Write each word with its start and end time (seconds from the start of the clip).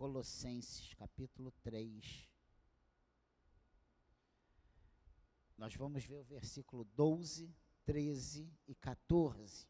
Colossenses, 0.00 0.94
capítulo 0.94 1.52
3. 1.62 2.26
Nós 5.58 5.74
vamos 5.74 6.02
ver 6.06 6.16
o 6.16 6.24
versículo 6.24 6.84
12, 6.96 7.54
13 7.84 8.50
e 8.66 8.74
14. 8.74 9.68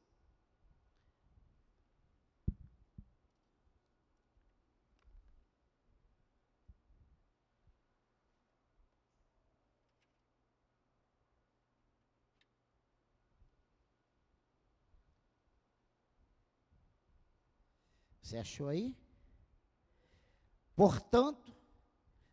Você 18.23 18.37
achou 18.37 18.69
aí? 18.69 18.95
Portanto, 20.81 21.55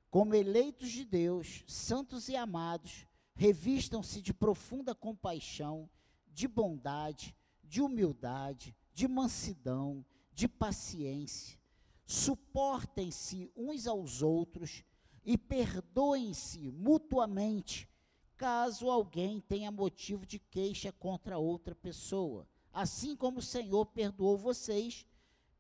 como 0.10 0.34
eleitos 0.34 0.90
de 0.90 1.04
Deus, 1.04 1.66
santos 1.68 2.30
e 2.30 2.36
amados, 2.38 3.06
revistam-se 3.36 4.22
de 4.22 4.34
profunda 4.34 4.96
compaixão, 4.96 5.90
de 6.32 6.48
bondade, 6.48 7.36
de 7.62 7.82
humildade, 7.82 8.74
de 8.94 9.06
mansidão, 9.06 10.06
de 10.34 10.48
paciência. 10.48 11.60
Suportem-se 12.06 13.52
uns 13.54 13.86
aos 13.86 14.22
outros 14.22 14.82
e 15.26 15.38
perdoem-se 15.38 16.72
mutuamente, 16.72 17.90
caso 18.38 18.90
alguém 18.90 19.42
tenha 19.42 19.70
motivo 19.70 20.26
de 20.26 20.40
queixa 20.40 20.94
contra 20.94 21.38
outra 21.38 21.76
pessoa. 21.76 22.48
Assim 22.72 23.14
como 23.14 23.40
o 23.40 23.44
Senhor 23.44 23.88
perdoou 23.88 24.38
vocês, 24.38 25.06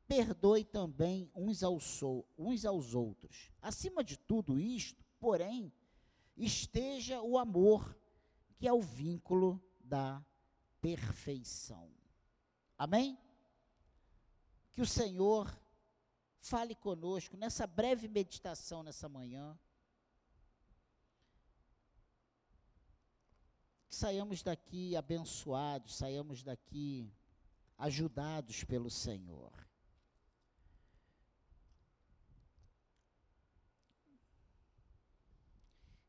perdoe 0.08 0.64
também 0.64 1.30
uns 1.36 1.64
aos, 1.64 2.02
uns 2.38 2.66
aos 2.66 2.96
outros. 2.96 3.52
Acima 3.62 4.04
de 4.04 4.18
tudo 4.18 4.60
isto, 4.60 5.04
porém, 5.20 5.72
esteja 6.36 7.22
o 7.22 7.38
amor, 7.38 7.98
que 8.56 8.68
é 8.68 8.74
o 8.74 8.82
vínculo 8.82 9.62
da 9.80 10.24
perfeição. 10.82 11.92
Amém? 12.78 13.18
Que 14.72 14.82
o 14.82 14.86
Senhor 14.86 15.54
fale 16.40 16.76
conosco 16.76 17.36
nessa 17.36 17.68
breve 17.68 18.08
meditação 18.08 18.84
nessa 18.84 19.10
manhã. 19.10 19.58
Que 23.90 23.96
saiamos 23.96 24.42
daqui 24.44 24.96
abençoados, 24.96 25.96
saiamos 25.96 26.44
daqui 26.44 27.12
ajudados 27.78 28.64
pelo 28.64 28.90
Senhor. 28.90 29.52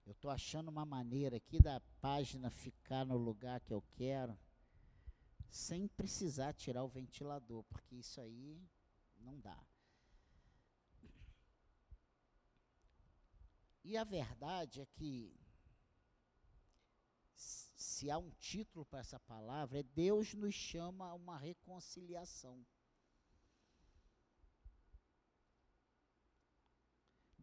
Eu 0.06 0.14
estou 0.28 0.34
achando 0.34 0.68
uma 0.68 0.84
maneira 0.84 1.38
aqui 1.38 1.58
da 1.58 1.80
página 2.02 2.50
ficar 2.50 3.06
no 3.06 3.16
lugar 3.16 3.60
que 3.60 3.72
eu 3.72 3.82
quero, 3.94 4.38
sem 5.48 5.88
precisar 5.88 6.52
tirar 6.52 6.84
o 6.84 6.88
ventilador, 6.88 7.64
porque 7.64 7.96
isso 7.96 8.20
aí 8.20 8.62
não 9.16 9.40
dá. 9.40 9.58
E 13.82 13.96
a 13.96 14.04
verdade 14.04 14.82
é 14.82 14.86
que, 14.86 15.34
se 17.34 18.10
há 18.10 18.18
um 18.18 18.30
título 18.32 18.84
para 18.84 18.98
essa 19.00 19.18
palavra, 19.20 19.78
é 19.78 19.82
Deus 19.82 20.34
nos 20.34 20.54
chama 20.54 21.06
a 21.06 21.14
uma 21.14 21.38
reconciliação. 21.38 22.66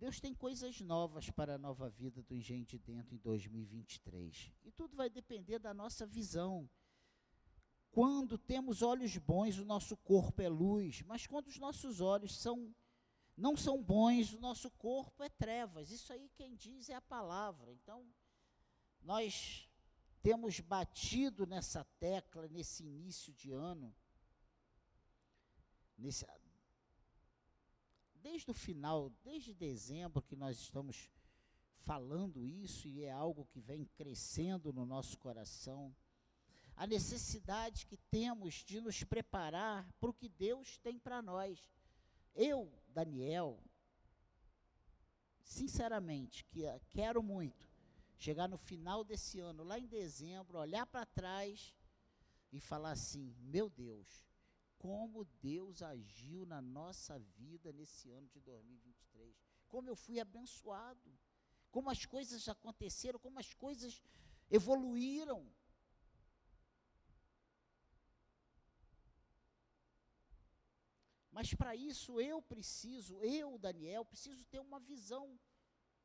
Deus 0.06 0.20
tem 0.20 0.36
coisas 0.36 0.80
novas 0.82 1.32
para 1.32 1.56
a 1.56 1.58
nova 1.58 1.90
vida 1.90 2.22
do 2.22 2.36
Engenho 2.36 2.64
de 2.64 2.78
Dentro 2.78 3.16
em 3.16 3.18
2023. 3.18 4.54
E 4.64 4.72
tudo 4.72 4.96
vai 4.96 5.10
depender 5.10 5.58
da 5.58 5.74
nossa 5.74 6.06
visão. 6.06 6.70
Quando 7.90 8.38
temos 8.38 8.84
olhos 8.84 9.18
bons, 9.18 9.58
o 9.58 9.66
nosso 9.66 9.98
corpo 9.98 10.44
é 10.44 10.48
luz, 10.48 11.02
mas 11.02 11.26
quando 11.26 11.48
os 11.48 11.58
nossos 11.58 12.02
olhos 12.02 12.38
são 12.38 12.72
não 13.36 13.58
são 13.58 13.82
bons, 13.82 14.32
o 14.32 14.40
nosso 14.40 14.70
corpo 14.70 15.24
é 15.24 15.30
trevas. 15.30 15.90
Isso 15.90 16.14
aí 16.14 16.30
quem 16.36 16.56
diz 16.56 16.88
é 16.88 16.94
a 16.94 17.02
palavra. 17.02 17.74
Então, 17.74 18.08
nós 19.02 19.68
temos 20.22 20.60
batido 20.60 21.48
nessa 21.48 21.84
tecla 22.00 22.48
nesse 22.48 22.84
início 22.84 23.34
de 23.34 23.52
ano, 23.52 23.92
nesse, 25.98 26.28
desde 28.26 28.50
o 28.50 28.56
final, 28.56 29.12
desde 29.24 29.54
dezembro 29.54 30.20
que 30.20 30.36
nós 30.36 30.58
estamos 30.58 31.12
falando 31.82 32.44
isso 32.44 32.88
e 32.88 33.04
é 33.04 33.12
algo 33.12 33.46
que 33.46 33.62
vem 33.62 33.86
crescendo 33.86 34.74
no 34.74 34.84
nosso 34.84 35.16
coração. 35.20 35.96
A 36.76 36.88
necessidade 36.88 37.86
que 37.86 37.96
temos 38.10 38.56
de 38.66 38.82
nos 38.82 39.04
preparar 39.04 39.88
para 40.00 40.10
o 40.10 40.14
que 40.14 40.28
Deus 40.28 40.80
tem 40.80 40.98
para 40.98 41.22
nós. 41.22 41.70
Eu, 42.34 42.74
Daniel, 42.88 43.64
sinceramente, 45.44 46.44
que 46.46 46.64
quero 46.90 47.22
muito 47.22 47.70
chegar 48.18 48.50
no 48.50 48.58
final 48.58 49.04
desse 49.04 49.40
ano, 49.40 49.64
lá 49.64 49.78
em 49.78 49.86
dezembro, 49.86 50.58
olhar 50.58 50.88
para 50.88 51.06
trás 51.06 51.76
e 52.52 52.60
falar 52.60 52.94
assim: 52.94 53.36
meu 53.38 53.70
Deus, 53.70 54.25
como 54.86 55.26
Deus 55.42 55.82
agiu 55.82 56.46
na 56.46 56.62
nossa 56.62 57.18
vida 57.18 57.74
nesse 57.74 58.12
ano 58.12 58.28
de 58.28 58.40
2023. 58.40 59.36
Como 59.68 59.90
eu 59.90 59.96
fui 59.96 60.20
abençoado. 60.20 61.12
Como 61.72 61.90
as 61.90 62.06
coisas 62.06 62.48
aconteceram, 62.48 63.20
como 63.20 63.40
as 63.40 63.52
coisas 63.52 64.00
evoluíram. 64.48 65.52
Mas 71.32 71.52
para 71.56 71.76
isso 71.76 72.22
eu 72.22 72.40
preciso, 72.44 73.24
eu, 73.24 73.58
Daniel, 73.58 74.06
preciso 74.06 74.46
ter 74.46 74.60
uma 74.60 74.80
visão 74.80 75.38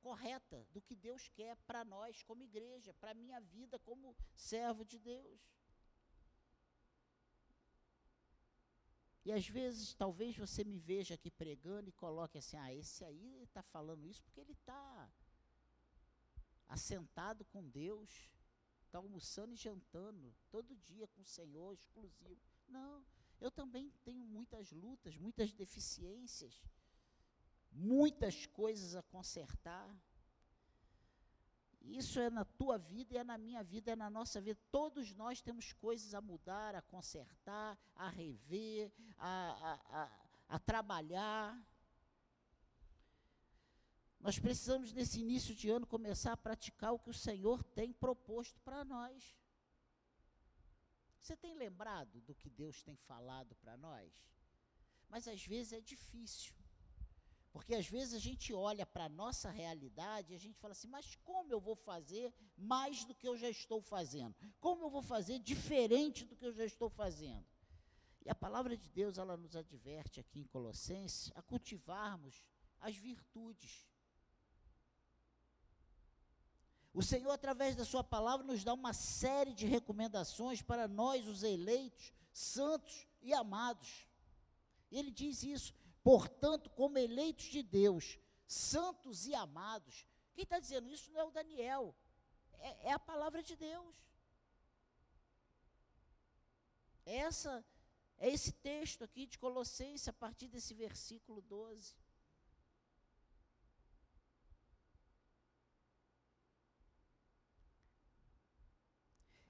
correta 0.01 0.67
do 0.73 0.81
que 0.81 0.97
Deus 0.97 1.29
quer 1.29 1.55
para 1.69 1.85
nós 1.85 2.23
como 2.23 2.43
igreja, 2.43 2.95
para 2.95 3.11
a 3.11 3.21
minha 3.23 3.41
vida 3.41 3.79
como 3.79 4.17
servo 4.35 4.87
de 4.87 4.99
Deus. 4.99 5.39
E 9.25 9.33
às 9.33 9.47
vezes, 9.47 9.95
talvez 9.95 10.37
você 10.37 10.65
me 10.65 10.79
veja 10.79 11.15
aqui 11.15 11.31
pregando 11.31 11.89
e 11.89 11.93
coloque 11.93 12.39
assim: 12.39 12.57
ah, 12.57 12.73
esse 12.75 13.05
aí 13.05 13.43
está 13.43 13.63
falando 13.63 14.07
isso 14.07 14.23
porque 14.25 14.41
ele 14.41 14.53
está 14.53 15.11
assentado 16.69 17.45
com 17.47 17.69
Deus, 17.69 18.31
está 18.87 18.99
almoçando 18.99 19.53
e 19.53 19.57
jantando 19.57 20.35
todo 20.51 20.77
dia 20.77 21.07
com 21.09 21.21
o 21.21 21.25
Senhor 21.25 21.75
exclusivo. 21.75 22.41
Não, 22.69 23.05
eu 23.41 23.51
também 23.51 23.91
tenho 24.05 24.25
muitas 24.25 24.71
lutas, 24.71 25.17
muitas 25.17 25.53
deficiências, 25.53 26.63
muitas 27.71 28.47
coisas 28.47 28.95
a 28.95 29.03
consertar. 29.03 29.89
Isso 31.83 32.21
é 32.21 32.31
na 32.31 32.45
tua 32.45 32.79
vida 32.79 33.19
é 33.19 33.25
na 33.25 33.39
minha 33.39 33.63
vida, 33.63 33.93
é 33.93 33.97
na 33.97 34.11
nossa 34.11 34.41
vida. 34.41 34.59
Todos 34.71 35.15
nós 35.15 35.41
temos 35.41 35.73
coisas 35.73 36.15
a 36.15 36.21
mudar, 36.21 36.75
a 36.75 36.83
consertar, 36.83 37.79
a 37.97 38.09
rever, 38.09 38.93
a, 39.19 39.29
a, 39.29 40.03
a, 40.03 40.11
a 40.49 40.59
trabalhar. 40.59 41.59
Nós 44.21 44.39
precisamos, 44.39 44.93
nesse 44.93 45.21
início 45.21 45.55
de 45.55 45.71
ano, 45.71 45.87
começar 45.87 46.33
a 46.33 46.37
praticar 46.37 46.93
o 46.93 46.99
que 46.99 47.11
o 47.11 47.15
Senhor 47.15 47.63
tem 47.63 47.93
proposto 47.93 48.61
para 48.61 48.85
nós. 48.85 49.35
Você 51.19 51.37
tem 51.37 51.55
lembrado 51.55 52.21
do 52.23 52.35
que 52.35 52.51
Deus 52.51 52.83
tem 52.83 52.97
falado 52.97 53.55
para 53.57 53.77
nós? 53.77 54.13
Mas 55.09 55.27
às 55.27 55.45
vezes 55.45 55.73
é 55.73 55.81
difícil. 55.81 56.55
Porque 57.53 57.75
às 57.75 57.87
vezes 57.87 58.15
a 58.15 58.19
gente 58.19 58.53
olha 58.53 58.87
para 58.87 59.05
a 59.05 59.09
nossa 59.09 59.51
realidade 59.51 60.33
e 60.33 60.37
a 60.37 60.39
gente 60.39 60.59
fala 60.59 60.73
assim, 60.73 60.89
mas 60.89 61.17
como 61.25 61.53
eu 61.53 61.61
vou 61.61 61.75
fazer 61.75 62.33
mais 62.57 63.05
do 63.05 63.15
que 63.15 63.27
eu 63.27 63.37
já 63.37 63.51
estou 63.51 63.81
fazendo? 63.81 64.35
Como 64.61 64.85
eu 64.85 64.91
vou 64.91 65.03
fazer 65.03 65.39
diferente 65.41 66.25
do 66.25 66.37
que 66.37 66.47
eu 66.47 66.53
já 66.53 66.65
estou 66.65 66.89
fazendo? 66.89 67.45
E 68.25 68.31
a 68.31 68.35
palavra 68.35 68.77
de 68.77 68.89
Deus, 68.91 69.19
ela 69.19 69.37
nos 69.37 69.57
adverte 69.57 70.21
aqui 70.21 70.41
em 70.41 70.47
Colossenses 70.47 71.33
a 71.35 71.43
cultivarmos 71.43 72.45
as 72.79 72.97
virtudes. 72.97 73.87
O 76.93 77.03
Senhor, 77.03 77.31
através 77.31 77.75
da 77.75 77.85
Sua 77.85 78.05
palavra, 78.05 78.47
nos 78.47 78.63
dá 78.63 78.75
uma 78.75 78.93
série 78.93 79.55
de 79.55 79.67
recomendações 79.67 80.61
para 80.61 80.87
nós, 80.87 81.27
os 81.27 81.43
eleitos, 81.43 82.13
santos 82.33 83.07
e 83.23 83.33
amados. 83.33 84.07
Ele 84.91 85.11
diz 85.11 85.43
isso: 85.43 85.73
Portanto, 86.03 86.71
como 86.71 86.99
eleitos 86.99 87.45
de 87.45 87.63
Deus, 87.63 88.19
santos 88.47 89.27
e 89.27 89.35
amados, 89.35 90.07
quem 90.35 90.45
está 90.45 90.59
dizendo 90.59 90.89
isso 90.89 91.11
não 91.13 91.21
é 91.21 91.25
o 91.25 91.31
Daniel, 91.31 91.95
é, 92.59 92.89
é 92.89 92.93
a 92.93 92.99
palavra 92.99 93.43
de 93.43 93.55
Deus. 93.57 93.95
Essa 97.05 97.65
é 98.19 98.29
esse 98.29 98.53
texto 98.53 99.03
aqui 99.03 99.27
de 99.27 99.39
Colossenses, 99.39 100.09
a 100.09 100.13
partir 100.13 100.49
desse 100.49 100.75
versículo 100.75 101.41
12. 101.43 101.95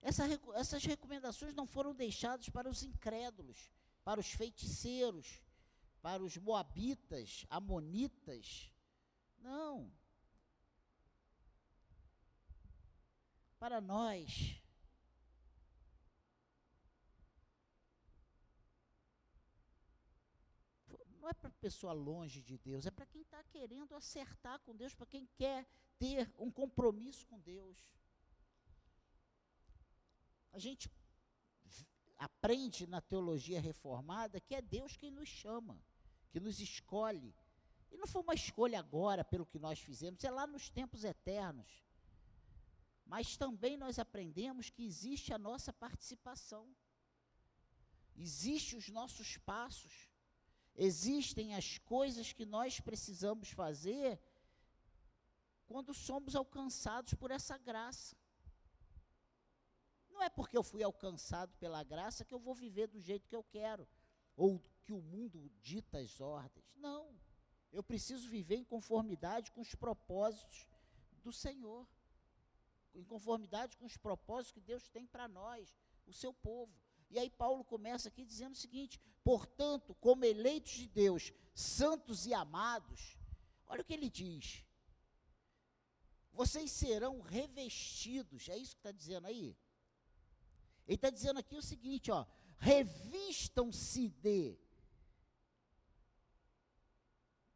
Essa, 0.03 0.25
essas 0.55 0.85
recomendações 0.85 1.55
não 1.55 1.67
foram 1.67 1.95
deixadas 1.95 2.49
para 2.49 2.69
os 2.69 2.83
incrédulos, 2.83 3.71
para 4.03 4.19
os 4.19 4.33
feiticeiros, 4.33 5.41
para 6.03 6.23
os 6.23 6.37
moabitas, 6.37 7.45
amonitas. 7.49 8.73
Não. 9.39 9.93
Para 13.59 13.81
nós. 13.81 14.61
Não 21.21 21.29
é 21.29 21.35
para 21.35 21.51
pessoa 21.51 21.93
longe 21.93 22.43
de 22.43 22.57
Deus, 22.57 22.87
é 22.87 22.91
para 22.91 23.05
quem 23.05 23.21
está 23.21 23.43
querendo 23.45 23.95
acertar 23.95 24.59
com 24.61 24.75
Deus, 24.75 24.95
para 24.95 25.07
quem 25.07 25.27
quer 25.37 25.67
ter 25.99 26.33
um 26.39 26.51
compromisso 26.51 27.27
com 27.27 27.39
Deus. 27.39 27.79
A 30.51 30.59
gente 30.59 30.91
aprende 32.17 32.87
na 32.87 33.01
teologia 33.01 33.61
reformada 33.61 34.41
que 34.41 34.55
é 34.55 34.63
Deus 34.63 34.97
quem 34.97 35.11
nos 35.11 35.29
chama, 35.29 35.79
que 36.31 36.41
nos 36.41 36.61
escolhe. 36.61 37.35
E 37.91 37.97
não 37.97 38.07
foi 38.07 38.23
uma 38.23 38.35
escolha 38.35 38.79
agora 38.79 39.25
pelo 39.25 39.47
que 39.47 39.59
nós 39.59 39.79
fizemos, 39.81 40.23
é 40.25 40.31
lá 40.31 40.47
nos 40.47 40.71
tempos 40.71 41.05
eternos. 41.05 41.85
Mas 43.05 43.37
também 43.37 43.77
nós 43.77 43.99
aprendemos 43.99 44.71
que 44.71 44.85
existe 44.85 45.33
a 45.33 45.39
nossa 45.39 45.73
participação. 45.73 46.65
Existem 48.17 48.79
os 48.79 48.89
nossos 48.89 49.37
passos. 49.39 50.09
Existem 50.77 51.55
as 51.55 51.79
coisas 51.79 52.33
que 52.33 52.47
nós 52.47 52.81
precisamos 52.81 53.51
fazer 53.51 54.21
quando 55.67 55.93
somos 55.93 56.35
alcançados 56.37 57.15
por 57.15 57.31
essa 57.31 57.59
graça. 57.59 58.17
Não 60.11 60.23
é 60.23 60.29
porque 60.29 60.57
eu 60.57 60.63
fui 60.63 60.83
alcançado 60.83 61.53
pela 61.59 61.83
graça 61.83 62.25
que 62.25 62.35
eu 62.35 62.39
vou 62.39 62.55
viver 62.55 62.87
do 62.87 63.01
jeito 63.01 63.29
que 63.29 63.37
eu 63.37 63.43
quero, 63.43 63.89
ou 64.37 64.63
que 64.91 64.95
o 64.95 65.01
mundo 65.01 65.49
dita 65.63 65.99
as 65.99 66.21
ordens. 66.21 66.67
Não. 66.75 67.17
Eu 67.71 67.81
preciso 67.81 68.29
viver 68.29 68.57
em 68.57 68.65
conformidade 68.65 69.53
com 69.53 69.61
os 69.61 69.73
propósitos 69.73 70.67
do 71.23 71.33
Senhor, 71.33 71.87
em 72.93 73.05
conformidade 73.05 73.77
com 73.77 73.87
os 73.87 73.97
propósitos 73.97 74.51
que 74.51 74.61
Deus 74.61 74.89
tem 74.89 75.07
para 75.07 75.29
nós, 75.29 75.73
o 76.09 76.13
seu 76.13 76.35
povo. 76.35 76.75
E 77.09 77.21
aí 77.21 77.31
Paulo 77.31 77.65
começa 77.65 78.09
aqui 78.09 78.25
dizendo 78.25 78.55
o 78.55 78.59
seguinte: 78.59 79.01
portanto, 79.23 79.95
como 79.95 80.25
eleitos 80.25 80.73
de 80.73 80.89
Deus, 80.89 81.33
santos 81.55 82.27
e 82.27 82.35
amados, 82.35 83.17
olha 83.69 83.83
o 83.83 83.85
que 83.85 83.95
ele 83.95 84.11
diz. 84.11 84.67
Vocês 86.33 86.73
serão 86.73 87.21
revestidos, 87.21 88.49
é 88.49 88.57
isso 88.57 88.75
que 88.75 88.81
está 88.81 88.91
dizendo 88.91 89.29
aí? 89.29 89.57
Ele 90.85 90.97
está 90.97 91.11
dizendo 91.11 91.39
aqui 91.39 91.55
o 91.55 91.63
seguinte, 91.63 92.11
ó, 92.11 92.27
revistam-se 92.59 94.09
de. 94.09 94.59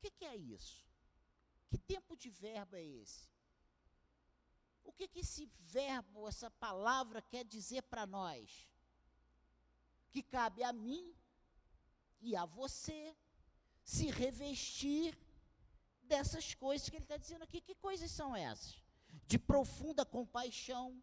Que, 0.04 0.10
que, 0.10 0.24
é 0.26 0.36
isso? 0.36 0.86
Que 1.70 1.78
tempo 1.78 2.14
de 2.14 2.28
verbo 2.28 2.76
é 2.76 2.84
esse? 2.84 3.26
O 4.82 4.92
que, 4.92 5.08
que 5.08 5.20
esse 5.20 5.46
verbo, 5.60 6.28
essa 6.28 6.50
palavra 6.50 7.22
quer 7.22 7.42
dizer 7.42 7.80
para 7.84 8.04
nós? 8.04 8.68
Que 10.10 10.22
cabe 10.22 10.62
a 10.62 10.74
mim 10.74 11.16
e 12.20 12.36
a 12.36 12.44
você 12.44 13.16
se 13.82 14.10
revestir 14.10 15.18
dessas 16.02 16.52
coisas 16.52 16.90
que 16.90 16.96
ele 16.96 17.06
está 17.06 17.16
dizendo 17.16 17.44
aqui. 17.44 17.62
Que 17.62 17.74
coisas 17.74 18.10
são 18.10 18.36
essas? 18.36 18.76
De 19.26 19.38
profunda 19.38 20.04
compaixão, 20.04 21.02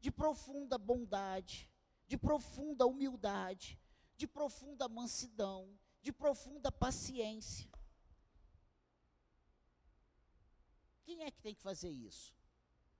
de 0.00 0.10
profunda 0.10 0.76
bondade, 0.76 1.70
de 2.08 2.18
profunda 2.18 2.84
humildade, 2.84 3.78
de 4.16 4.26
profunda 4.26 4.88
mansidão, 4.88 5.78
de 6.02 6.10
profunda 6.10 6.72
paciência. 6.72 7.77
Quem 11.08 11.24
é 11.24 11.30
que 11.30 11.40
tem 11.40 11.54
que 11.54 11.62
fazer 11.62 11.88
isso? 11.88 12.34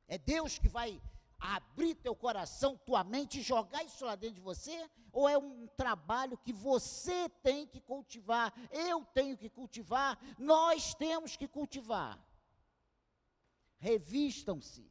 É 0.07 0.17
Deus 0.17 0.59
que 0.59 0.67
vai 0.67 0.99
abrir 1.39 1.95
teu 1.95 2.17
coração, 2.17 2.75
tua 2.87 3.05
mente 3.05 3.43
jogar 3.43 3.85
isso 3.85 4.03
lá 4.03 4.15
dentro 4.17 4.37
de 4.37 4.41
você? 4.41 4.91
Ou 5.13 5.29
é 5.29 5.37
um 5.37 5.67
trabalho 5.77 6.39
que 6.39 6.51
você 6.51 7.29
tem 7.43 7.67
que 7.67 7.83
cultivar, 7.83 8.51
eu 8.71 9.05
tenho 9.13 9.37
que 9.37 9.51
cultivar, 9.51 10.19
nós 10.39 10.95
temos 10.95 11.37
que 11.37 11.47
cultivar? 11.47 12.19
Revistam-se 13.79 14.91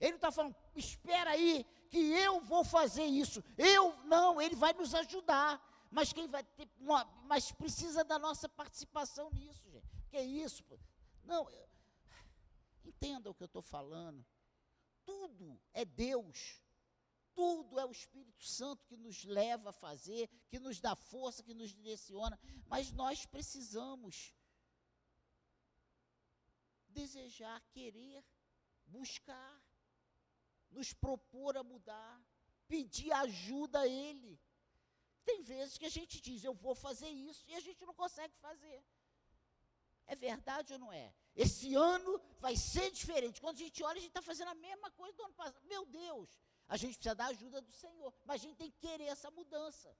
Ele 0.00 0.10
não 0.10 0.16
está 0.16 0.32
falando, 0.32 0.56
espera 0.74 1.30
aí, 1.30 1.64
que 1.88 1.98
eu 1.98 2.40
vou 2.40 2.64
fazer 2.64 3.04
isso. 3.04 3.42
Eu, 3.56 3.96
não, 4.04 4.42
ele 4.42 4.56
vai 4.56 4.72
nos 4.72 4.94
ajudar. 4.94 5.62
Mas 5.90 6.12
quem 6.12 6.26
vai 6.28 6.42
ter, 6.44 6.68
mas 7.24 7.52
precisa 7.52 8.04
da 8.04 8.18
nossa 8.18 8.48
participação 8.48 9.30
nisso. 9.30 9.65
Que 10.16 10.20
é 10.20 10.24
isso? 10.24 10.64
Não, 11.24 11.46
entenda 12.82 13.28
o 13.28 13.34
que 13.34 13.42
eu 13.42 13.52
estou 13.52 13.60
falando. 13.60 14.24
Tudo 15.04 15.60
é 15.74 15.84
Deus. 15.84 16.62
Tudo 17.34 17.78
é 17.78 17.84
o 17.84 17.92
Espírito 17.92 18.42
Santo 18.42 18.86
que 18.86 18.96
nos 18.96 19.24
leva 19.24 19.68
a 19.68 19.74
fazer, 19.74 20.30
que 20.48 20.58
nos 20.58 20.80
dá 20.80 20.96
força, 20.96 21.42
que 21.42 21.52
nos 21.52 21.70
direciona. 21.70 22.40
Mas 22.66 22.90
nós 22.92 23.26
precisamos 23.26 24.34
desejar, 26.88 27.60
querer, 27.74 28.24
buscar 28.86 29.62
nos 30.70 30.94
propor 30.94 31.58
a 31.58 31.62
mudar, 31.62 32.24
pedir 32.66 33.12
ajuda 33.12 33.80
a 33.80 33.86
Ele. 33.86 34.40
Tem 35.26 35.42
vezes 35.42 35.76
que 35.76 35.84
a 35.84 35.90
gente 35.90 36.22
diz, 36.22 36.42
eu 36.42 36.54
vou 36.54 36.74
fazer 36.74 37.10
isso, 37.10 37.44
e 37.46 37.54
a 37.54 37.60
gente 37.60 37.84
não 37.84 37.92
consegue 37.92 38.34
fazer. 38.38 38.82
É 40.06 40.14
verdade 40.14 40.72
ou 40.74 40.78
não 40.78 40.92
é? 40.92 41.12
Esse 41.34 41.74
ano 41.74 42.20
vai 42.38 42.56
ser 42.56 42.90
diferente. 42.90 43.40
Quando 43.40 43.56
a 43.56 43.58
gente 43.58 43.82
olha, 43.82 43.98
a 43.98 44.00
gente 44.00 44.08
está 44.08 44.22
fazendo 44.22 44.48
a 44.48 44.54
mesma 44.54 44.90
coisa 44.92 45.16
do 45.16 45.24
ano 45.24 45.34
passado. 45.34 45.64
Meu 45.66 45.84
Deus, 45.86 46.28
a 46.68 46.76
gente 46.76 46.94
precisa 46.94 47.14
da 47.14 47.26
ajuda 47.26 47.60
do 47.60 47.72
Senhor, 47.72 48.12
mas 48.24 48.40
a 48.40 48.44
gente 48.44 48.56
tem 48.56 48.70
que 48.70 48.78
querer 48.78 49.04
essa 49.04 49.30
mudança. 49.30 49.96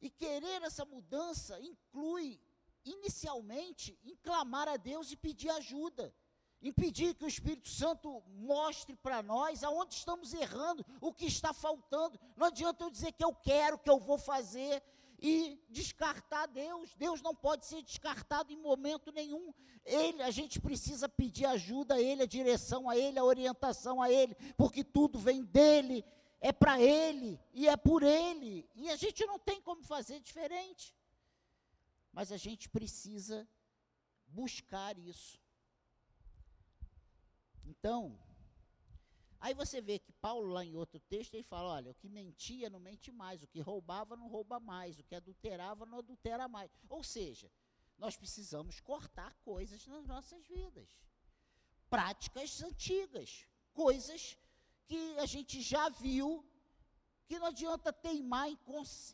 E 0.00 0.10
querer 0.10 0.62
essa 0.62 0.84
mudança 0.84 1.60
inclui, 1.60 2.40
inicialmente, 2.84 3.98
em 4.02 4.16
clamar 4.16 4.68
a 4.68 4.76
Deus 4.76 5.10
e 5.10 5.16
pedir 5.16 5.50
ajuda 5.50 6.14
impedir 6.62 7.14
que 7.14 7.24
o 7.24 7.28
Espírito 7.28 7.68
Santo 7.68 8.22
mostre 8.28 8.96
para 8.96 9.22
nós 9.22 9.62
aonde 9.62 9.94
estamos 9.94 10.32
errando, 10.32 10.84
o 11.00 11.12
que 11.12 11.26
está 11.26 11.52
faltando. 11.52 12.18
Não 12.36 12.46
adianta 12.46 12.84
eu 12.84 12.90
dizer 12.90 13.12
que 13.12 13.24
eu 13.24 13.34
quero, 13.34 13.78
que 13.78 13.90
eu 13.90 13.98
vou 13.98 14.18
fazer 14.18 14.82
e 15.18 15.60
descartar 15.68 16.46
Deus. 16.46 16.94
Deus 16.94 17.20
não 17.22 17.34
pode 17.34 17.66
ser 17.66 17.82
descartado 17.82 18.52
em 18.52 18.56
momento 18.56 19.10
nenhum. 19.12 19.52
Ele, 19.84 20.22
a 20.22 20.30
gente 20.30 20.60
precisa 20.60 21.08
pedir 21.08 21.46
ajuda 21.46 21.94
a 21.94 22.00
ele, 22.00 22.22
a 22.22 22.26
direção 22.26 22.88
a 22.88 22.96
ele, 22.96 23.18
a 23.18 23.24
orientação 23.24 24.02
a 24.02 24.10
ele, 24.10 24.34
porque 24.56 24.82
tudo 24.84 25.18
vem 25.18 25.44
dele, 25.44 26.04
é 26.40 26.52
para 26.52 26.80
ele 26.80 27.40
e 27.52 27.68
é 27.68 27.76
por 27.76 28.02
ele. 28.02 28.68
E 28.74 28.90
a 28.90 28.96
gente 28.96 29.24
não 29.26 29.38
tem 29.38 29.60
como 29.60 29.82
fazer 29.82 30.20
diferente. 30.20 30.94
Mas 32.12 32.32
a 32.32 32.36
gente 32.36 32.68
precisa 32.68 33.48
buscar 34.26 34.98
isso. 34.98 35.38
Então, 37.64 38.18
aí 39.40 39.54
você 39.54 39.80
vê 39.80 39.98
que 39.98 40.12
Paulo, 40.12 40.52
lá 40.52 40.64
em 40.64 40.74
outro 40.74 41.00
texto, 41.00 41.34
ele 41.34 41.42
fala: 41.42 41.74
olha, 41.74 41.90
o 41.90 41.94
que 41.94 42.08
mentia 42.08 42.70
não 42.70 42.80
mente 42.80 43.10
mais, 43.10 43.42
o 43.42 43.46
que 43.46 43.60
roubava 43.60 44.16
não 44.16 44.28
rouba 44.28 44.58
mais, 44.58 44.98
o 44.98 45.04
que 45.04 45.14
adulterava 45.14 45.86
não 45.86 45.98
adultera 45.98 46.48
mais. 46.48 46.70
Ou 46.88 47.02
seja, 47.02 47.50
nós 47.98 48.16
precisamos 48.16 48.80
cortar 48.80 49.34
coisas 49.44 49.86
nas 49.86 50.04
nossas 50.06 50.44
vidas, 50.46 50.88
práticas 51.88 52.62
antigas, 52.62 53.46
coisas 53.72 54.36
que 54.86 55.18
a 55.18 55.26
gente 55.26 55.60
já 55.60 55.88
viu 55.88 56.44
que 57.26 57.38
não 57.38 57.48
adianta 57.48 57.92
teimar 57.92 58.48
em, 58.48 58.58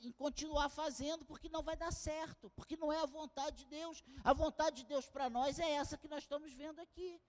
em, 0.02 0.12
continuar 0.12 0.68
fazendo, 0.68 1.24
porque 1.24 1.48
não 1.48 1.62
vai 1.62 1.76
dar 1.76 1.90
certo, 1.90 2.50
porque 2.50 2.76
não 2.76 2.92
é 2.92 2.98
a 2.98 3.06
vontade 3.06 3.58
de 3.58 3.66
Deus. 3.66 4.04
A 4.22 4.34
vontade 4.34 4.82
de 4.82 4.84
Deus 4.84 5.08
para 5.08 5.30
nós 5.30 5.58
é 5.58 5.70
essa 5.70 5.96
que 5.96 6.08
nós 6.08 6.22
estamos 6.22 6.52
vendo 6.52 6.78
aqui. 6.80 7.20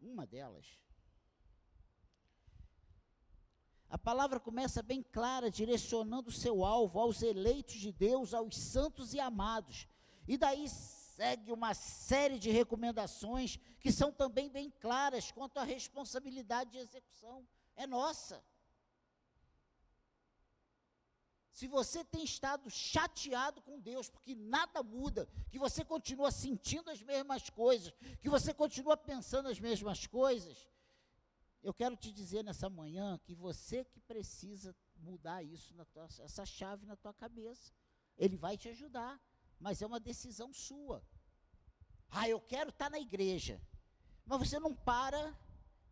Uma 0.00 0.26
delas. 0.26 0.66
A 3.90 3.98
palavra 3.98 4.38
começa 4.38 4.82
bem 4.82 5.02
clara, 5.02 5.50
direcionando 5.50 6.30
o 6.30 6.32
seu 6.32 6.64
alvo 6.64 6.98
aos 7.00 7.22
eleitos 7.22 7.74
de 7.74 7.92
Deus, 7.92 8.32
aos 8.32 8.56
santos 8.56 9.12
e 9.12 9.20
amados. 9.20 9.88
E 10.28 10.38
daí 10.38 10.68
segue 10.68 11.50
uma 11.50 11.74
série 11.74 12.38
de 12.38 12.50
recomendações 12.50 13.58
que 13.80 13.90
são 13.90 14.12
também 14.12 14.48
bem 14.48 14.70
claras 14.80 15.32
quanto 15.32 15.58
à 15.58 15.64
responsabilidade 15.64 16.70
de 16.70 16.78
execução. 16.78 17.44
É 17.74 17.86
nossa. 17.86 18.42
se 21.60 21.66
você 21.66 22.02
tem 22.02 22.24
estado 22.24 22.70
chateado 22.70 23.60
com 23.60 23.78
Deus, 23.78 24.08
porque 24.08 24.34
nada 24.34 24.82
muda, 24.82 25.28
que 25.50 25.58
você 25.58 25.84
continua 25.84 26.30
sentindo 26.30 26.90
as 26.90 27.02
mesmas 27.02 27.50
coisas, 27.50 27.92
que 28.18 28.30
você 28.30 28.54
continua 28.54 28.96
pensando 28.96 29.46
as 29.46 29.60
mesmas 29.60 30.06
coisas, 30.06 30.66
eu 31.62 31.74
quero 31.74 31.96
te 31.96 32.10
dizer 32.10 32.42
nessa 32.42 32.68
manhã 32.68 33.18
que 33.18 33.34
você 33.34 33.84
que 33.84 34.00
precisa 34.00 34.74
mudar 34.96 35.42
isso, 35.42 35.74
tua, 35.86 36.08
essa 36.18 36.46
chave 36.46 36.86
na 36.86 36.96
tua 36.96 37.12
cabeça. 37.12 37.72
Ele 38.16 38.36
vai 38.36 38.56
te 38.56 38.68
ajudar, 38.68 39.20
mas 39.58 39.82
é 39.82 39.86
uma 39.86 40.00
decisão 40.00 40.52
sua. 40.52 41.04
Ah, 42.10 42.28
eu 42.28 42.40
quero 42.40 42.70
estar 42.70 42.90
na 42.90 42.98
igreja, 42.98 43.60
mas 44.24 44.38
você 44.38 44.58
não 44.58 44.74
para 44.74 45.36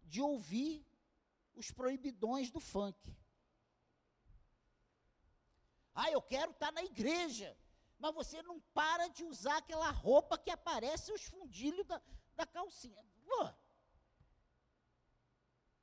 de 0.05 0.21
ouvir 0.21 0.87
os 1.55 1.71
proibidões 1.71 2.51
do 2.51 2.61
funk. 2.61 3.17
Ah, 5.95 6.11
eu 6.11 6.23
quero 6.23 6.53
estar 6.53 6.73
na 6.73 6.83
igreja, 6.83 7.57
mas 7.99 8.15
você 8.15 8.43
não 8.43 8.61
para 8.73 9.09
de 9.09 9.25
usar 9.25 9.59
aquela 9.59 9.91
roupa 9.91 10.39
que 10.39 10.51
aparece 10.51 11.13
os 11.13 11.25
fundilhos 11.25 11.87
da, 11.87 12.01
da 12.35 12.47
calcinha. 12.47 13.05
Pô, 13.27 13.51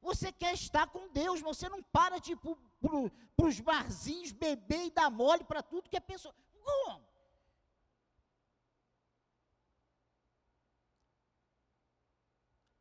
você 0.05 0.31
quer 0.31 0.53
estar 0.53 0.85
com 0.87 1.09
Deus, 1.09 1.41
mas 1.41 1.57
você 1.57 1.67
não 1.67 1.81
para 1.81 2.19
de 2.19 2.33
ir 2.33 2.39
para 3.35 3.47
os 3.47 3.59
barzinhos 3.59 4.31
beber 4.31 4.85
e 4.85 4.91
dar 4.91 5.09
mole 5.09 5.43
para 5.43 5.63
tudo 5.63 5.89
que 5.89 5.97
é 5.97 5.99
pessoa. 5.99 6.33
Como? 6.63 7.05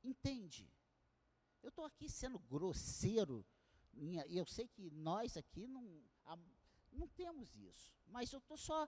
Entende? 0.05 0.71
Eu 1.63 1.71
estou 1.71 1.87
aqui 1.87 2.11
sendo 2.11 2.39
grosseiro, 2.39 3.45
e 3.95 4.37
eu 4.37 4.45
sei 4.45 4.69
que 4.69 4.91
nós 4.91 5.37
aqui 5.37 5.67
não, 5.67 5.83
não 6.93 7.09
temos 7.09 7.57
isso, 7.57 7.91
mas 8.07 8.31
eu 8.33 8.39
estou 8.39 8.59
só 8.59 8.87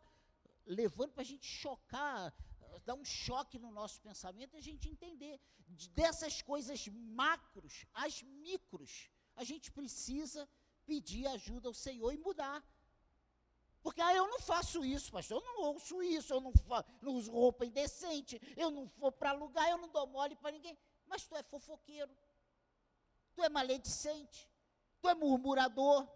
levando 0.67 1.13
para 1.13 1.23
a 1.23 1.31
gente 1.33 1.47
chocar, 1.47 2.35
dar 2.85 2.95
um 2.95 3.05
choque 3.05 3.59
no 3.59 3.71
nosso 3.71 4.01
pensamento 4.01 4.55
e 4.55 4.59
a 4.59 4.63
gente 4.63 4.89
entender. 4.89 5.41
Dessas 5.95 6.43
coisas 6.43 6.87
macros, 6.89 7.85
as 7.93 8.23
micros, 8.23 9.11
a 9.35 9.45
gente 9.45 9.71
precisa 9.71 10.49
pedir 10.85 11.27
ajuda 11.27 11.69
ao 11.69 11.75
Senhor 11.75 12.13
e 12.13 12.19
mudar. 12.19 12.65
Porque 13.83 14.01
ah, 14.01 14.15
eu 14.15 14.27
não 14.29 14.41
faço 14.41 14.85
isso, 14.85 15.13
pastor, 15.13 15.41
eu 15.41 15.45
não 15.45 15.63
ouço 15.63 16.03
isso, 16.03 16.33
eu 16.33 16.41
não, 16.41 16.53
não 17.01 17.15
uso 17.15 17.31
roupa 17.31 17.65
indecente, 17.65 18.41
eu 18.57 18.71
não 18.71 18.87
vou 18.97 19.13
para 19.13 19.33
lugar, 19.33 19.69
eu 19.71 19.79
não 19.79 19.89
dou 19.89 20.07
mole 20.07 20.35
para 20.37 20.51
ninguém. 20.51 20.77
Mas 21.07 21.25
tu 21.25 21.37
é 21.37 21.43
fofoqueiro, 21.43 22.11
tu 23.35 23.45
é 23.45 23.49
maledicente, 23.49 24.51
tu 25.01 25.09
é 25.09 25.15
murmurador, 25.15 26.09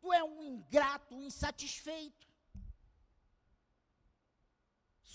Tu 0.00 0.12
é 0.12 0.24
um 0.24 0.42
ingrato, 0.42 1.14
um 1.14 1.22
insatisfeito. 1.22 2.26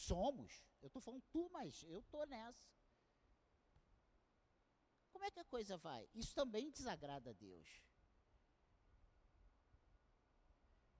Somos. 0.07 0.63
Eu 0.81 0.87
estou 0.87 1.01
falando 1.01 1.23
tu, 1.31 1.49
mas 1.51 1.83
eu 1.83 1.99
estou 1.99 2.25
nessa. 2.27 2.69
Como 5.11 5.25
é 5.25 5.31
que 5.31 5.39
a 5.39 5.45
coisa 5.45 5.77
vai? 5.77 6.07
Isso 6.13 6.33
também 6.35 6.69
desagrada 6.69 7.29
a 7.29 7.33
Deus. 7.33 7.81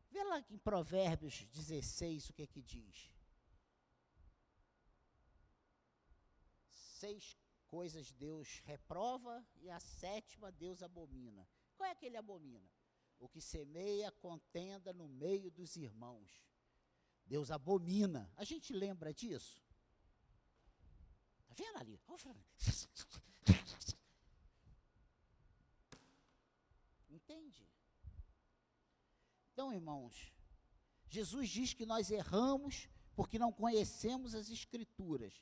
Vê 0.09 0.23
lá 0.23 0.39
em 0.49 0.57
Provérbios 0.57 1.45
16 1.47 2.29
o 2.29 2.33
que 2.33 2.43
é 2.43 2.47
que 2.47 2.61
diz. 2.61 3.11
Seis 6.71 7.37
coisas 7.67 8.11
Deus 8.11 8.59
reprova 8.59 9.45
e 9.57 9.69
a 9.69 9.79
sétima 9.79 10.51
Deus 10.51 10.81
abomina. 10.81 11.47
Qual 11.75 11.89
é 11.89 11.93
que 11.93 12.05
ele 12.05 12.17
abomina? 12.17 12.71
o 13.19 13.29
que 13.29 13.41
semeia 13.41 14.11
contenda 14.11 14.93
no 14.93 15.07
meio 15.07 15.49
dos 15.51 15.75
irmãos. 15.75 16.43
Deus 17.25 17.51
abomina. 17.51 18.31
A 18.35 18.43
gente 18.43 18.73
lembra 18.73 19.13
disso? 19.13 19.63
Está 21.41 21.53
vendo 21.55 21.77
ali? 21.77 21.99
Entende? 27.09 27.67
Então, 29.53 29.73
irmãos, 29.73 30.33
Jesus 31.07 31.49
diz 31.49 31.73
que 31.73 31.85
nós 31.85 32.11
erramos 32.11 32.89
porque 33.15 33.39
não 33.39 33.51
conhecemos 33.51 34.35
as 34.35 34.49
Escrituras. 34.49 35.33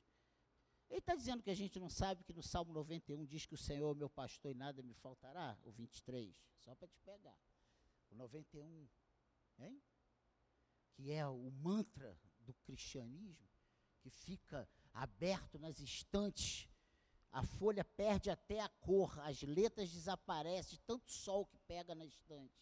Ele 0.90 1.00
está 1.00 1.16
dizendo 1.16 1.42
que 1.42 1.50
a 1.50 1.56
gente 1.56 1.80
não 1.80 1.90
sabe 1.90 2.24
que 2.24 2.34
no 2.34 2.44
Salmo 2.44 2.72
91 2.72 3.26
diz 3.26 3.48
que 3.48 3.56
o 3.56 3.58
Senhor 3.58 3.96
é 3.96 3.98
meu 3.98 4.10
pastor 4.10 4.52
e 4.52 4.54
nada 4.54 4.84
me 4.84 4.94
faltará? 4.94 5.58
O 5.64 5.72
23, 5.72 6.36
só 6.60 6.76
para 6.76 6.88
te 6.88 7.00
pegar 7.00 7.36
o 8.12 8.16
91, 8.16 8.88
hein? 9.58 9.82
Que 10.94 11.12
é 11.12 11.28
o 11.28 11.52
mantra 11.52 12.18
do 12.40 12.54
cristianismo, 12.66 13.48
que 14.00 14.10
fica 14.10 14.68
aberto 14.94 15.58
nas 15.58 15.80
estantes, 15.80 16.68
a 17.32 17.44
folha 17.44 17.84
perde 17.84 18.30
até 18.30 18.60
a 18.60 18.70
cor, 18.70 19.20
as 19.22 19.42
letras 19.42 19.92
desaparecem, 19.92 20.80
tanto 20.86 21.10
sol 21.10 21.46
que 21.48 21.58
pega 21.60 21.96
na 21.96 22.06
estante. 22.06 22.54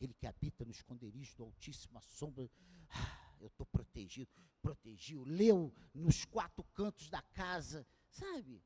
Ele 0.00 0.14
que 0.14 0.26
habita 0.26 0.64
no 0.64 0.70
esconderijo 0.70 1.36
do 1.36 1.44
Altíssimo, 1.44 1.98
a 1.98 2.02
sombra, 2.02 2.48
ah, 2.88 3.34
eu 3.40 3.48
estou 3.48 3.66
protegido, 3.66 4.30
protegido, 4.62 5.24
leu 5.24 5.74
nos 5.92 6.24
quatro 6.24 6.64
cantos 6.72 7.10
da 7.10 7.20
casa, 7.20 7.86
sabe? 8.08 8.62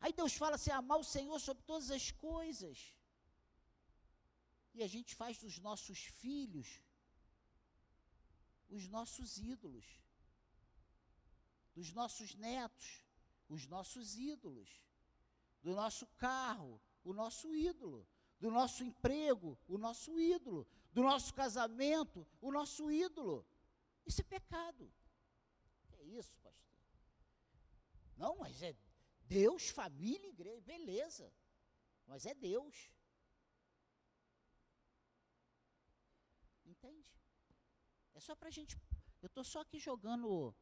Aí 0.00 0.12
Deus 0.12 0.34
fala 0.34 0.56
assim: 0.56 0.70
amar 0.70 0.98
o 0.98 1.04
Senhor 1.04 1.38
sobre 1.38 1.62
todas 1.62 1.90
as 1.90 2.10
coisas. 2.10 2.94
E 4.74 4.82
a 4.82 4.86
gente 4.86 5.14
faz 5.14 5.38
dos 5.38 5.58
nossos 5.58 5.98
filhos 5.98 6.82
os 8.68 8.88
nossos 8.88 9.38
ídolos, 9.38 9.86
dos 11.74 11.92
nossos 11.92 12.34
netos, 12.34 13.04
os 13.48 13.66
nossos 13.66 14.16
ídolos, 14.16 14.68
do 15.62 15.74
nosso 15.74 16.06
carro, 16.16 16.80
o 17.04 17.12
nosso 17.12 17.54
ídolo, 17.54 18.06
do 18.40 18.50
nosso 18.50 18.82
emprego, 18.82 19.58
o 19.68 19.78
nosso 19.78 20.18
ídolo, 20.18 20.66
do 20.92 21.02
nosso 21.02 21.32
casamento, 21.34 22.26
o 22.40 22.50
nosso 22.50 22.90
ídolo. 22.90 23.46
Isso 24.04 24.20
é 24.20 24.24
pecado. 24.24 24.92
É 25.92 26.04
isso, 26.04 26.36
pastor. 26.42 26.78
Não, 28.16 28.36
mas 28.36 28.62
é 28.62 28.76
Deus, 29.22 29.70
família, 29.70 30.28
igreja, 30.28 30.60
beleza. 30.60 31.32
Mas 32.06 32.26
é 32.26 32.34
Deus. 32.34 32.90
Entende? 36.84 37.10
É 38.14 38.20
só 38.20 38.34
para 38.36 38.48
a 38.48 38.50
gente. 38.50 38.76
Eu 39.22 39.26
estou 39.26 39.42
só 39.42 39.60
aqui 39.62 39.78
jogando 39.78 40.54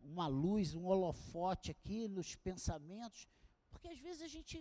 uma 0.00 0.26
luz, 0.26 0.74
um 0.74 0.84
holofote 0.84 1.70
aqui 1.70 2.06
nos 2.06 2.34
pensamentos, 2.34 3.26
porque 3.70 3.88
às 3.88 3.98
vezes 3.98 4.22
a 4.22 4.28
gente. 4.28 4.54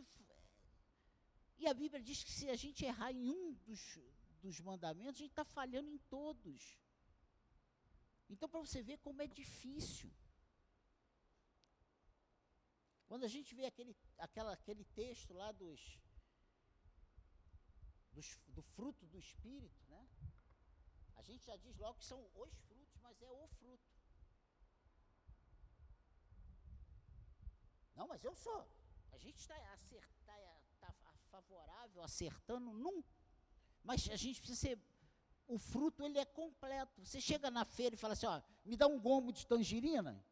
E 1.58 1.68
a 1.68 1.74
Bíblia 1.74 2.02
diz 2.02 2.24
que 2.24 2.32
se 2.32 2.50
a 2.50 2.56
gente 2.56 2.86
errar 2.86 3.12
em 3.12 3.30
um 3.30 3.54
dos, 3.66 3.82
dos 4.42 4.62
mandamentos, 4.62 5.18
a 5.18 5.24
gente 5.24 5.32
está 5.32 5.44
falhando 5.44 5.90
em 5.90 5.98
todos. 5.98 6.80
Então, 8.30 8.48
para 8.48 8.62
você 8.62 8.82
ver 8.82 8.98
como 9.00 9.22
é 9.22 9.28
difícil. 9.28 10.10
Quando 13.08 13.26
a 13.26 13.28
gente 13.28 13.54
vê 13.56 13.66
aquele, 13.66 13.94
aquela, 14.20 14.54
aquele 14.54 14.86
texto 14.86 15.34
lá 15.34 15.52
dos, 15.52 15.82
dos, 18.14 18.40
do 18.48 18.62
fruto 18.62 19.06
do 19.08 19.18
Espírito? 19.18 19.89
A 21.20 21.22
gente 21.22 21.46
já 21.46 21.56
diz 21.58 21.76
logo 21.78 22.00
que 22.00 22.06
são 22.06 22.20
os 22.44 22.54
frutos, 22.66 22.98
mas 23.04 23.22
é 23.22 23.30
o 23.30 23.48
fruto. 23.48 23.90
Não, 27.94 28.08
mas 28.08 28.24
eu 28.24 28.34
sou. 28.34 28.62
A 29.12 29.18
gente 29.18 29.38
está 29.38 29.56
tá, 30.80 30.94
tá 30.94 31.14
favorável, 31.30 32.02
acertando 32.02 32.72
num. 32.72 33.04
Mas 33.84 34.10
a 34.10 34.16
gente 34.16 34.40
precisa 34.40 34.60
ser. 34.60 34.80
O 35.46 35.58
fruto 35.58 36.06
ele 36.06 36.18
é 36.18 36.26
completo. 36.26 37.04
Você 37.06 37.20
chega 37.20 37.52
na 37.52 37.66
feira 37.66 37.96
e 37.96 37.98
fala 37.98 38.14
assim, 38.14 38.28
ó, 38.28 38.42
me 38.64 38.78
dá 38.78 38.88
um 38.88 39.00
gomo 39.00 39.34
de 39.34 39.46
tangerina. 39.46 40.24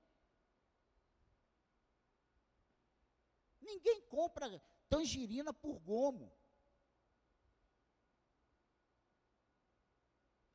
Ninguém 3.60 4.00
compra 4.04 4.62
tangerina 4.88 5.54
por 5.54 5.80
gomo. 5.80 6.32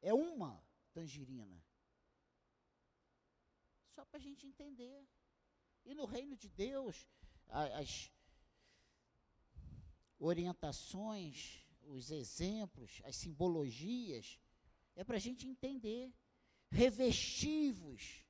É 0.03 0.13
uma 0.13 0.63
tangerina. 0.93 1.65
Só 3.95 4.05
para 4.05 4.19
a 4.19 4.23
gente 4.23 4.47
entender. 4.47 5.09
E 5.85 5.95
no 5.95 6.05
reino 6.05 6.37
de 6.37 6.49
Deus, 6.49 7.09
as 7.49 8.13
orientações, 10.19 11.65
os 11.83 12.11
exemplos, 12.11 13.01
as 13.05 13.17
simbologias, 13.17 14.39
é 14.95 15.05
para 15.05 15.17
a 15.17 15.21
gente 15.21 15.47
entender. 15.47 16.13
Revestivos, 16.71 18.25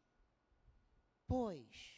pois 1.26 1.93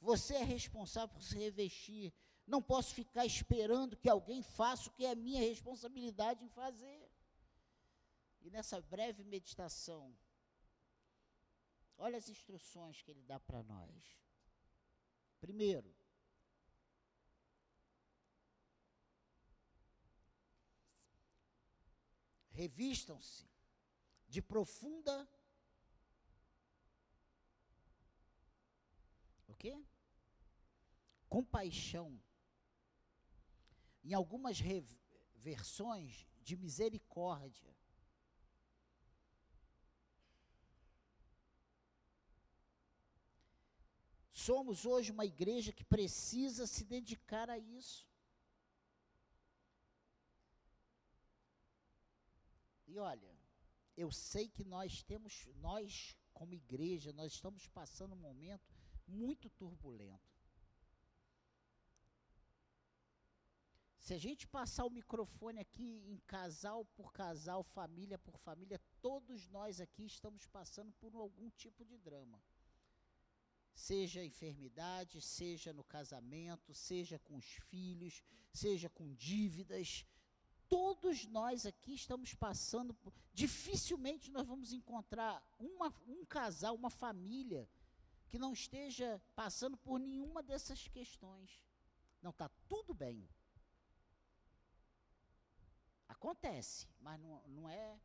você 0.00 0.36
é 0.36 0.44
responsável 0.44 1.08
por 1.08 1.22
se 1.22 1.36
revestir 1.36 2.14
Não 2.46 2.62
posso 2.62 2.94
ficar 2.94 3.26
esperando 3.26 3.96
que 3.96 4.08
alguém 4.08 4.42
faça 4.42 4.88
o 4.88 4.92
que 4.92 5.04
é 5.04 5.14
minha 5.14 5.40
responsabilidade 5.40 6.44
em 6.44 6.48
fazer. 6.48 7.09
E 8.40 8.50
nessa 8.50 8.80
breve 8.80 9.22
meditação, 9.24 10.16
olha 11.96 12.18
as 12.18 12.28
instruções 12.28 13.02
que 13.02 13.10
ele 13.10 13.22
dá 13.22 13.38
para 13.38 13.62
nós. 13.62 14.18
Primeiro, 15.40 15.94
revistam-se 22.50 23.48
de 24.28 24.42
profunda 24.42 25.28
o 29.48 29.54
quê? 29.54 29.82
Compaixão. 31.28 32.20
Em 34.02 34.14
algumas 34.14 34.58
versões 35.34 36.26
de 36.42 36.56
misericórdia. 36.56 37.79
Somos 44.46 44.86
hoje 44.86 45.12
uma 45.12 45.26
igreja 45.26 45.70
que 45.70 45.84
precisa 45.84 46.66
se 46.66 46.82
dedicar 46.82 47.50
a 47.50 47.58
isso. 47.58 48.08
E 52.86 52.98
olha, 52.98 53.30
eu 53.94 54.10
sei 54.10 54.48
que 54.48 54.64
nós 54.64 55.02
temos, 55.02 55.46
nós 55.56 56.16
como 56.32 56.54
igreja, 56.54 57.12
nós 57.12 57.32
estamos 57.32 57.68
passando 57.68 58.14
um 58.14 58.24
momento 58.28 58.74
muito 59.06 59.50
turbulento. 59.50 60.32
Se 63.98 64.14
a 64.14 64.18
gente 64.18 64.48
passar 64.48 64.86
o 64.86 64.96
microfone 65.00 65.60
aqui 65.60 66.02
em 66.12 66.16
casal 66.26 66.86
por 66.96 67.12
casal, 67.12 67.62
família 67.62 68.18
por 68.18 68.38
família, 68.38 68.80
todos 69.02 69.46
nós 69.48 69.82
aqui 69.82 70.06
estamos 70.06 70.46
passando 70.46 70.92
por 70.94 71.14
algum 71.14 71.50
tipo 71.50 71.84
de 71.84 71.98
drama 71.98 72.42
seja 73.74 74.24
enfermidade, 74.24 75.20
seja 75.20 75.72
no 75.72 75.84
casamento, 75.84 76.74
seja 76.74 77.18
com 77.18 77.36
os 77.36 77.44
filhos, 77.44 78.22
seja 78.52 78.88
com 78.88 79.12
dívidas. 79.14 80.04
Todos 80.68 81.26
nós 81.26 81.66
aqui 81.66 81.94
estamos 81.94 82.34
passando 82.34 82.94
por. 82.94 83.12
Dificilmente 83.32 84.30
nós 84.30 84.46
vamos 84.46 84.72
encontrar 84.72 85.42
uma, 85.58 85.92
um 86.06 86.24
casal, 86.24 86.74
uma 86.74 86.90
família, 86.90 87.68
que 88.28 88.38
não 88.38 88.52
esteja 88.52 89.20
passando 89.34 89.76
por 89.76 89.98
nenhuma 89.98 90.42
dessas 90.42 90.86
questões. 90.86 91.64
Não, 92.22 92.30
está 92.30 92.48
tudo 92.68 92.94
bem. 92.94 93.28
Acontece, 96.08 96.86
mas 97.00 97.18
não, 97.18 97.42
não 97.48 97.68
é 97.68 97.98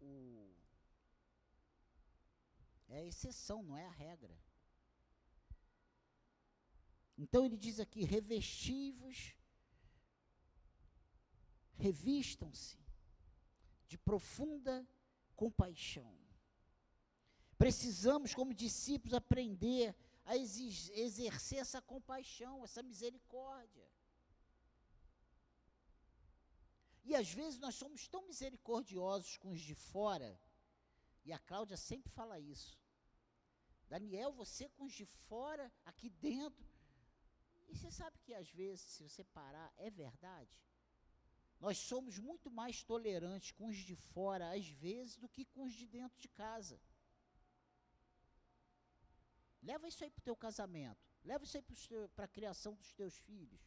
o, 0.00 0.47
é 2.98 3.06
exceção, 3.06 3.62
não 3.62 3.76
é 3.76 3.86
a 3.86 3.90
regra. 3.90 4.36
Então 7.16 7.44
ele 7.44 7.56
diz 7.56 7.80
aqui: 7.80 8.04
revestivos, 8.04 9.34
revistam-se 11.76 12.78
de 13.86 13.96
profunda 13.98 14.86
compaixão. 15.34 16.12
Precisamos, 17.56 18.34
como 18.34 18.54
discípulos, 18.54 19.14
aprender 19.14 19.94
a 20.24 20.36
exercer 20.36 21.58
essa 21.58 21.80
compaixão, 21.80 22.62
essa 22.62 22.82
misericórdia. 22.82 23.88
E 27.04 27.14
às 27.14 27.30
vezes 27.32 27.58
nós 27.58 27.74
somos 27.74 28.06
tão 28.06 28.26
misericordiosos 28.26 29.38
com 29.38 29.50
os 29.50 29.60
de 29.60 29.74
fora 29.74 30.38
e 31.24 31.32
a 31.32 31.38
Cláudia 31.38 31.76
sempre 31.76 32.10
fala 32.10 32.38
isso. 32.38 32.78
Daniel, 33.88 34.32
você 34.32 34.68
com 34.68 34.84
os 34.84 34.92
de 34.92 35.06
fora, 35.28 35.72
aqui 35.84 36.10
dentro. 36.10 36.66
E 37.68 37.76
você 37.76 37.90
sabe 37.90 38.18
que 38.20 38.34
às 38.34 38.50
vezes, 38.50 38.84
se 38.84 39.02
você 39.02 39.24
parar, 39.24 39.72
é 39.76 39.90
verdade. 39.90 40.60
Nós 41.60 41.78
somos 41.78 42.18
muito 42.18 42.50
mais 42.50 42.82
tolerantes 42.82 43.50
com 43.50 43.66
os 43.66 43.76
de 43.76 43.96
fora, 43.96 44.52
às 44.52 44.68
vezes, 44.68 45.16
do 45.16 45.28
que 45.28 45.44
com 45.44 45.64
os 45.64 45.72
de 45.72 45.86
dentro 45.86 46.18
de 46.18 46.28
casa. 46.28 46.80
Leva 49.62 49.88
isso 49.88 50.04
aí 50.04 50.10
para 50.10 50.20
o 50.20 50.24
teu 50.24 50.36
casamento. 50.36 51.08
Leva 51.24 51.44
isso 51.44 51.56
aí 51.56 51.64
para 52.14 52.24
a 52.26 52.28
criação 52.28 52.74
dos 52.74 52.92
teus 52.92 53.18
filhos. 53.18 53.60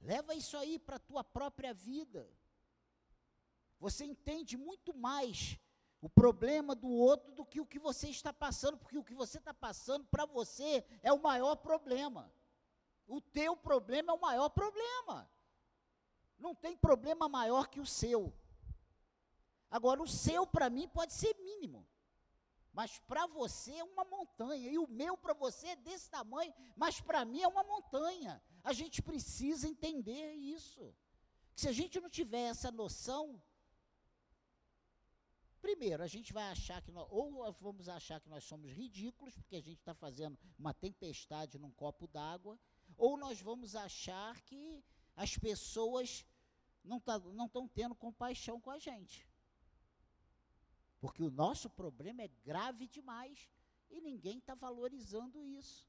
Leva 0.00 0.34
isso 0.34 0.56
aí 0.56 0.78
para 0.78 0.96
a 0.96 1.06
tua 1.10 1.22
própria 1.22 1.72
vida. 1.72 2.28
Você 3.78 4.04
entende 4.04 4.56
muito 4.56 4.92
mais 4.92 5.58
o 6.00 6.08
problema 6.08 6.74
do 6.74 6.88
outro 6.88 7.32
do 7.32 7.44
que 7.44 7.60
o 7.60 7.66
que 7.66 7.78
você 7.78 8.08
está 8.08 8.32
passando, 8.32 8.78
porque 8.78 8.96
o 8.96 9.04
que 9.04 9.14
você 9.14 9.38
está 9.38 9.52
passando 9.52 10.06
para 10.06 10.24
você 10.24 10.84
é 11.02 11.12
o 11.12 11.20
maior 11.20 11.56
problema. 11.56 12.32
O 13.06 13.20
teu 13.20 13.56
problema 13.56 14.12
é 14.12 14.14
o 14.14 14.20
maior 14.20 14.48
problema. 14.50 15.28
Não 16.38 16.54
tem 16.54 16.76
problema 16.76 17.28
maior 17.28 17.66
que 17.68 17.80
o 17.80 17.86
seu. 17.86 18.32
Agora, 19.70 20.02
o 20.02 20.06
seu 20.06 20.46
para 20.46 20.70
mim 20.70 20.88
pode 20.88 21.12
ser 21.12 21.36
mínimo, 21.40 21.86
mas 22.72 22.98
para 23.00 23.26
você 23.26 23.74
é 23.74 23.84
uma 23.84 24.04
montanha, 24.04 24.70
e 24.70 24.78
o 24.78 24.86
meu 24.86 25.16
para 25.16 25.34
você 25.34 25.68
é 25.68 25.76
desse 25.76 26.08
tamanho, 26.08 26.54
mas 26.76 27.00
para 27.00 27.24
mim 27.24 27.42
é 27.42 27.48
uma 27.48 27.64
montanha. 27.64 28.40
A 28.62 28.72
gente 28.72 29.02
precisa 29.02 29.68
entender 29.68 30.34
isso. 30.34 30.94
Se 31.54 31.68
a 31.68 31.72
gente 31.72 32.00
não 32.00 32.08
tiver 32.08 32.42
essa 32.42 32.70
noção, 32.70 33.42
Primeiro, 35.60 36.02
a 36.02 36.06
gente 36.06 36.32
vai 36.32 36.50
achar 36.50 36.80
que 36.82 36.90
nós, 36.90 37.06
ou 37.10 37.52
vamos 37.52 37.88
achar 37.88 38.20
que 38.20 38.28
nós 38.28 38.44
somos 38.44 38.70
ridículos, 38.70 39.34
porque 39.34 39.56
a 39.56 39.60
gente 39.60 39.78
está 39.78 39.94
fazendo 39.94 40.38
uma 40.58 40.72
tempestade 40.72 41.58
num 41.58 41.72
copo 41.72 42.06
d'água, 42.06 42.58
ou 42.96 43.16
nós 43.16 43.40
vamos 43.40 43.74
achar 43.74 44.40
que 44.42 44.84
as 45.16 45.36
pessoas 45.36 46.24
não 46.84 47.00
tá, 47.00 47.16
estão 47.44 47.66
tendo 47.68 47.94
compaixão 47.94 48.60
com 48.60 48.70
a 48.70 48.78
gente. 48.78 49.28
Porque 51.00 51.22
o 51.22 51.30
nosso 51.30 51.68
problema 51.70 52.22
é 52.22 52.28
grave 52.44 52.86
demais 52.86 53.48
e 53.90 54.00
ninguém 54.00 54.38
está 54.38 54.54
valorizando 54.54 55.44
isso. 55.44 55.88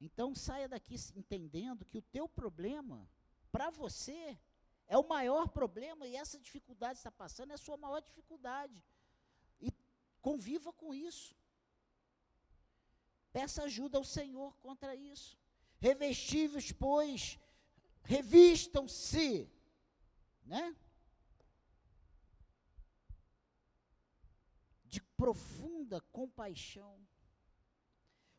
Então 0.00 0.34
saia 0.34 0.68
daqui 0.68 0.94
entendendo 1.14 1.84
que 1.84 1.98
o 1.98 2.02
teu 2.02 2.28
problema, 2.28 3.08
para 3.50 3.70
você, 3.70 4.38
é 4.88 4.96
o 4.96 5.08
maior 5.08 5.48
problema 5.48 6.06
e 6.06 6.16
essa 6.16 6.38
dificuldade 6.38 6.98
está 6.98 7.10
passando 7.10 7.50
é 7.50 7.54
a 7.54 7.58
sua 7.58 7.76
maior 7.76 8.00
dificuldade. 8.00 8.82
E 9.60 9.72
conviva 10.20 10.72
com 10.72 10.94
isso. 10.94 11.34
Peça 13.32 13.64
ajuda 13.64 13.98
ao 13.98 14.04
Senhor 14.04 14.56
contra 14.58 14.94
isso. 14.94 15.36
Revestíveis, 15.78 16.72
pois, 16.72 17.38
revistam-se, 18.02 19.50
né? 20.44 20.74
De 24.84 25.02
profunda 25.02 26.00
compaixão. 26.00 27.06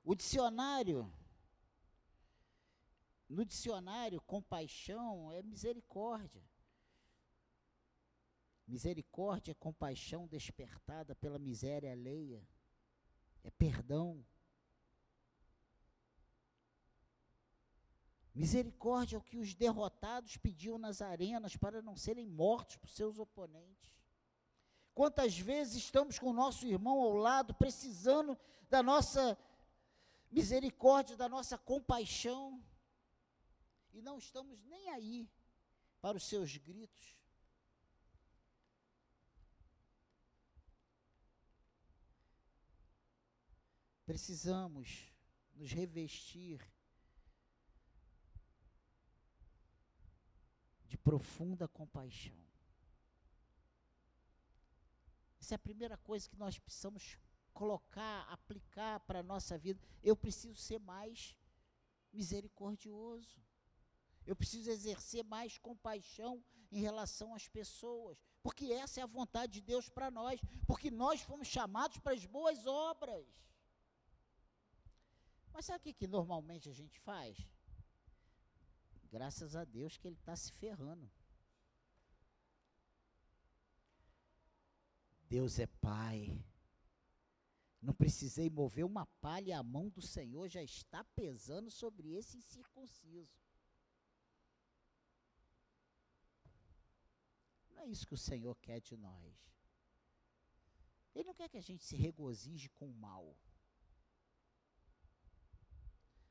O 0.04 0.16
dicionário 0.16 1.12
no 3.30 3.44
dicionário, 3.44 4.22
compaixão 4.22 5.32
é 5.32 5.42
misericórdia. 5.42 6.44
Misericórdia 8.66 9.52
é 9.52 9.56
compaixão 9.56 10.28
despertada 10.28 11.16
pela 11.16 11.40
miséria 11.40 11.92
alheia. 11.92 12.46
É 13.44 13.52
perdão. 13.52 14.26
Misericórdia 18.34 19.16
é 19.16 19.20
o 19.20 19.24
que 19.24 19.38
os 19.38 19.56
derrotados 19.56 20.38
pediam 20.38 20.78
nas 20.78 21.02
arenas 21.02 21.56
para 21.58 21.82
não 21.82 21.96
serem 21.96 22.28
mortos 22.28 22.76
por 22.76 22.90
seus 22.90 23.18
oponentes. 23.18 23.98
Quantas 24.94 25.38
vezes 25.38 25.76
estamos 25.76 26.20
com 26.20 26.30
o 26.30 26.34
nosso 26.34 26.66
irmão 26.68 27.00
ao 27.00 27.14
lado, 27.14 27.54
precisando 27.54 28.38
da 28.70 28.84
nossa 28.84 29.38
misericórdia, 30.30 31.16
da 31.16 31.30
nossa 31.30 31.58
compaixão, 31.58 32.64
e 33.98 34.02
não 34.02 34.18
estamos 34.20 34.64
nem 34.64 34.90
aí 34.90 35.30
para 36.00 36.18
os 36.18 36.24
seus 36.24 36.56
gritos. 36.58 37.18
Precisamos 44.06 45.12
nos 45.54 45.72
revestir 45.72 46.62
de 50.86 50.98
profunda 50.98 51.68
compaixão. 51.68 52.38
Essa 55.42 55.56
é 55.56 55.58
a 55.58 55.60
primeira 55.60 55.98
coisa 55.98 56.30
que 56.30 56.38
nós 56.38 56.60
precisamos 56.60 57.18
colocar, 57.52 58.22
aplicar 58.30 59.00
para 59.02 59.20
a 59.20 59.24
nossa 59.24 59.58
vida. 59.58 59.82
Eu 60.04 60.16
preciso 60.16 60.56
ser 60.56 60.80
mais 60.80 61.36
misericordioso. 62.14 63.47
Eu 64.28 64.36
preciso 64.36 64.70
exercer 64.70 65.24
mais 65.24 65.58
compaixão 65.58 66.44
em 66.72 66.80
relação 66.80 67.34
às 67.34 67.48
pessoas, 67.48 68.18
porque 68.44 68.66
essa 68.74 69.00
é 69.00 69.04
a 69.04 69.08
vontade 69.08 69.54
de 69.54 69.62
Deus 69.62 69.90
para 69.90 70.12
nós, 70.12 70.40
porque 70.68 70.92
nós 70.92 71.22
fomos 71.22 71.48
chamados 71.48 71.98
para 71.98 72.14
as 72.14 72.26
boas 72.26 72.68
obras. 72.68 73.26
Mas 75.54 75.66
sabe 75.66 75.80
o 75.80 75.84
que, 75.84 75.94
que 75.94 76.08
normalmente 76.08 76.70
a 76.70 76.74
gente 76.74 77.00
faz? 77.00 77.36
Graças 79.10 79.56
a 79.56 79.64
Deus 79.64 79.98
que 79.98 80.08
ele 80.08 80.18
está 80.18 80.36
se 80.36 80.52
ferrando. 80.52 81.10
Deus 85.30 85.58
é 85.60 85.68
Pai. 85.68 86.38
Não 87.82 87.94
precisei 87.94 88.50
mover 88.50 88.86
uma 88.86 89.06
palha, 89.22 89.60
a 89.60 89.64
mão 89.64 89.90
do 89.90 90.02
Senhor 90.02 90.50
já 90.50 90.62
está 90.62 91.04
pesando 91.04 91.70
sobre 91.70 92.14
esse 92.16 92.38
incircunciso. 92.38 93.38
Não 97.70 97.77
é 97.77 97.77
isso 97.88 98.08
que 98.08 98.14
o 98.14 98.18
Senhor 98.30 98.56
quer 98.58 98.80
de 98.80 98.96
nós. 98.98 99.36
Ele 101.14 101.28
não 101.28 101.34
quer 101.34 101.50
que 101.50 101.58
a 101.58 101.62
gente 101.62 101.84
se 101.84 101.96
regozije 101.96 102.70
com 102.70 102.88
o 102.90 102.94
mal. 102.94 103.36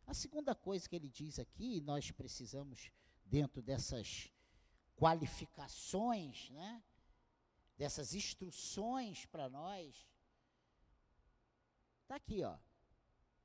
A 0.07 0.15
segunda 0.15 0.55
coisa 0.55 0.89
que 0.89 0.95
ele 0.95 1.09
diz 1.09 1.39
aqui, 1.39 1.81
nós 1.81 2.13
precisamos, 2.13 2.93
dentro 3.25 3.61
dessas 3.61 4.31
qualificações, 4.95 6.51
né, 6.51 6.83
dessas 7.77 8.15
instruções 8.15 9.27
para 9.27 9.49
nós, 9.49 10.09
está 12.03 12.17
aqui, 12.17 12.45
ó. 12.45 12.57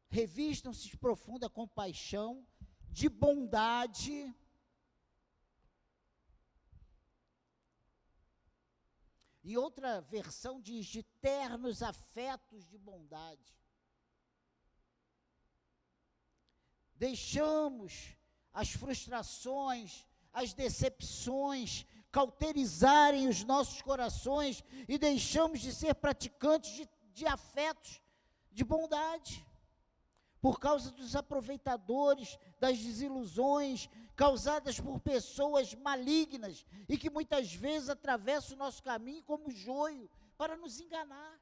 Revistam-se 0.10 0.88
de 0.88 0.98
profunda 0.98 1.50
compaixão, 1.50 2.48
de 2.90 3.10
bondade, 3.10 4.34
E 9.44 9.58
outra 9.58 10.02
versão 10.02 10.62
diz 10.62 10.86
de 10.86 11.04
ternos 11.20 11.82
afetos 11.82 12.68
de 12.68 12.78
bondade. 12.78 13.56
Deixamos 16.96 18.16
as 18.54 18.72
frustrações, 18.72 20.06
as 20.32 20.54
decepções 20.54 21.86
cauterizarem 22.12 23.28
os 23.28 23.44
nossos 23.44 23.82
corações 23.82 24.64
e 24.88 24.98
deixamos 24.98 25.62
de 25.62 25.74
ser 25.74 25.96
praticantes 25.96 26.72
de, 26.74 26.90
de 27.14 27.26
afetos 27.26 28.02
de 28.52 28.64
bondade 28.64 29.46
por 30.42 30.60
causa 30.60 30.92
dos 30.92 31.16
aproveitadores, 31.16 32.38
das 32.60 32.78
desilusões 32.80 33.88
causadas 34.22 34.80
por 34.80 35.00
pessoas 35.00 35.74
malignas 35.74 36.64
e 36.88 36.96
que 36.96 37.10
muitas 37.10 37.56
vezes 37.56 37.90
atravessam 37.90 38.56
o 38.56 38.60
nosso 38.60 38.84
caminho 38.84 39.24
como 39.24 39.50
joio 39.50 40.08
para 40.38 40.56
nos 40.56 40.80
enganar. 40.80 41.42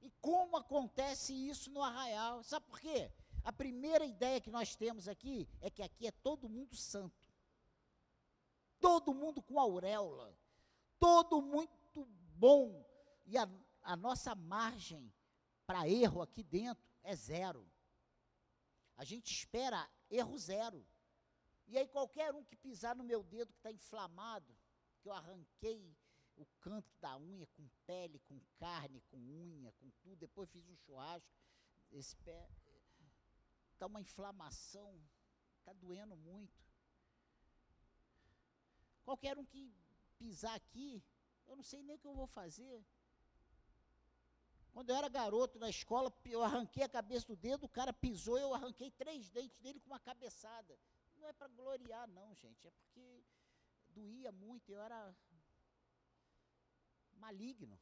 E 0.00 0.10
como 0.18 0.56
acontece 0.56 1.34
isso 1.34 1.70
no 1.70 1.82
arraial? 1.82 2.42
Sabe 2.42 2.64
por 2.64 2.80
quê? 2.80 3.12
A 3.42 3.52
primeira 3.52 4.06
ideia 4.06 4.40
que 4.40 4.50
nós 4.50 4.74
temos 4.74 5.08
aqui 5.08 5.46
é 5.60 5.68
que 5.68 5.82
aqui 5.82 6.06
é 6.06 6.10
todo 6.10 6.48
mundo 6.48 6.74
santo. 6.74 7.30
Todo 8.80 9.12
mundo 9.12 9.42
com 9.42 9.60
auréola. 9.60 10.34
Todo 10.98 11.42
muito 11.42 12.08
bom. 12.34 12.82
E 13.26 13.36
a, 13.36 13.46
a 13.82 13.94
nossa 13.94 14.34
margem 14.34 15.12
para 15.66 15.86
erro 15.86 16.22
aqui 16.22 16.42
dentro 16.42 16.82
é 17.02 17.14
zero. 17.14 17.70
A 18.96 19.04
gente 19.04 19.30
espera 19.30 19.86
erro 20.10 20.38
zero. 20.38 20.82
E 21.66 21.78
aí 21.78 21.88
qualquer 21.88 22.34
um 22.34 22.44
que 22.44 22.56
pisar 22.56 22.94
no 22.94 23.04
meu 23.04 23.22
dedo 23.22 23.52
que 23.52 23.58
está 23.58 23.72
inflamado, 23.72 24.56
que 25.00 25.08
eu 25.08 25.12
arranquei 25.12 25.96
o 26.36 26.44
canto 26.60 26.92
da 27.00 27.16
unha 27.16 27.46
com 27.46 27.68
pele, 27.86 28.18
com 28.20 28.38
carne, 28.56 29.00
com 29.10 29.16
unha, 29.16 29.72
com 29.72 29.90
tudo, 30.02 30.16
depois 30.16 30.50
fiz 30.50 30.66
um 30.68 30.76
churrasco, 30.76 31.28
esse 31.92 32.16
pé 32.16 32.48
está 33.72 33.86
uma 33.86 34.00
inflamação, 34.00 35.00
está 35.58 35.72
doendo 35.72 36.16
muito. 36.16 36.64
Qualquer 39.04 39.38
um 39.38 39.44
que 39.44 39.72
pisar 40.18 40.54
aqui, 40.54 41.02
eu 41.46 41.56
não 41.56 41.62
sei 41.62 41.82
nem 41.82 41.96
o 41.96 41.98
que 41.98 42.06
eu 42.06 42.14
vou 42.14 42.26
fazer. 42.26 42.84
Quando 44.72 44.90
eu 44.90 44.96
era 44.96 45.08
garoto 45.08 45.58
na 45.58 45.68
escola, 45.68 46.12
eu 46.24 46.42
arranquei 46.42 46.82
a 46.82 46.88
cabeça 46.88 47.26
do 47.26 47.36
dedo, 47.36 47.64
o 47.64 47.68
cara 47.68 47.92
pisou, 47.92 48.38
eu 48.38 48.52
arranquei 48.52 48.90
três 48.90 49.30
dentes 49.30 49.58
dele 49.60 49.78
com 49.78 49.86
uma 49.86 50.00
cabeçada. 50.00 50.76
Não 51.24 51.30
é 51.30 51.32
para 51.32 51.48
gloriar, 51.48 52.06
não, 52.08 52.34
gente, 52.34 52.68
é 52.68 52.70
porque 52.70 53.24
doía 53.88 54.30
muito, 54.30 54.70
eu 54.70 54.82
era 54.82 55.16
maligno. 57.14 57.80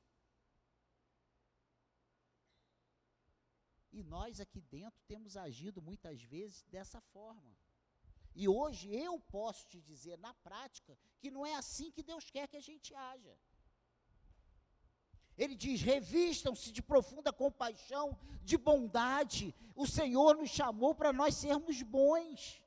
E 3.91 4.05
nós 4.05 4.39
aqui 4.39 4.61
dentro 4.61 5.03
temos 5.09 5.37
agido 5.37 5.83
muitas 5.83 6.23
vezes 6.23 6.63
dessa 6.69 7.01
forma. 7.01 7.59
E 8.33 8.47
hoje 8.47 8.95
eu 8.95 9.19
posso 9.19 9.67
te 9.67 9.81
dizer 9.81 10.17
na 10.19 10.33
prática 10.35 10.97
que 11.19 11.29
não 11.29 11.45
é 11.45 11.57
assim 11.57 11.91
que 11.91 12.05
Deus 12.05 12.31
quer 12.31 12.47
que 12.47 12.57
a 12.57 12.67
gente 12.71 12.95
haja. 12.95 13.37
Ele 15.37 15.57
diz: 15.57 15.83
revistam-se 15.83 16.71
de 16.71 16.81
profunda 16.81 17.33
compaixão, 17.33 18.17
de 18.45 18.57
bondade. 18.57 19.53
O 19.75 19.85
Senhor 19.85 20.37
nos 20.37 20.51
chamou 20.51 20.95
para 20.95 21.13
nós 21.13 21.35
sermos 21.35 21.83
bons. 21.83 22.63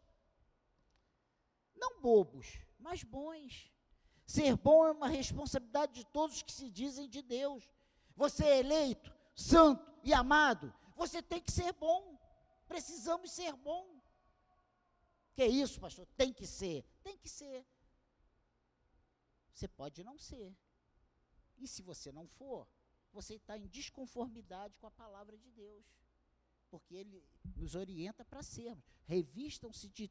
Não 1.85 2.01
bobos, 2.01 2.47
mas 2.79 3.03
bons. 3.03 3.71
Ser 4.25 4.57
bom 4.57 4.87
é 4.87 4.91
uma 4.91 5.07
responsabilidade 5.07 5.93
de 5.93 6.05
todos 6.05 6.41
que 6.41 6.51
se 6.51 6.67
dizem 6.69 7.07
de 7.07 7.21
Deus. 7.21 7.69
Você 8.15 8.43
é 8.43 8.59
eleito, 8.59 9.13
santo 9.35 9.85
e 10.03 10.11
amado. 10.11 10.73
Você 10.95 11.21
tem 11.21 11.39
que 11.39 11.51
ser 11.51 11.71
bom. 11.73 12.19
Precisamos 12.67 13.29
ser 13.31 13.53
bom. 13.53 14.01
Que 15.35 15.43
é 15.43 15.47
isso, 15.47 15.79
pastor? 15.79 16.07
Tem 16.17 16.33
que 16.33 16.47
ser. 16.47 16.83
Tem 17.03 17.15
que 17.17 17.29
ser. 17.29 17.63
Você 19.53 19.67
pode 19.67 20.03
não 20.03 20.17
ser. 20.17 20.55
E 21.59 21.67
se 21.67 21.83
você 21.83 22.11
não 22.11 22.27
for, 22.27 22.67
você 23.13 23.35
está 23.35 23.55
em 23.55 23.67
desconformidade 23.67 24.75
com 24.79 24.87
a 24.87 24.91
palavra 24.91 25.37
de 25.37 25.51
Deus. 25.51 25.85
Porque 26.71 26.95
ele 26.95 27.23
nos 27.55 27.75
orienta 27.75 28.25
para 28.25 28.41
sermos. 28.41 28.83
Revistam-se 29.05 29.87
de 29.89 30.09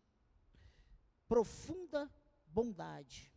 profunda 1.34 2.08
bondade. 2.46 3.28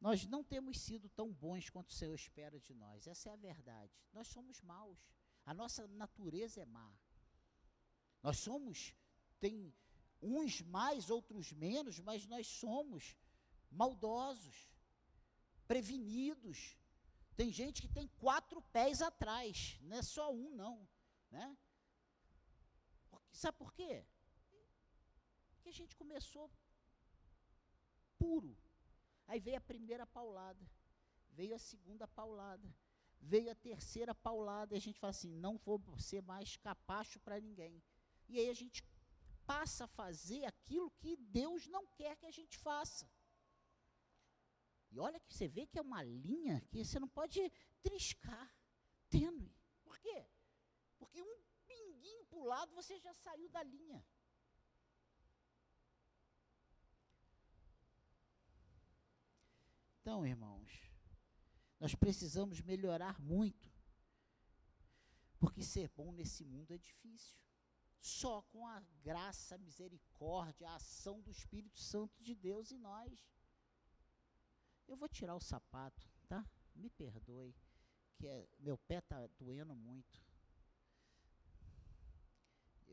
Nós 0.00 0.24
não 0.28 0.44
temos 0.44 0.78
sido 0.78 1.08
tão 1.08 1.32
bons 1.32 1.68
quanto 1.68 1.88
o 1.88 1.92
Senhor 1.92 2.14
espera 2.14 2.60
de 2.60 2.72
nós. 2.74 3.08
Essa 3.08 3.30
é 3.30 3.32
a 3.32 3.36
verdade. 3.50 3.92
Nós 4.12 4.28
somos 4.28 4.62
maus. 4.62 5.00
A 5.44 5.52
nossa 5.52 5.88
natureza 5.88 6.60
é 6.60 6.64
má. 6.64 6.96
Nós 8.22 8.38
somos, 8.38 8.94
tem 9.40 9.74
uns 10.22 10.60
mais, 10.60 11.10
outros 11.10 11.52
menos, 11.52 11.98
mas 11.98 12.24
nós 12.24 12.46
somos 12.46 13.16
maldosos, 13.68 14.70
prevenidos. 15.66 16.78
Tem 17.34 17.50
gente 17.50 17.82
que 17.82 17.88
tem 17.88 18.06
quatro 18.20 18.62
pés 18.62 19.02
atrás, 19.02 19.76
não 19.82 19.96
é 19.96 20.02
só 20.04 20.32
um, 20.32 20.54
não. 20.54 20.93
Né? 21.34 21.58
Sabe 23.32 23.58
por 23.58 23.72
quê? 23.72 24.06
Porque 25.50 25.68
a 25.68 25.76
gente 25.80 25.96
começou 25.96 26.44
puro. 28.16 28.56
Aí 29.26 29.40
veio 29.40 29.58
a 29.58 29.68
primeira 29.72 30.06
paulada, 30.06 30.64
veio 31.30 31.54
a 31.56 31.58
segunda 31.58 32.06
paulada, 32.06 32.68
veio 33.20 33.50
a 33.50 33.54
terceira 33.68 34.14
paulada, 34.14 34.74
e 34.74 34.78
a 34.78 34.80
gente 34.86 35.00
fala 35.00 35.10
assim: 35.10 35.32
não 35.46 35.56
vou 35.58 35.80
ser 35.98 36.22
mais 36.22 36.56
capacho 36.56 37.18
para 37.18 37.40
ninguém. 37.40 37.82
E 38.28 38.38
aí 38.38 38.48
a 38.48 38.58
gente 38.62 38.84
passa 39.44 39.84
a 39.84 39.92
fazer 40.00 40.44
aquilo 40.44 40.88
que 41.00 41.16
Deus 41.16 41.66
não 41.66 41.84
quer 41.98 42.16
que 42.16 42.26
a 42.26 42.36
gente 42.38 42.56
faça. 42.58 43.10
E 44.92 45.00
olha 45.00 45.18
que 45.18 45.34
você 45.34 45.48
vê 45.48 45.66
que 45.66 45.78
é 45.80 45.82
uma 45.82 46.02
linha 46.04 46.60
que 46.68 46.84
você 46.84 47.00
não 47.00 47.08
pode 47.08 47.40
triscar, 47.82 48.48
tênue. 49.10 49.52
Por 49.82 49.98
quê? 49.98 50.24
Porque 50.98 51.22
um 51.22 51.38
pinguinho 51.66 52.24
para 52.26 52.38
o 52.38 52.44
lado 52.44 52.74
você 52.74 52.98
já 52.98 53.12
saiu 53.14 53.48
da 53.48 53.62
linha. 53.62 54.04
Então, 60.00 60.26
irmãos, 60.26 60.70
nós 61.80 61.94
precisamos 61.94 62.60
melhorar 62.60 63.18
muito. 63.20 63.72
Porque 65.38 65.62
ser 65.62 65.88
bom 65.88 66.12
nesse 66.12 66.44
mundo 66.44 66.74
é 66.74 66.78
difícil. 66.78 67.38
Só 68.00 68.42
com 68.42 68.66
a 68.66 68.80
graça, 69.02 69.54
a 69.54 69.58
misericórdia, 69.58 70.68
a 70.68 70.76
ação 70.76 71.22
do 71.22 71.30
Espírito 71.30 71.78
Santo 71.78 72.22
de 72.22 72.34
Deus 72.34 72.70
em 72.70 72.78
nós. 72.78 73.26
Eu 74.86 74.96
vou 74.96 75.08
tirar 75.08 75.34
o 75.34 75.40
sapato, 75.40 76.06
tá? 76.28 76.46
Me 76.74 76.90
perdoe, 76.90 77.56
que 78.14 78.26
é, 78.26 78.46
meu 78.58 78.76
pé 78.76 78.98
está 78.98 79.26
doendo 79.38 79.74
muito. 79.74 80.22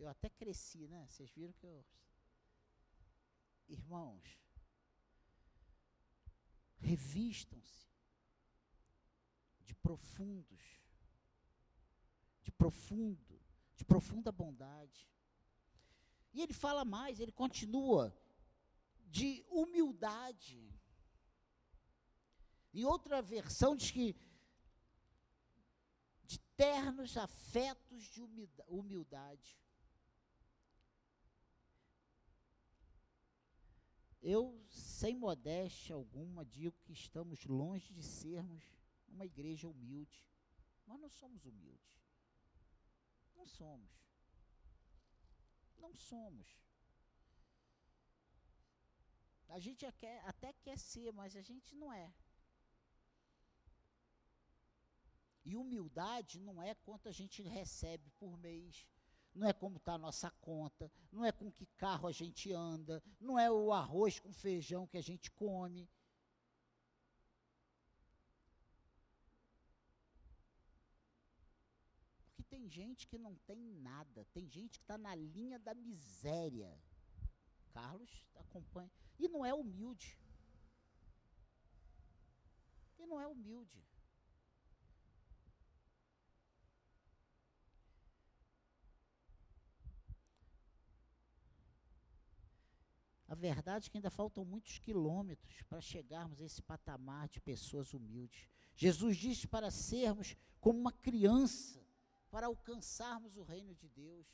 Eu 0.02 0.10
até 0.10 0.30
cresci, 0.32 0.88
né? 0.88 1.06
Vocês 1.08 1.30
viram 1.30 1.54
que 1.54 1.68
eu. 1.68 1.86
Irmãos, 3.70 4.24
revistam-se 6.80 7.88
de 9.64 9.76
profundos, 9.76 10.64
de 12.42 12.52
profundo, 12.52 13.40
de 13.76 13.86
profunda 13.86 14.32
bondade. 14.32 15.08
E 16.34 16.42
ele 16.42 16.54
fala 16.54 16.84
mais, 16.84 17.20
ele 17.20 17.32
continua 17.32 18.12
de 19.06 19.46
humildade. 19.50 20.60
Em 22.74 22.86
outra 22.86 23.22
versão 23.22 23.76
diz 23.76 23.92
que 23.92 24.16
de 26.26 26.40
ternos 26.58 27.18
afetos 27.18 28.04
de 28.06 28.20
humildade. 28.68 29.61
Eu, 34.22 34.64
sem 34.70 35.16
modéstia 35.16 35.96
alguma, 35.96 36.46
digo 36.46 36.78
que 36.84 36.94
estamos 36.94 37.44
longe 37.46 37.92
de 37.92 38.04
sermos 38.04 38.64
uma 39.08 39.26
igreja 39.26 39.68
humilde. 39.68 40.24
Nós 40.86 41.00
não 41.00 41.10
somos 41.10 41.46
humildes. 41.46 42.00
Não 43.36 43.48
somos. 43.48 43.90
Não 45.80 45.94
somos. 45.96 46.48
A 49.50 49.60
gente 49.60 49.86
até 49.86 50.54
quer 50.54 50.78
ser, 50.78 51.12
mas 51.12 51.36
a 51.36 51.42
gente 51.42 51.76
não 51.76 51.92
é. 51.92 52.14
E 55.44 55.56
humildade 55.58 56.40
não 56.40 56.62
é 56.62 56.76
quanto 56.76 57.10
a 57.10 57.12
gente 57.12 57.42
recebe 57.42 58.10
por 58.12 58.38
mês, 58.38 58.86
não 59.34 59.48
é 59.48 59.54
como 59.54 59.78
está 59.78 59.94
a 59.94 59.98
nossa 59.98 60.30
conta, 60.30 60.92
não 61.12 61.24
é 61.24 61.32
com 61.32 61.52
que 61.52 61.66
carro 61.78 62.08
a 62.08 62.12
gente 62.12 62.52
anda, 62.52 63.02
não 63.20 63.40
é 63.40 63.50
o 63.50 63.72
arroz 63.72 64.20
com 64.20 64.32
feijão 64.34 64.88
que 64.88 64.98
a 64.98 65.02
gente 65.02 65.32
come. 65.32 65.90
Porque 72.26 72.44
tem 72.44 72.68
gente 72.70 73.08
que 73.08 73.18
não 73.18 73.36
tem 73.48 73.58
nada, 73.58 74.26
tem 74.34 74.50
gente 74.50 74.80
que 74.80 74.84
está 74.84 74.98
na 74.98 75.16
linha 75.16 75.58
da 75.60 75.74
miséria. 75.74 76.78
Carlos 77.72 78.26
acompanha. 78.36 78.92
E 79.18 79.30
não 79.30 79.46
é 79.46 79.54
humilde. 79.54 80.20
E 83.00 83.06
não 83.06 83.20
é 83.20 83.28
humilde. 83.28 83.91
A 93.32 93.36
verdade 93.36 93.88
é 93.88 93.90
que 93.90 93.98
ainda 93.98 94.10
faltam 94.12 94.44
muitos 94.44 94.78
quilômetros 94.80 95.62
para 95.62 95.80
chegarmos 95.80 96.42
a 96.42 96.44
esse 96.44 96.62
patamar 96.62 97.30
de 97.30 97.40
pessoas 97.40 97.94
humildes. 97.94 98.50
Jesus 98.76 99.16
disse 99.16 99.48
para 99.48 99.72
sermos 99.72 100.36
como 100.60 100.78
uma 100.78 100.92
criança, 100.92 101.82
para 102.30 102.48
alcançarmos 102.48 103.38
o 103.38 103.44
reino 103.44 103.74
de 103.74 103.88
Deus. 103.88 104.28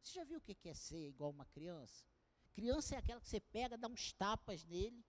Você 0.00 0.14
já 0.14 0.24
viu 0.24 0.38
o 0.38 0.40
que 0.40 0.56
é 0.66 0.72
ser 0.72 1.06
igual 1.06 1.30
uma 1.30 1.44
criança? 1.44 2.02
Criança 2.54 2.94
é 2.94 2.98
aquela 2.98 3.20
que 3.20 3.28
você 3.28 3.40
pega, 3.40 3.76
dá 3.76 3.88
uns 3.88 4.10
tapas 4.14 4.64
nele, 4.64 5.04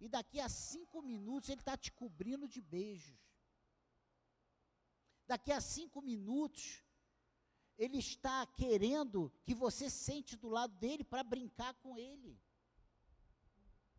e 0.00 0.08
daqui 0.08 0.40
a 0.40 0.48
cinco 0.48 1.00
minutos 1.02 1.48
ele 1.48 1.60
está 1.60 1.76
te 1.76 1.92
cobrindo 1.92 2.48
de 2.48 2.60
beijos. 2.60 3.20
Daqui 5.28 5.52
a 5.52 5.60
cinco 5.60 6.02
minutos 6.02 6.82
ele 7.78 7.98
está 7.98 8.46
querendo 8.46 9.30
que 9.44 9.54
você 9.54 9.90
sente 9.90 10.36
do 10.36 10.48
lado 10.48 10.74
dele 10.76 11.04
para 11.04 11.22
brincar 11.22 11.74
com 11.74 11.98
ele. 11.98 12.40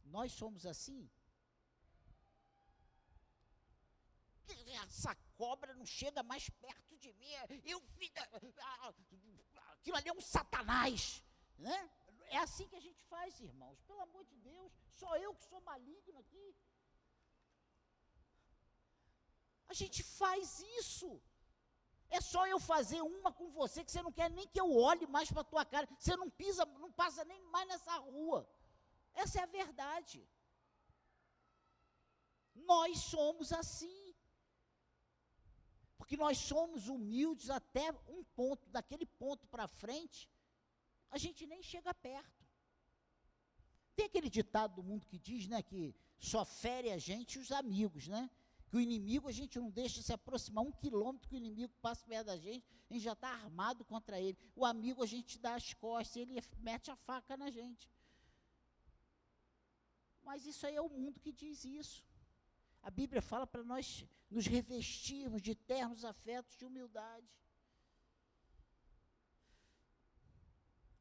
Nós 0.05 0.31
somos 0.31 0.65
assim? 0.65 1.09
Essa 4.83 5.13
cobra 5.35 5.73
não 5.73 5.85
chega 5.85 6.23
mais 6.23 6.49
perto 6.49 6.97
de 6.97 7.11
mim. 7.13 7.31
Eu, 7.65 7.83
aquilo 9.73 9.97
ali 9.97 10.09
é 10.09 10.13
um 10.13 10.21
satanás. 10.21 11.23
Né? 11.57 11.77
É 12.29 12.37
assim 12.37 12.67
que 12.67 12.75
a 12.75 12.79
gente 12.79 13.01
faz, 13.03 13.39
irmãos. 13.39 13.79
Pelo 13.81 14.01
amor 14.01 14.23
de 14.25 14.37
Deus, 14.37 14.71
só 14.93 15.17
eu 15.17 15.33
que 15.35 15.43
sou 15.43 15.61
maligno 15.61 16.19
aqui. 16.19 16.55
A 19.67 19.73
gente 19.73 20.01
faz 20.03 20.59
isso. 20.79 21.21
É 22.09 22.21
só 22.21 22.47
eu 22.47 22.59
fazer 22.59 23.01
uma 23.01 23.31
com 23.31 23.49
você 23.51 23.83
que 23.83 23.91
você 23.91 24.01
não 24.01 24.11
quer 24.11 24.29
nem 24.29 24.47
que 24.47 24.59
eu 24.59 24.75
olhe 24.75 25.05
mais 25.07 25.29
para 25.29 25.41
a 25.41 25.51
tua 25.51 25.65
cara. 25.65 25.87
Você 25.99 26.15
não 26.15 26.29
pisa, 26.29 26.65
não 26.65 26.91
passa 26.91 27.25
nem 27.25 27.39
mais 27.51 27.67
nessa 27.67 27.95
rua. 27.97 28.49
Essa 29.13 29.39
é 29.39 29.43
a 29.43 29.47
verdade. 29.47 30.27
Nós 32.55 32.99
somos 32.99 33.51
assim. 33.51 34.15
Porque 35.97 36.15
nós 36.15 36.37
somos 36.37 36.87
humildes 36.87 37.49
até 37.49 37.91
um 38.07 38.23
ponto, 38.23 38.69
daquele 38.69 39.05
ponto 39.05 39.47
para 39.47 39.67
frente, 39.67 40.29
a 41.09 41.17
gente 41.17 41.45
nem 41.45 41.61
chega 41.61 41.93
perto. 41.93 42.45
Tem 43.95 44.05
aquele 44.05 44.29
ditado 44.29 44.75
do 44.75 44.83
mundo 44.83 45.07
que 45.07 45.17
diz, 45.17 45.47
né, 45.47 45.61
que 45.61 45.95
só 46.19 46.45
fere 46.45 46.91
a 46.91 46.97
gente 46.97 47.39
os 47.39 47.51
amigos, 47.51 48.07
né? 48.07 48.29
Que 48.69 48.75
o 48.75 48.79
inimigo 48.79 49.27
a 49.27 49.31
gente 49.31 49.57
não 49.57 49.69
deixa 49.69 50.01
se 50.01 50.11
aproximar 50.11 50.63
um 50.63 50.71
quilômetro 50.71 51.27
que 51.29 51.35
o 51.35 51.37
inimigo 51.37 51.73
passa 51.81 52.05
perto 52.05 52.27
da 52.27 52.37
gente, 52.37 52.65
a 52.89 52.93
gente 52.93 53.03
já 53.03 53.13
está 53.13 53.29
armado 53.29 53.85
contra 53.85 54.19
ele. 54.19 54.37
O 54.55 54.65
amigo 54.65 55.01
a 55.03 55.05
gente 55.05 55.39
dá 55.39 55.55
as 55.55 55.73
costas, 55.73 56.17
ele 56.17 56.41
mete 56.57 56.91
a 56.91 56.95
faca 56.95 57.37
na 57.37 57.49
gente. 57.49 57.89
Mas 60.21 60.45
isso 60.45 60.67
aí 60.67 60.75
é 60.75 60.81
o 60.81 60.89
mundo 60.89 61.19
que 61.19 61.31
diz 61.31 61.63
isso. 61.63 62.05
A 62.81 62.91
Bíblia 62.91 63.21
fala 63.21 63.47
para 63.47 63.63
nós 63.63 64.05
nos 64.29 64.45
revestirmos 64.45 65.41
de 65.41 65.55
ternos 65.55 66.03
afetos 66.03 66.57
de 66.57 66.65
humildade. 66.65 67.27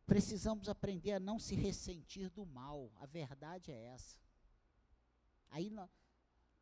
Precisamos 0.07 0.69
aprender 0.69 1.15
a 1.15 1.21
não 1.21 1.39
se 1.41 1.57
ressentir 1.57 2.31
do 2.31 2.47
mal. 2.47 2.93
A 3.01 3.07
verdade 3.07 3.73
é 3.73 3.87
essa. 3.87 4.17
Aí 5.51 5.69
nós 5.71 5.91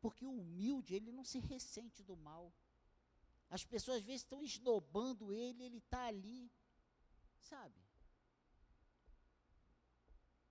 porque 0.05 0.23
o 0.23 0.39
humilde, 0.39 0.93
ele 0.93 1.11
não 1.11 1.23
se 1.23 1.39
ressente 1.39 2.03
do 2.03 2.15
mal. 2.15 2.53
As 3.49 3.65
pessoas 3.65 3.97
às 3.97 4.03
vezes 4.03 4.21
estão 4.21 4.43
esnobando 4.43 5.33
ele, 5.33 5.63
ele 5.63 5.79
está 5.79 6.05
ali, 6.05 6.51
sabe? 7.39 7.81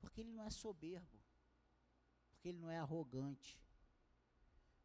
Porque 0.01 0.23
ele 0.23 0.33
não 0.33 0.43
é 0.43 0.51
soberbo, 0.51 1.23
porque 2.31 2.49
ele 2.49 2.59
não 2.59 2.69
é 2.69 2.81
arrogante, 2.81 3.62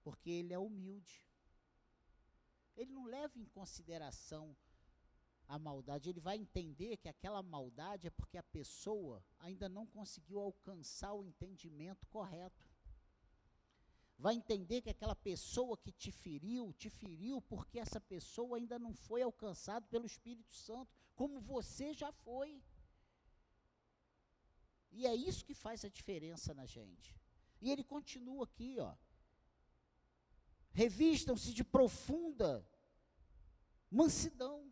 porque 0.04 0.30
ele 0.30 0.54
é 0.54 0.60
humilde. 0.60 1.26
Ele 2.78 2.92
não 2.92 3.06
leva 3.06 3.40
em 3.40 3.46
consideração 3.46 4.56
a 5.48 5.58
maldade, 5.58 6.12
ele 6.12 6.20
vai 6.20 6.38
entender 6.38 6.96
que 6.98 7.10
aquela 7.10 7.42
maldade 7.42 8.06
é 8.06 8.12
porque 8.12 8.38
a 8.38 8.44
pessoa 8.44 9.26
ainda 9.40 9.68
não 9.68 9.88
conseguiu 9.88 10.40
alcançar 10.40 11.14
o 11.14 11.24
entendimento 11.24 12.06
correto 12.06 12.69
vai 14.20 14.36
entender 14.36 14.82
que 14.82 14.90
aquela 14.90 15.16
pessoa 15.16 15.78
que 15.78 15.94
te 15.94 16.12
feriu, 16.12 16.74
te 16.74 16.90
feriu 16.90 17.42
porque 17.42 17.80
essa 17.80 18.02
pessoa 18.02 18.58
ainda 18.58 18.78
não 18.78 18.94
foi 18.94 19.22
alcançada 19.22 19.88
pelo 19.88 20.06
Espírito 20.06 20.54
Santo, 20.54 20.94
como 21.16 21.40
você 21.40 21.94
já 21.94 22.12
foi. 22.12 22.62
E 24.92 25.08
é 25.08 25.16
isso 25.16 25.46
que 25.46 25.54
faz 25.54 25.86
a 25.86 25.90
diferença 25.90 26.54
na 26.54 26.66
gente. 26.66 27.16
E 27.62 27.72
ele 27.72 27.84
continua 27.84 28.44
aqui, 28.44 28.78
ó. 28.80 28.94
Revistam-se 30.72 31.54
de 31.54 31.64
profunda 31.64 32.68
mansidão. 33.90 34.70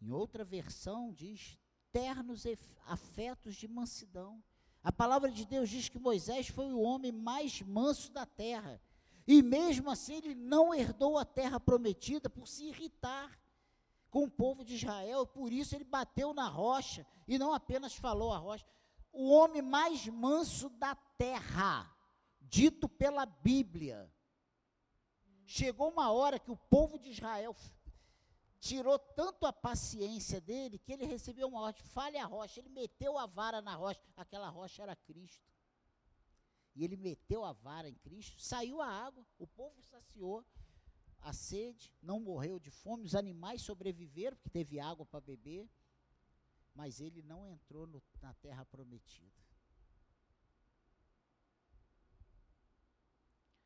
Em 0.00 0.10
outra 0.10 0.44
versão 0.44 1.10
diz 1.10 1.58
ternos 1.90 2.44
afetos 2.84 3.56
de 3.56 3.66
mansidão. 3.66 4.44
A 4.86 4.92
palavra 4.92 5.32
de 5.32 5.44
Deus 5.44 5.68
diz 5.68 5.88
que 5.88 5.98
Moisés 5.98 6.46
foi 6.46 6.72
o 6.72 6.80
homem 6.80 7.10
mais 7.10 7.60
manso 7.60 8.12
da 8.12 8.24
terra. 8.24 8.80
E 9.26 9.42
mesmo 9.42 9.90
assim 9.90 10.14
ele 10.14 10.32
não 10.32 10.72
herdou 10.72 11.18
a 11.18 11.24
terra 11.24 11.58
prometida 11.58 12.30
por 12.30 12.46
se 12.46 12.66
irritar 12.66 13.36
com 14.12 14.22
o 14.22 14.30
povo 14.30 14.64
de 14.64 14.76
Israel, 14.76 15.26
por 15.26 15.52
isso 15.52 15.74
ele 15.74 15.82
bateu 15.82 16.32
na 16.32 16.46
rocha 16.46 17.04
e 17.26 17.36
não 17.36 17.52
apenas 17.52 17.96
falou 17.96 18.32
a 18.32 18.38
rocha. 18.38 18.64
O 19.12 19.28
homem 19.28 19.60
mais 19.60 20.06
manso 20.06 20.68
da 20.68 20.94
terra, 21.18 21.92
dito 22.40 22.88
pela 22.88 23.26
Bíblia. 23.26 24.08
Chegou 25.44 25.90
uma 25.90 26.12
hora 26.12 26.38
que 26.38 26.52
o 26.52 26.56
povo 26.56 26.96
de 26.96 27.10
Israel 27.10 27.56
tirou 28.60 28.98
tanto 28.98 29.46
a 29.46 29.52
paciência 29.52 30.40
dele 30.40 30.78
que 30.78 30.92
ele 30.92 31.04
recebeu 31.04 31.48
uma 31.48 31.60
ordem, 31.60 31.82
fale 31.84 32.18
a 32.18 32.26
rocha. 32.26 32.60
Ele 32.60 32.68
meteu 32.68 33.18
a 33.18 33.26
vara 33.26 33.60
na 33.60 33.74
rocha, 33.74 34.00
aquela 34.16 34.48
rocha 34.48 34.82
era 34.82 34.96
Cristo. 34.96 35.46
E 36.74 36.84
ele 36.84 36.96
meteu 36.96 37.44
a 37.44 37.52
vara 37.52 37.88
em 37.88 37.94
Cristo, 37.94 38.38
saiu 38.40 38.82
a 38.82 38.86
água, 38.86 39.26
o 39.38 39.46
povo 39.46 39.80
saciou 39.82 40.44
a 41.20 41.32
sede, 41.32 41.92
não 42.02 42.20
morreu 42.20 42.60
de 42.60 42.70
fome, 42.70 43.04
os 43.04 43.14
animais 43.14 43.62
sobreviveram, 43.62 44.36
porque 44.36 44.50
teve 44.50 44.78
água 44.78 45.06
para 45.06 45.20
beber, 45.20 45.68
mas 46.74 47.00
ele 47.00 47.22
não 47.22 47.48
entrou 47.48 47.86
no, 47.86 48.02
na 48.20 48.34
terra 48.34 48.64
prometida. 48.66 49.46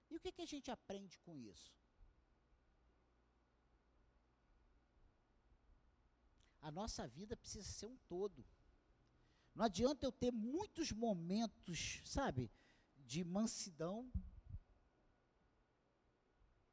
E 0.08 0.16
o 0.16 0.20
que, 0.20 0.32
que 0.32 0.42
a 0.42 0.46
gente 0.46 0.70
aprende 0.70 1.18
com 1.18 1.36
isso? 1.36 1.79
A 6.60 6.70
nossa 6.70 7.06
vida 7.06 7.36
precisa 7.36 7.66
ser 7.68 7.86
um 7.86 7.96
todo. 8.08 8.44
Não 9.54 9.64
adianta 9.64 10.06
eu 10.06 10.12
ter 10.12 10.30
muitos 10.30 10.92
momentos, 10.92 12.00
sabe, 12.04 12.50
de 12.98 13.24
mansidão 13.24 14.10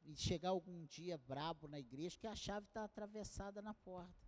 e 0.03 0.15
chegar 0.15 0.49
algum 0.49 0.85
dia 0.85 1.17
brabo 1.17 1.67
na 1.67 1.79
igreja 1.79 2.17
que 2.17 2.27
a 2.27 2.35
chave 2.35 2.65
está 2.67 2.83
atravessada 2.83 3.61
na 3.61 3.73
porta. 3.73 4.27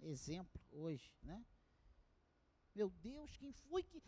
Exemplo 0.00 0.62
hoje, 0.70 1.10
né? 1.22 1.44
Meu 2.74 2.90
Deus, 2.90 3.36
quem 3.38 3.52
foi 3.52 3.82
que 3.82 4.02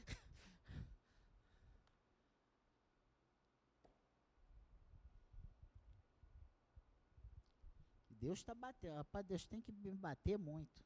Deus 8.20 8.40
está 8.40 8.54
batendo. 8.54 8.96
Rapaz, 8.96 9.24
Deus 9.26 9.46
tem 9.46 9.60
que 9.60 9.72
me 9.72 9.90
bater 9.96 10.38
muito. 10.38 10.84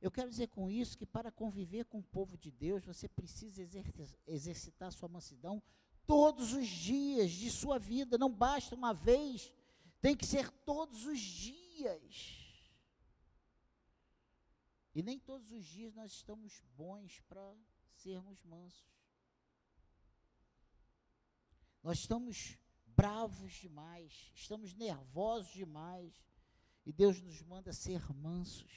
Eu 0.00 0.10
quero 0.10 0.30
dizer 0.30 0.48
com 0.48 0.70
isso 0.70 0.96
que 0.96 1.04
para 1.06 1.30
conviver 1.30 1.84
com 1.86 1.98
o 1.98 2.02
povo 2.02 2.36
de 2.38 2.50
Deus, 2.50 2.84
você 2.84 3.08
precisa 3.08 3.62
exercitar 4.26 4.92
sua 4.92 5.08
mansidão 5.08 5.62
todos 6.06 6.52
os 6.52 6.68
dias 6.68 7.32
de 7.32 7.50
sua 7.50 7.78
vida. 7.78 8.16
Não 8.16 8.32
basta 8.32 8.74
uma 8.74 8.92
vez, 8.92 9.52
tem 10.00 10.16
que 10.16 10.24
ser 10.24 10.50
todos 10.64 11.04
os 11.04 11.18
dias. 11.18 12.38
E 14.94 15.02
nem 15.02 15.18
todos 15.18 15.50
os 15.52 15.64
dias 15.64 15.94
nós 15.94 16.12
estamos 16.12 16.62
bons 16.76 17.20
para 17.28 17.54
sermos 17.94 18.42
mansos. 18.44 18.86
Nós 21.82 21.98
estamos 21.98 22.58
bravos 22.98 23.52
demais, 23.52 24.32
estamos 24.34 24.74
nervosos 24.74 25.52
demais. 25.52 26.12
E 26.84 26.92
Deus 26.92 27.20
nos 27.20 27.40
manda 27.42 27.72
ser 27.72 28.02
mansos. 28.12 28.72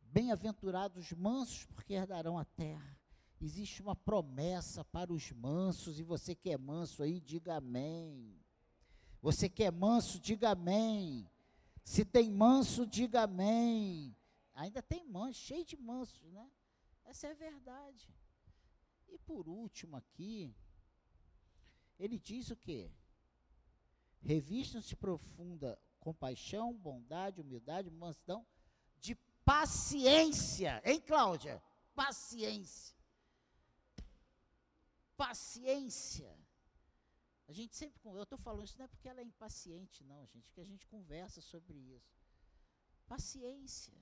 Bem-aventurados 0.00 1.12
mansos, 1.12 1.66
porque 1.66 1.92
herdarão 1.92 2.38
a 2.38 2.46
terra. 2.46 2.98
Existe 3.38 3.82
uma 3.82 3.94
promessa 3.94 4.82
para 4.86 5.12
os 5.12 5.30
mansos, 5.32 6.00
e 6.00 6.02
você 6.02 6.34
que 6.34 6.48
é 6.48 6.56
manso 6.56 7.02
aí, 7.02 7.20
diga 7.20 7.56
amém. 7.56 8.40
Você 9.20 9.50
que 9.50 9.64
é 9.64 9.70
manso, 9.70 10.18
diga 10.18 10.52
amém. 10.52 11.30
Se 11.84 12.06
tem 12.06 12.30
manso, 12.30 12.86
diga 12.86 13.24
amém. 13.24 14.16
Ainda 14.54 14.80
tem 14.80 15.04
manso, 15.04 15.40
cheio 15.40 15.64
de 15.66 15.76
mansos, 15.76 16.22
né? 16.32 16.50
Essa 17.04 17.26
é 17.26 17.32
a 17.32 17.34
verdade. 17.34 18.08
E 19.08 19.18
por 19.18 19.46
último 19.46 19.94
aqui, 19.94 20.54
ele 21.98 22.18
diz 22.18 22.50
o 22.50 22.56
quê? 22.56 22.90
Revistam-se 24.20 24.96
profunda 24.96 25.78
compaixão, 26.00 26.72
bondade, 26.74 27.40
humildade, 27.40 27.90
mansidão, 27.90 28.46
de 29.00 29.14
paciência. 29.44 30.82
Hein, 30.84 31.00
Cláudia? 31.00 31.62
Paciência. 31.94 32.94
Paciência. 35.16 36.36
A 37.46 37.52
gente 37.52 37.76
sempre, 37.76 38.00
eu 38.04 38.22
estou 38.22 38.38
falando 38.38 38.64
isso 38.64 38.78
não 38.78 38.86
é 38.86 38.88
porque 38.88 39.08
ela 39.08 39.20
é 39.20 39.24
impaciente, 39.24 40.02
não, 40.04 40.26
gente, 40.26 40.52
que 40.52 40.60
a 40.60 40.64
gente 40.64 40.86
conversa 40.86 41.40
sobre 41.40 41.76
isso. 41.78 42.22
Paciência. 43.06 43.94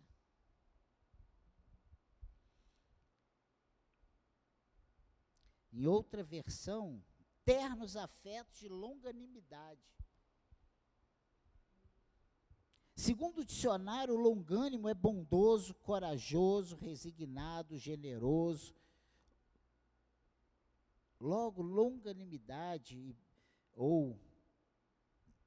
Em 5.72 5.86
outra 5.86 6.22
versão, 6.22 7.02
ternos 7.44 7.96
afetos 7.96 8.58
de 8.58 8.68
longanimidade. 8.68 9.80
Segundo 12.94 13.40
o 13.40 13.44
dicionário, 13.44 14.14
o 14.14 14.20
longânimo 14.20 14.88
é 14.88 14.94
bondoso, 14.94 15.74
corajoso, 15.74 16.76
resignado, 16.76 17.76
generoso. 17.76 18.74
Logo, 21.18 21.62
longanimidade 21.62 23.16
ou 23.74 24.18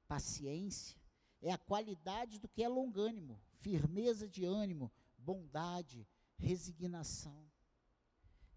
paciência 0.08 0.98
é 1.40 1.52
a 1.52 1.58
qualidade 1.58 2.38
do 2.38 2.48
que 2.48 2.62
é 2.62 2.68
longânimo, 2.68 3.40
firmeza 3.60 4.28
de 4.28 4.44
ânimo, 4.44 4.92
bondade, 5.18 6.06
resignação. 6.36 7.45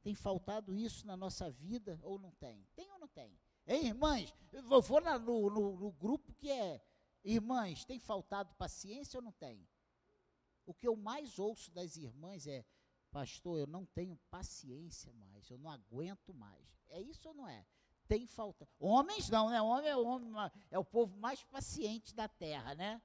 Tem 0.09 0.15
faltado 0.15 0.75
isso 0.75 1.05
na 1.05 1.15
nossa 1.15 1.51
vida 1.51 1.99
ou 2.01 2.17
não 2.17 2.31
tem? 2.31 2.65
Tem 2.75 2.91
ou 2.91 2.97
não 2.97 3.07
tem? 3.07 3.39
Hein, 3.67 3.89
irmãs? 3.89 4.33
Eu 4.51 4.81
vou 4.81 4.99
no, 4.99 5.19
no, 5.51 5.77
no 5.77 5.91
grupo 5.91 6.33
que 6.33 6.49
é 6.49 6.81
Irmãs, 7.23 7.85
tem 7.85 7.99
faltado 7.99 8.51
paciência 8.55 9.19
ou 9.19 9.23
não 9.23 9.31
tem? 9.33 9.69
O 10.65 10.73
que 10.73 10.87
eu 10.87 10.95
mais 10.95 11.37
ouço 11.37 11.69
das 11.69 11.95
irmãs 11.95 12.47
é: 12.47 12.65
Pastor, 13.11 13.59
eu 13.59 13.67
não 13.67 13.85
tenho 13.85 14.17
paciência 14.31 15.13
mais, 15.13 15.47
eu 15.47 15.59
não 15.59 15.69
aguento 15.69 16.33
mais. 16.33 16.65
É 16.89 16.99
isso 16.99 17.27
ou 17.27 17.35
não 17.35 17.47
é? 17.47 17.63
Tem 18.07 18.25
falta. 18.25 18.67
Homens 18.79 19.29
não, 19.29 19.51
né? 19.51 19.61
Homem 19.61 19.91
é 19.91 19.95
o 19.95 20.07
homem, 20.07 20.33
é 20.71 20.79
o 20.79 20.83
povo 20.83 21.15
mais 21.17 21.43
paciente 21.43 22.15
da 22.15 22.27
terra, 22.27 22.73
né? 22.73 22.99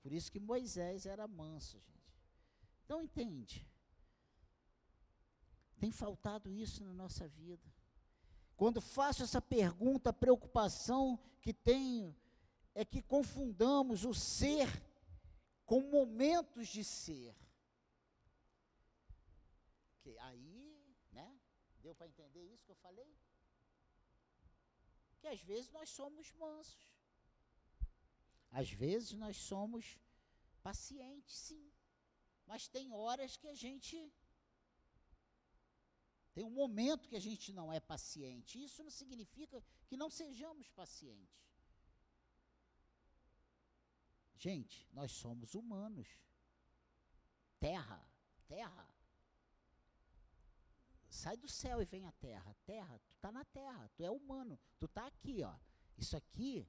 Por 0.00 0.14
isso 0.14 0.32
que 0.32 0.40
Moisés 0.40 1.04
era 1.04 1.28
manso, 1.28 1.78
gente. 1.78 2.24
Então 2.86 3.02
entende? 3.02 3.68
Tem 5.78 5.90
faltado 5.90 6.50
isso 6.52 6.82
na 6.84 6.92
nossa 6.92 7.28
vida. 7.28 7.72
Quando 8.56 8.80
faço 8.80 9.22
essa 9.22 9.40
pergunta, 9.40 10.10
a 10.10 10.12
preocupação 10.12 11.18
que 11.40 11.52
tenho 11.52 12.16
é 12.74 12.84
que 12.84 13.02
confundamos 13.02 14.04
o 14.04 14.14
ser 14.14 14.68
com 15.66 15.80
momentos 15.80 16.68
de 16.68 16.84
ser. 16.84 17.34
Que 20.02 20.16
aí, 20.18 20.96
né? 21.12 21.38
Deu 21.80 21.94
para 21.94 22.06
entender 22.06 22.44
isso 22.52 22.64
que 22.64 22.70
eu 22.70 22.76
falei? 22.76 23.16
Que 25.20 25.28
às 25.28 25.40
vezes 25.40 25.70
nós 25.70 25.90
somos 25.90 26.32
mansos. 26.32 26.88
Às 28.50 28.70
vezes 28.70 29.12
nós 29.12 29.36
somos 29.36 29.98
pacientes, 30.62 31.34
sim. 31.34 31.72
Mas 32.46 32.68
tem 32.68 32.92
horas 32.92 33.36
que 33.36 33.48
a 33.48 33.54
gente 33.54 34.12
tem 36.34 36.44
um 36.44 36.50
momento 36.50 37.08
que 37.08 37.16
a 37.16 37.20
gente 37.20 37.52
não 37.52 37.72
é 37.72 37.78
paciente. 37.78 38.62
Isso 38.62 38.82
não 38.82 38.90
significa 38.90 39.62
que 39.86 39.96
não 39.96 40.10
sejamos 40.10 40.68
pacientes. 40.70 41.44
Gente, 44.36 44.86
nós 44.92 45.12
somos 45.12 45.54
humanos. 45.54 46.08
Terra, 47.60 48.04
terra. 48.48 48.88
Sai 51.08 51.36
do 51.36 51.48
céu 51.48 51.80
e 51.80 51.84
vem 51.84 52.04
à 52.04 52.12
terra. 52.12 52.54
Terra, 52.66 52.98
tu 53.06 53.12
está 53.14 53.30
na 53.30 53.44
terra, 53.44 53.88
tu 53.96 54.02
é 54.02 54.10
humano, 54.10 54.58
tu 54.80 54.86
está 54.86 55.06
aqui, 55.06 55.44
ó. 55.44 55.56
Isso 55.96 56.16
aqui 56.16 56.68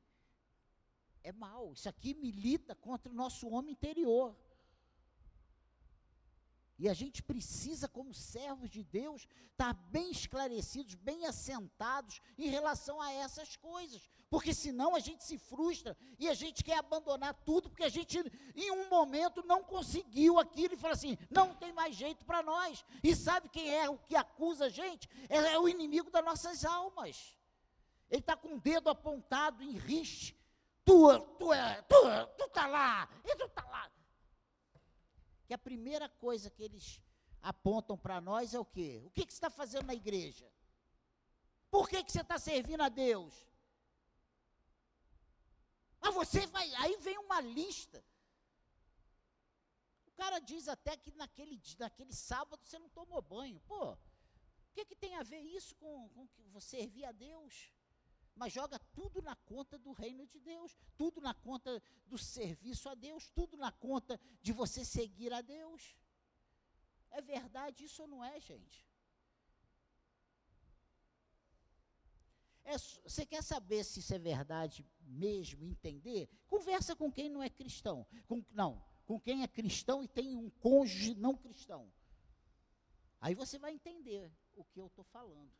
é 1.23 1.31
mal, 1.31 1.73
isso 1.73 1.89
aqui 1.89 2.13
milita 2.13 2.75
contra 2.75 3.11
o 3.11 3.15
nosso 3.15 3.49
homem 3.49 3.73
interior. 3.73 4.37
E 6.77 6.89
a 6.89 6.93
gente 6.93 7.23
precisa, 7.23 7.87
como 7.87 8.13
servos 8.13 8.69
de 8.69 8.83
Deus, 8.83 9.25
estar 9.51 9.73
bem 9.73 10.11
esclarecidos, 10.11 10.93
bem 10.95 11.25
assentados 11.25 12.19
em 12.37 12.49
relação 12.49 13.01
a 13.01 13.13
essas 13.13 13.55
coisas. 13.55 14.09
Porque 14.29 14.53
senão 14.53 14.93
a 14.93 14.99
gente 14.99 15.23
se 15.23 15.37
frustra 15.37 15.95
e 16.19 16.27
a 16.27 16.33
gente 16.33 16.63
quer 16.63 16.77
abandonar 16.77 17.33
tudo, 17.45 17.69
porque 17.69 17.85
a 17.85 17.89
gente, 17.89 18.19
em 18.53 18.71
um 18.71 18.89
momento, 18.89 19.41
não 19.45 19.63
conseguiu 19.63 20.37
aquilo 20.37 20.73
e 20.73 20.77
fala 20.77 20.93
assim: 20.93 21.17
não 21.29 21.55
tem 21.55 21.71
mais 21.71 21.95
jeito 21.95 22.25
para 22.25 22.43
nós. 22.43 22.83
E 23.01 23.15
sabe 23.15 23.47
quem 23.47 23.73
é 23.73 23.89
o 23.89 23.97
que 23.97 24.15
acusa 24.15 24.65
a 24.65 24.69
gente? 24.69 25.07
É, 25.29 25.53
é 25.53 25.59
o 25.59 25.69
inimigo 25.69 26.11
das 26.11 26.25
nossas 26.25 26.65
almas. 26.65 27.37
Ele 28.09 28.19
está 28.19 28.35
com 28.35 28.55
o 28.55 28.59
dedo 28.59 28.89
apontado 28.89 29.63
em 29.63 29.77
riste. 29.77 30.35
Tu, 30.83 31.19
tu, 31.39 31.53
é, 31.53 31.81
tu, 31.83 31.95
tu 32.37 32.45
está 32.45 32.67
lá, 32.67 33.09
e 33.23 33.35
tu 33.35 33.45
está 33.45 33.63
lá 33.65 33.89
que 35.45 35.53
a 35.53 35.57
primeira 35.57 36.09
coisa 36.09 36.49
que 36.49 36.63
eles 36.63 37.01
apontam 37.41 37.97
para 37.97 38.19
nós 38.19 38.53
é 38.53 38.59
o 38.59 38.65
quê? 38.65 39.03
O 39.05 39.11
que, 39.11 39.25
que 39.25 39.31
você 39.31 39.37
está 39.37 39.49
fazendo 39.49 39.85
na 39.85 39.93
igreja? 39.93 40.51
Por 41.69 41.87
que, 41.87 42.03
que 42.03 42.11
você 42.11 42.21
está 42.21 42.37
servindo 42.39 42.81
a 42.81 42.89
Deus? 42.89 43.33
Mas 45.99 46.13
você 46.13 46.45
vai. 46.47 46.73
Aí 46.75 46.97
vem 46.97 47.17
uma 47.17 47.41
lista. 47.41 48.03
O 50.07 50.11
cara 50.11 50.39
diz 50.39 50.67
até 50.67 50.95
que 50.95 51.11
naquele, 51.11 51.61
naquele 51.77 52.13
sábado 52.13 52.63
você 52.63 52.79
não 52.79 52.89
tomou 52.89 53.21
banho. 53.21 53.59
Pô, 53.61 53.91
o 53.91 53.97
que, 54.73 54.85
que 54.85 54.95
tem 54.95 55.15
a 55.17 55.23
ver 55.23 55.41
isso 55.41 55.75
com, 55.75 56.09
com 56.09 56.27
você 56.51 56.77
servir 56.77 57.05
a 57.05 57.11
Deus? 57.11 57.74
Mas 58.35 58.51
joga 58.51 58.77
tudo 58.93 59.21
na 59.21 59.35
conta 59.35 59.77
do 59.77 59.93
reino 59.93 60.27
de 60.27 60.39
Deus, 60.39 60.77
tudo 60.97 61.21
na 61.21 61.33
conta 61.33 61.81
do 62.05 62.17
serviço 62.17 62.89
a 62.89 62.95
Deus, 62.95 63.29
tudo 63.29 63.55
na 63.55 63.71
conta 63.71 64.19
de 64.41 64.51
você 64.51 64.83
seguir 64.83 65.31
a 65.31 65.41
Deus. 65.41 65.95
É 67.11 67.21
verdade 67.21 67.85
isso 67.85 68.01
ou 68.01 68.07
não 68.07 68.23
é, 68.23 68.39
gente? 68.41 68.85
É, 72.65 72.77
você 72.77 73.25
quer 73.25 73.43
saber 73.43 73.83
se 73.83 73.99
isso 73.99 74.13
é 74.13 74.19
verdade 74.19 74.85
mesmo, 74.99 75.63
entender? 75.63 76.27
Conversa 76.47 76.95
com 76.95 77.11
quem 77.11 77.29
não 77.29 77.41
é 77.41 77.49
cristão. 77.49 78.05
Com, 78.27 78.43
não, 78.51 78.83
com 79.05 79.19
quem 79.19 79.43
é 79.43 79.47
cristão 79.47 80.03
e 80.03 80.07
tem 80.07 80.35
um 80.35 80.49
cônjuge 80.49 81.13
não 81.13 81.37
cristão. 81.37 81.89
Aí 83.21 83.33
você 83.33 83.57
vai 83.57 83.71
entender 83.71 84.31
o 84.55 84.65
que 84.65 84.79
eu 84.79 84.87
estou 84.87 85.05
falando. 85.05 85.51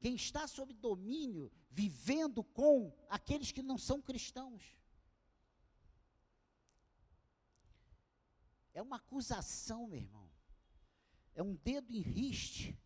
Quem 0.00 0.14
está 0.14 0.46
sob 0.46 0.72
domínio, 0.74 1.50
vivendo 1.70 2.42
com 2.44 2.92
aqueles 3.08 3.52
que 3.52 3.62
não 3.62 3.76
são 3.76 4.00
cristãos. 4.00 4.76
É 8.72 8.80
uma 8.80 8.96
acusação, 8.96 9.88
meu 9.88 10.00
irmão 10.00 10.28
é 11.38 11.42
um 11.42 11.54
dedo 11.54 11.94
em 11.94 12.00
riste. 12.00 12.76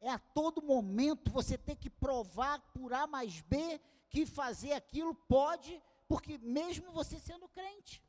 É 0.00 0.10
a 0.10 0.18
todo 0.18 0.60
momento 0.60 1.30
você 1.30 1.56
ter 1.56 1.76
que 1.76 1.88
provar 1.88 2.60
por 2.72 2.92
A 2.92 3.06
mais 3.06 3.40
B 3.42 3.80
que 4.10 4.26
fazer 4.26 4.72
aquilo 4.72 5.14
pode, 5.14 5.80
porque 6.08 6.38
mesmo 6.38 6.90
você 6.90 7.20
sendo 7.20 7.48
crente. 7.48 8.02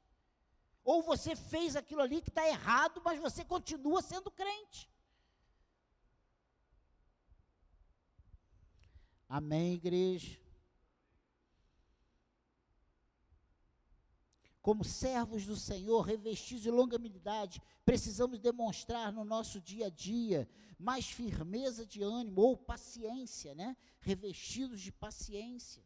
Ou 0.83 1.03
você 1.03 1.35
fez 1.35 1.75
aquilo 1.75 2.01
ali 2.01 2.19
que 2.19 2.29
está 2.29 2.47
errado, 2.47 2.99
mas 3.05 3.19
você 3.19 3.45
continua 3.45 4.01
sendo 4.01 4.31
crente. 4.31 4.89
Amém, 9.29 9.75
igreja? 9.75 10.37
como 14.61 14.83
servos 14.83 15.47
do 15.47 15.55
Senhor, 15.55 16.01
revestidos 16.01 16.61
de 16.61 16.69
longanimidade, 16.69 17.59
precisamos 17.83 18.37
demonstrar 18.37 19.11
no 19.11 19.23
nosso 19.23 19.59
dia 19.59 19.87
a 19.87 19.89
dia 19.89 20.47
mais 20.77 21.09
firmeza 21.09 21.85
de 21.85 22.03
ânimo 22.03 22.41
ou 22.41 22.55
paciência, 22.55 23.55
né? 23.55 23.75
Revestidos 23.99 24.79
de 24.79 24.91
paciência. 24.91 25.83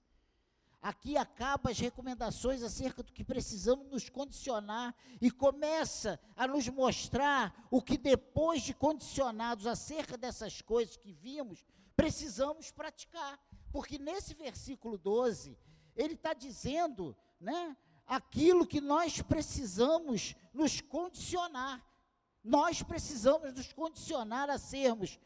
Aqui 0.81 1.15
acaba 1.15 1.71
as 1.71 1.79
recomendações 1.79 2.61
acerca 2.61 3.01
do 3.01 3.13
que 3.13 3.23
precisamos 3.23 3.87
nos 3.89 4.09
condicionar 4.09 4.93
e 5.21 5.31
começa 5.31 6.19
a 6.35 6.45
nos 6.45 6.67
mostrar 6.67 7.67
o 7.71 7.81
que 7.81 7.97
depois 7.97 8.63
de 8.63 8.73
condicionados 8.73 9.65
acerca 9.65 10.17
dessas 10.17 10.61
coisas 10.61 10.97
que 10.97 11.13
vimos, 11.13 11.65
precisamos 11.95 12.71
praticar. 12.71 13.39
Porque 13.71 13.97
nesse 13.97 14.33
versículo 14.33 14.97
12, 14.97 15.57
ele 15.95 16.13
está 16.13 16.33
dizendo, 16.33 17.15
né? 17.39 17.75
aquilo 18.05 18.67
que 18.67 18.81
nós 18.81 19.21
precisamos 19.21 20.35
nos 20.53 20.81
condicionar. 20.81 21.83
Nós 22.43 22.83
precisamos 22.83 23.53
nos 23.53 23.71
condicionar 23.71 24.49
a 24.49 24.57
sermos, 24.57 25.19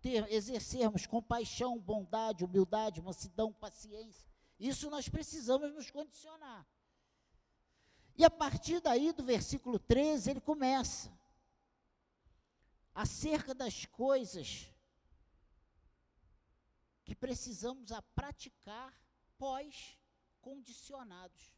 ter, 0.00 0.32
exercermos 0.32 1.06
compaixão, 1.06 1.78
bondade, 1.78 2.44
humildade, 2.44 3.02
mansidão, 3.02 3.52
paciência. 3.52 4.28
Isso 4.58 4.88
nós 4.88 5.08
precisamos 5.08 5.72
nos 5.74 5.90
condicionar. 5.90 6.64
E 8.16 8.24
a 8.24 8.30
partir 8.30 8.80
daí, 8.80 9.12
do 9.12 9.24
versículo 9.24 9.78
13, 9.78 10.30
ele 10.30 10.40
começa. 10.40 11.10
Acerca 12.94 13.54
das 13.54 13.86
coisas 13.86 14.70
que 17.04 17.14
precisamos 17.14 17.92
a 17.92 18.00
praticar 18.00 18.98
pós-condicionados. 19.36 21.52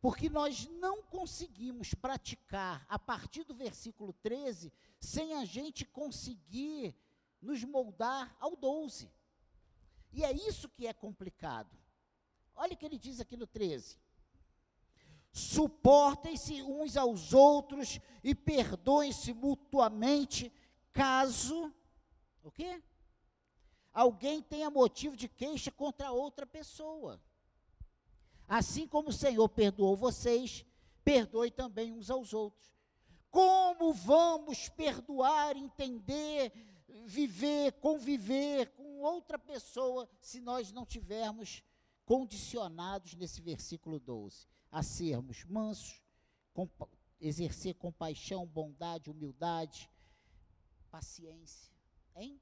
Porque 0.00 0.28
nós 0.28 0.66
não 0.66 1.02
conseguimos 1.02 1.94
praticar 1.94 2.84
a 2.88 2.98
partir 2.98 3.44
do 3.44 3.54
versículo 3.54 4.12
13 4.14 4.72
sem 4.98 5.34
a 5.34 5.44
gente 5.44 5.84
conseguir 5.84 6.96
nos 7.40 7.62
moldar 7.62 8.34
ao 8.40 8.56
12. 8.56 9.08
E 10.12 10.24
é 10.24 10.32
isso 10.32 10.68
que 10.68 10.86
é 10.86 10.92
complicado. 10.92 11.76
Olha 12.54 12.74
o 12.74 12.76
que 12.76 12.84
ele 12.84 12.98
diz 12.98 13.20
aqui 13.20 13.36
no 13.36 13.46
13. 13.46 14.01
Suportem-se 15.32 16.62
uns 16.62 16.96
aos 16.96 17.32
outros 17.32 17.98
e 18.22 18.34
perdoem-se 18.34 19.32
mutuamente, 19.32 20.52
caso 20.92 21.72
o 22.42 22.50
quê? 22.50 22.82
alguém 23.92 24.42
tenha 24.42 24.70
motivo 24.70 25.16
de 25.16 25.28
queixa 25.28 25.70
contra 25.70 26.10
outra 26.10 26.46
pessoa. 26.46 27.20
Assim 28.48 28.86
como 28.86 29.10
o 29.10 29.12
Senhor 29.12 29.48
perdoou 29.48 29.96
vocês, 29.96 30.64
perdoe 31.04 31.50
também 31.50 31.92
uns 31.92 32.10
aos 32.10 32.32
outros. 32.32 32.74
Como 33.30 33.92
vamos 33.92 34.68
perdoar, 34.68 35.56
entender, 35.56 36.52
viver, 37.06 37.72
conviver 37.74 38.70
com 38.72 39.00
outra 39.00 39.38
pessoa 39.38 40.08
se 40.20 40.40
nós 40.40 40.72
não 40.72 40.84
tivermos 40.84 41.62
condicionados 42.04 43.14
nesse 43.14 43.40
versículo 43.40 43.98
12 43.98 44.46
a 44.72 44.82
sermos 44.82 45.44
mansos, 45.44 46.02
compa 46.54 46.88
exercer 47.20 47.74
compaixão, 47.74 48.46
bondade, 48.46 49.10
humildade, 49.10 49.88
paciência, 50.90 51.70
hein? 52.16 52.40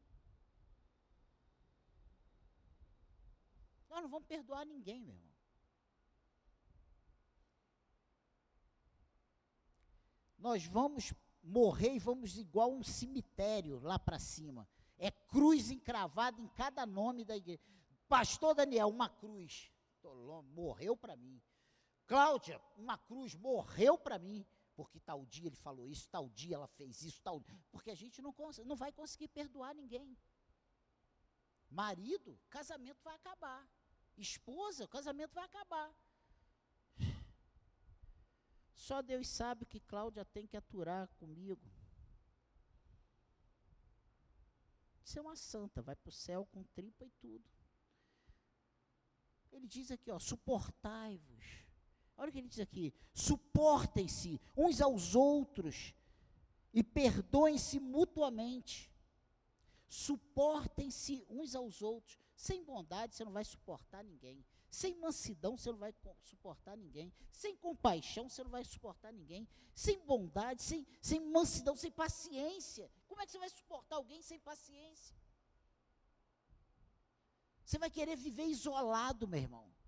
Nós 3.91 4.03
não 4.03 4.09
vamos 4.09 4.28
perdoar 4.28 4.64
ninguém, 4.64 5.03
meu 5.03 5.14
irmão. 5.14 5.35
Nós 10.39 10.64
vamos 10.64 11.12
morrer 11.43 11.97
e 11.97 11.99
vamos 11.99 12.39
igual 12.39 12.72
um 12.72 12.83
cemitério 12.83 13.81
lá 13.81 13.99
para 13.99 14.20
cima. 14.20 14.68
É 14.97 15.11
cruz 15.11 15.70
encravada 15.70 16.41
em 16.41 16.47
cada 16.49 16.87
nome 16.87 17.24
da 17.24 17.37
igreja. 17.37 17.61
Pastor 18.09 18.55
Daniel, 18.55 18.89
uma 18.89 19.09
cruz. 19.09 19.70
Morreu 20.55 20.97
para 20.97 21.16
mim. 21.16 21.43
Cláudia, 22.11 22.61
uma 22.77 22.99
cruz 22.99 23.35
morreu 23.35 23.97
para 23.97 24.19
mim. 24.19 24.45
Porque 24.75 24.99
tal 24.99 25.25
dia 25.27 25.47
ele 25.47 25.57
falou 25.57 25.87
isso, 25.89 26.09
tal 26.09 26.29
dia 26.31 26.57
ela 26.57 26.67
fez 26.67 27.03
isso, 27.03 27.21
tal. 27.23 27.41
Porque 27.71 27.91
a 27.91 27.95
gente 27.95 28.21
não, 28.21 28.35
não 28.65 28.77
vai 28.77 28.91
conseguir 28.91 29.29
perdoar 29.29 29.75
ninguém. 29.75 30.17
Marido, 31.71 32.39
casamento 32.49 33.01
vai 33.05 33.15
acabar 33.15 33.69
esposa, 34.21 34.87
casamento 34.89 35.35
vai 35.35 35.45
acabar. 35.45 35.95
Só 38.75 39.03
Deus 39.03 39.29
sabe 39.29 39.67
que 39.67 39.81
Cláudia 39.81 40.25
tem 40.25 40.47
que 40.47 40.57
aturar 40.57 41.09
comigo. 41.19 41.71
Você 45.03 45.19
é 45.19 45.23
uma 45.23 45.37
santa, 45.37 45.83
vai 45.83 45.97
para 45.97 46.09
o 46.09 46.13
céu 46.13 46.47
com 46.47 46.63
tripa 46.65 47.05
e 47.05 47.11
tudo. 47.11 47.45
Ele 49.51 49.67
diz 49.67 49.91
aqui, 49.91 50.11
ó, 50.11 50.19
suportai-vos. 50.19 51.70
Olha 52.21 52.29
o 52.29 52.33
que 52.33 52.39
ele 52.39 52.49
diz 52.49 52.61
aqui: 52.61 52.93
suportem-se 53.14 54.39
uns 54.55 54.83
aos 54.83 55.14
outros 55.14 55.95
e 56.75 56.85
perdoem-se 56.85 57.81
mutuamente. 57.81 58.93
Suportem-se 59.89 61.25
uns 61.31 61.55
aos 61.55 61.81
outros. 61.81 62.18
Sem 62.37 62.62
bondade 62.62 63.14
você 63.14 63.25
não 63.25 63.33
vai 63.33 63.43
suportar 63.43 64.05
ninguém. 64.05 64.45
Sem 64.71 64.95
mansidão 64.97 65.57
você 65.57 65.73
não 65.73 65.79
vai 65.79 65.95
suportar 66.21 66.77
ninguém. 66.77 67.11
Sem 67.33 67.57
compaixão 67.57 68.29
você 68.29 68.45
não 68.45 68.51
vai 68.51 68.64
suportar 68.64 69.14
ninguém. 69.14 69.49
Sem 69.75 69.99
bondade, 70.05 70.62
sem, 70.62 70.87
sem 71.01 71.21
mansidão, 71.21 71.75
sem 71.75 71.91
paciência. 71.91 72.91
Como 73.09 73.23
é 73.23 73.25
que 73.25 73.33
você 73.33 73.39
vai 73.39 73.49
suportar 73.49 73.97
alguém 73.97 74.21
sem 74.21 74.39
paciência? 74.39 75.16
Você 77.64 77.79
vai 77.79 77.89
querer 77.89 78.14
viver 78.14 78.45
isolado, 78.45 79.27
meu 79.27 79.41
irmão. 79.41 79.80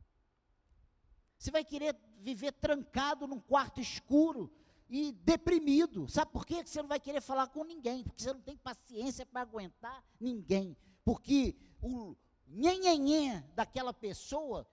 Você 1.43 1.51
vai 1.51 1.65
querer 1.65 1.97
viver 2.21 2.53
trancado 2.53 3.27
num 3.27 3.41
quarto 3.41 3.81
escuro 3.81 4.49
e 4.89 5.11
deprimido. 5.11 6.07
Sabe 6.07 6.31
por 6.31 6.47
quê? 6.47 6.55
Porque 6.55 6.71
você 6.71 6.81
não 6.81 6.89
vai 6.89 7.01
querer 7.01 7.21
falar 7.21 7.49
com 7.49 7.65
ninguém, 7.65 8.05
porque 8.05 8.23
você 8.23 8.33
não 8.33 8.41
tem 8.41 8.57
paciência 8.57 9.27
para 9.27 9.41
aguentar 9.41 10.05
ninguém. 10.21 10.77
Porque 11.05 11.57
o, 11.81 12.17
nhenhenhê 12.47 13.41
daquela 13.57 13.93
pessoa 13.93 14.71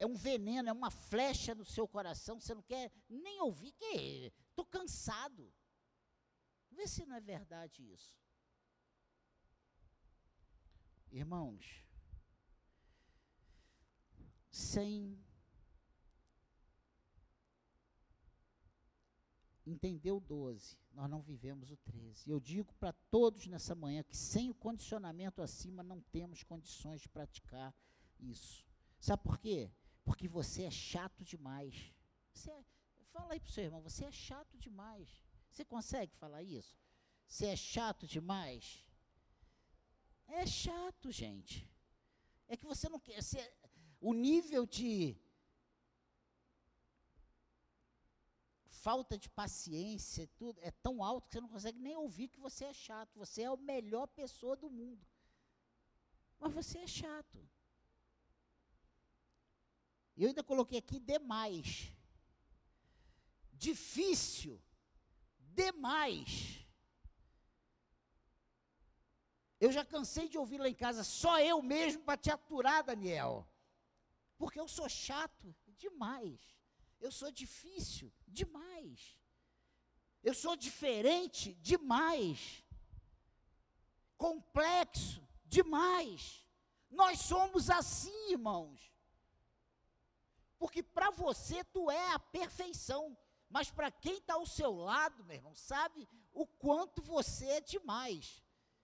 é 0.00 0.04
um 0.04 0.16
veneno, 0.16 0.68
é 0.68 0.72
uma 0.72 0.90
flecha 0.90 1.54
no 1.54 1.64
seu 1.64 1.86
coração, 1.86 2.40
você 2.40 2.56
não 2.56 2.62
quer 2.62 2.90
nem 3.08 3.40
ouvir, 3.40 3.70
que 3.70 4.32
estou 4.50 4.66
cansado. 4.66 5.54
Vê 6.72 6.88
se 6.88 7.06
não 7.06 7.14
é 7.14 7.20
verdade 7.20 7.88
isso. 7.88 8.18
Irmãos, 11.12 11.84
sem 14.50 15.22
entender 19.66 20.10
o 20.10 20.20
12, 20.20 20.76
nós 20.92 21.08
não 21.08 21.20
vivemos 21.20 21.70
o 21.70 21.76
13. 21.76 22.28
Eu 22.30 22.40
digo 22.40 22.72
para 22.74 22.92
todos 22.92 23.46
nessa 23.46 23.74
manhã 23.74 24.02
que 24.02 24.16
sem 24.16 24.50
o 24.50 24.54
condicionamento 24.54 25.42
acima 25.42 25.82
não 25.82 26.00
temos 26.00 26.42
condições 26.42 27.00
de 27.00 27.08
praticar 27.08 27.74
isso. 28.18 28.64
Sabe 29.00 29.22
por 29.22 29.38
quê? 29.38 29.70
Porque 30.04 30.28
você 30.28 30.64
é 30.64 30.70
chato 30.70 31.24
demais. 31.24 31.92
Você 32.32 32.50
é, 32.50 32.64
fala 33.12 33.34
aí 33.34 33.40
para 33.40 33.48
o 33.48 33.52
seu 33.52 33.64
irmão, 33.64 33.80
você 33.80 34.04
é 34.04 34.12
chato 34.12 34.56
demais. 34.58 35.08
Você 35.50 35.64
consegue 35.64 36.14
falar 36.16 36.42
isso? 36.42 36.76
Você 37.26 37.46
é 37.46 37.56
chato 37.56 38.06
demais? 38.06 38.86
É 40.26 40.46
chato, 40.46 41.10
gente. 41.10 41.68
É 42.48 42.56
que 42.56 42.64
você 42.64 42.88
não 42.88 42.98
quer. 42.98 43.22
Você, 43.22 43.52
o 44.00 44.12
nível 44.12 44.66
de 44.66 45.16
falta 48.82 49.16
de 49.16 49.28
paciência 49.28 50.28
tudo 50.36 50.60
é 50.60 50.70
tão 50.70 51.04
alto 51.04 51.28
que 51.28 51.34
você 51.34 51.40
não 51.40 51.48
consegue 51.48 51.78
nem 51.78 51.96
ouvir 51.96 52.28
que 52.28 52.40
você 52.40 52.64
é 52.64 52.74
chato. 52.74 53.16
Você 53.16 53.42
é 53.42 53.46
a 53.46 53.56
melhor 53.56 54.06
pessoa 54.08 54.56
do 54.56 54.68
mundo. 54.68 55.06
Mas 56.40 56.52
você 56.52 56.78
é 56.78 56.86
chato. 56.86 57.38
Eu 60.16 60.28
ainda 60.28 60.42
coloquei 60.42 60.78
aqui 60.78 60.98
demais. 60.98 61.92
Difícil. 63.52 64.60
Demais. 65.38 66.66
Eu 69.60 69.70
já 69.70 69.84
cansei 69.84 70.28
de 70.28 70.36
ouvir 70.36 70.58
lá 70.58 70.68
em 70.68 70.74
casa, 70.74 71.04
só 71.04 71.38
eu 71.38 71.62
mesmo 71.62 72.02
para 72.02 72.16
te 72.16 72.30
aturar, 72.32 72.82
Daniel. 72.82 73.46
Porque 74.36 74.58
eu 74.58 74.66
sou 74.66 74.88
chato 74.88 75.54
demais. 75.84 76.40
Eu 77.04 77.10
sou 77.10 77.30
difícil 77.42 78.12
demais. 78.38 79.18
Eu 80.22 80.34
sou 80.42 80.54
diferente 80.56 81.54
demais. 81.54 82.64
Complexo 84.16 85.20
demais. 85.44 86.46
Nós 86.88 87.18
somos 87.20 87.68
assim, 87.68 88.30
irmãos. 88.30 88.80
Porque 90.60 90.82
para 90.82 91.10
você 91.10 91.64
tu 91.64 91.90
é 91.90 92.12
a 92.12 92.20
perfeição, 92.20 93.18
mas 93.50 93.68
para 93.68 93.90
quem 93.90 94.18
está 94.18 94.34
ao 94.34 94.46
seu 94.46 94.72
lado, 94.72 95.24
meu 95.24 95.36
irmão, 95.36 95.56
sabe 95.56 96.08
o 96.32 96.46
quanto 96.46 97.02
você 97.02 97.46
é 97.46 97.60
demais 97.60 98.40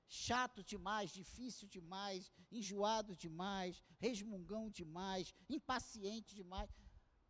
chato 0.08 0.64
demais, 0.64 1.10
difícil 1.10 1.68
demais, 1.68 2.32
enjoado 2.50 3.14
demais, 3.14 3.82
resmungão 3.98 4.70
demais, 4.70 5.34
impaciente 5.48 6.34
demais. 6.34 6.70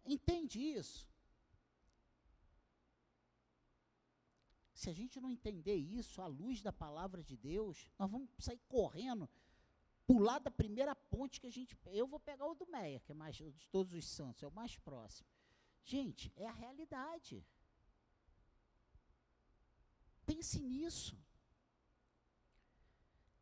Entende 0.08 0.58
isso? 0.58 1.06
Se 4.72 4.88
a 4.88 4.92
gente 4.92 5.20
não 5.20 5.30
entender 5.30 5.74
isso 5.74 6.22
à 6.22 6.26
luz 6.26 6.62
da 6.62 6.72
palavra 6.72 7.22
de 7.22 7.36
Deus, 7.36 7.90
nós 7.98 8.10
vamos 8.10 8.30
sair 8.38 8.60
correndo, 8.68 9.28
pular 10.06 10.38
da 10.38 10.50
primeira 10.50 10.94
ponte 10.94 11.40
que 11.40 11.46
a 11.46 11.50
gente. 11.50 11.76
Eu 11.86 12.06
vou 12.06 12.18
pegar 12.18 12.46
o 12.46 12.54
do 12.54 12.66
Meia, 12.66 13.00
que 13.00 13.12
é 13.12 13.14
mais 13.14 13.36
de 13.36 13.68
todos 13.70 13.92
os 13.92 14.06
santos, 14.06 14.42
é 14.42 14.46
o 14.46 14.52
mais 14.52 14.78
próximo. 14.78 15.28
Gente, 15.84 16.32
é 16.36 16.46
a 16.46 16.52
realidade. 16.52 17.44
Pense 20.24 20.58
nisso. 20.60 21.18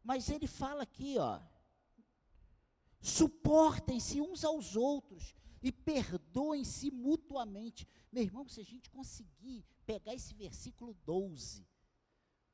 Mas 0.02 0.28
ele 0.30 0.48
fala 0.48 0.82
aqui, 0.82 1.18
ó, 1.18 1.40
suportem-se 3.00 4.20
uns 4.20 4.44
aos 4.44 4.74
outros 4.74 5.34
e 5.66 5.72
perdoem-se 5.72 6.92
mutuamente. 6.92 7.88
Meu 8.12 8.22
irmão, 8.22 8.48
se 8.48 8.60
a 8.60 8.64
gente 8.64 8.88
conseguir 8.88 9.64
pegar 9.84 10.14
esse 10.14 10.32
versículo 10.32 10.94
12, 11.04 11.66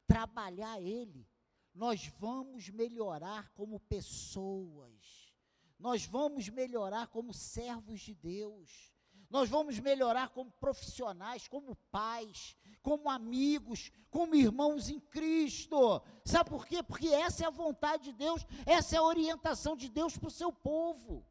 trabalhar 0.06 0.80
ele, 0.80 1.28
nós 1.74 2.06
vamos 2.18 2.70
melhorar 2.70 3.52
como 3.52 3.78
pessoas, 3.80 5.30
nós 5.78 6.06
vamos 6.06 6.48
melhorar 6.48 7.08
como 7.08 7.34
servos 7.34 8.00
de 8.00 8.14
Deus, 8.14 8.90
nós 9.28 9.50
vamos 9.50 9.78
melhorar 9.78 10.30
como 10.30 10.50
profissionais, 10.52 11.46
como 11.46 11.76
pais, 11.90 12.56
como 12.80 13.10
amigos, 13.10 13.92
como 14.10 14.34
irmãos 14.34 14.88
em 14.88 14.98
Cristo. 14.98 16.00
Sabe 16.24 16.48
por 16.48 16.64
quê? 16.64 16.82
Porque 16.82 17.08
essa 17.08 17.44
é 17.44 17.46
a 17.46 17.50
vontade 17.50 18.04
de 18.04 18.12
Deus, 18.12 18.46
essa 18.64 18.96
é 18.96 18.98
a 18.98 19.02
orientação 19.02 19.76
de 19.76 19.90
Deus 19.90 20.16
para 20.16 20.28
o 20.28 20.30
seu 20.30 20.50
povo. 20.50 21.26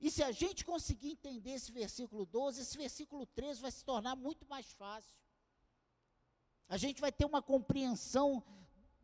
E 0.00 0.10
se 0.10 0.22
a 0.22 0.30
gente 0.30 0.64
conseguir 0.64 1.10
entender 1.10 1.52
esse 1.52 1.72
versículo 1.72 2.26
12, 2.26 2.60
esse 2.60 2.76
versículo 2.76 3.26
13 3.26 3.60
vai 3.60 3.70
se 3.70 3.84
tornar 3.84 4.14
muito 4.14 4.46
mais 4.46 4.70
fácil. 4.72 5.16
A 6.68 6.76
gente 6.76 7.00
vai 7.00 7.12
ter 7.12 7.24
uma 7.24 7.40
compreensão 7.40 8.44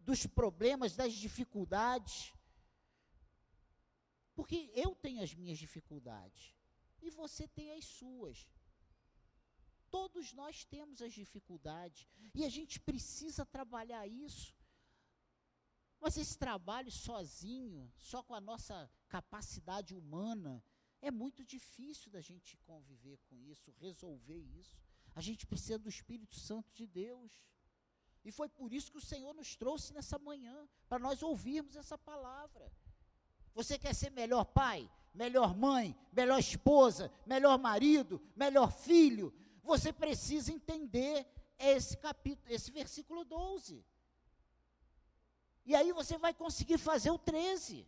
dos 0.00 0.26
problemas, 0.26 0.94
das 0.94 1.14
dificuldades. 1.14 2.32
Porque 4.34 4.70
eu 4.74 4.94
tenho 4.94 5.22
as 5.22 5.34
minhas 5.34 5.58
dificuldades 5.58 6.54
e 7.00 7.10
você 7.10 7.46
tem 7.48 7.72
as 7.72 7.84
suas. 7.84 8.46
Todos 9.90 10.32
nós 10.32 10.64
temos 10.64 11.02
as 11.02 11.12
dificuldades 11.12 12.08
e 12.34 12.44
a 12.44 12.48
gente 12.48 12.80
precisa 12.80 13.44
trabalhar 13.44 14.06
isso. 14.06 14.54
Mas 16.00 16.16
esse 16.16 16.36
trabalho 16.36 16.90
sozinho, 16.90 17.92
só 17.96 18.22
com 18.22 18.34
a 18.34 18.40
nossa 18.40 18.90
capacidade 19.08 19.94
humana, 19.94 20.64
é 21.02 21.10
muito 21.10 21.44
difícil 21.44 22.10
da 22.10 22.20
gente 22.20 22.56
conviver 22.58 23.18
com 23.28 23.36
isso, 23.36 23.74
resolver 23.78 24.38
isso. 24.38 24.78
A 25.14 25.20
gente 25.20 25.44
precisa 25.44 25.78
do 25.78 25.88
Espírito 25.88 26.36
Santo 26.36 26.72
de 26.72 26.86
Deus. 26.86 27.44
E 28.24 28.30
foi 28.30 28.48
por 28.48 28.72
isso 28.72 28.90
que 28.92 28.98
o 28.98 29.08
Senhor 29.12 29.34
nos 29.34 29.56
trouxe 29.56 29.92
nessa 29.92 30.16
manhã, 30.18 30.68
para 30.88 31.00
nós 31.00 31.20
ouvirmos 31.22 31.74
essa 31.74 31.98
palavra. 31.98 32.72
Você 33.52 33.76
quer 33.76 33.94
ser 33.94 34.10
melhor 34.10 34.44
pai, 34.44 34.88
melhor 35.12 35.56
mãe, 35.56 35.94
melhor 36.12 36.38
esposa, 36.38 37.12
melhor 37.26 37.58
marido, 37.58 38.22
melhor 38.36 38.70
filho? 38.72 39.34
Você 39.64 39.92
precisa 39.92 40.52
entender 40.52 41.26
esse 41.58 41.96
capítulo, 41.96 42.54
esse 42.54 42.70
versículo 42.70 43.24
12. 43.24 43.84
E 45.64 45.74
aí 45.74 45.92
você 45.92 46.16
vai 46.16 46.32
conseguir 46.32 46.78
fazer 46.78 47.10
o 47.10 47.18
13. 47.18 47.86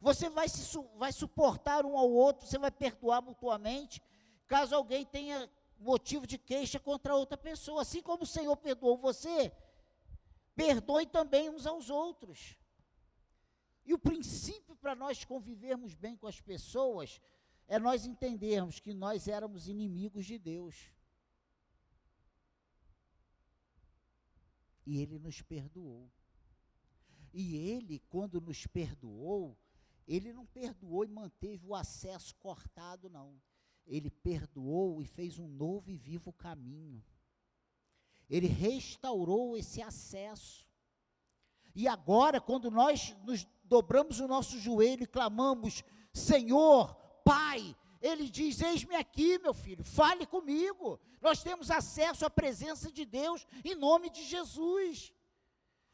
Você 0.00 0.30
vai, 0.30 0.48
se, 0.48 0.78
vai 0.96 1.12
suportar 1.12 1.84
um 1.84 1.96
ao 1.98 2.10
outro, 2.10 2.46
você 2.46 2.58
vai 2.58 2.70
perdoar 2.70 3.20
mutuamente, 3.20 4.02
caso 4.46 4.74
alguém 4.74 5.04
tenha 5.04 5.48
motivo 5.78 6.26
de 6.26 6.38
queixa 6.38 6.80
contra 6.80 7.14
outra 7.14 7.36
pessoa. 7.36 7.82
Assim 7.82 8.02
como 8.02 8.22
o 8.22 8.26
Senhor 8.26 8.56
perdoou 8.56 8.96
você, 8.96 9.52
perdoe 10.54 11.06
também 11.06 11.50
uns 11.50 11.66
aos 11.66 11.90
outros. 11.90 12.56
E 13.84 13.92
o 13.92 13.98
princípio 13.98 14.74
para 14.76 14.94
nós 14.94 15.24
convivermos 15.24 15.94
bem 15.94 16.16
com 16.16 16.26
as 16.26 16.40
pessoas 16.40 17.20
é 17.66 17.78
nós 17.78 18.06
entendermos 18.06 18.80
que 18.80 18.94
nós 18.94 19.28
éramos 19.28 19.68
inimigos 19.68 20.24
de 20.24 20.38
Deus. 20.38 20.92
E 24.86 24.98
Ele 24.98 25.18
nos 25.18 25.42
perdoou. 25.42 26.10
E 27.32 27.56
Ele, 27.56 28.00
quando 28.08 28.40
nos 28.40 28.66
perdoou, 28.66 29.56
Ele 30.10 30.32
não 30.32 30.44
perdoou 30.44 31.04
e 31.04 31.08
manteve 31.08 31.64
o 31.64 31.72
acesso 31.72 32.34
cortado, 32.34 33.08
não. 33.08 33.40
Ele 33.86 34.10
perdoou 34.10 35.00
e 35.00 35.06
fez 35.06 35.38
um 35.38 35.46
novo 35.46 35.88
e 35.88 35.96
vivo 35.96 36.32
caminho. 36.32 37.00
Ele 38.28 38.48
restaurou 38.48 39.56
esse 39.56 39.80
acesso. 39.80 40.66
E 41.76 41.86
agora, 41.86 42.40
quando 42.40 42.72
nós 42.72 43.16
nos 43.22 43.46
dobramos 43.62 44.18
o 44.18 44.26
nosso 44.26 44.58
joelho 44.58 45.04
e 45.04 45.06
clamamos: 45.06 45.84
Senhor, 46.12 46.92
Pai, 47.24 47.76
ele 48.02 48.28
diz: 48.28 48.60
Eis-me 48.60 48.96
aqui, 48.96 49.38
meu 49.38 49.54
filho, 49.54 49.84
fale 49.84 50.26
comigo. 50.26 50.98
Nós 51.20 51.40
temos 51.40 51.70
acesso 51.70 52.26
à 52.26 52.30
presença 52.30 52.90
de 52.90 53.04
Deus 53.04 53.46
em 53.64 53.76
nome 53.76 54.10
de 54.10 54.24
Jesus. 54.24 55.12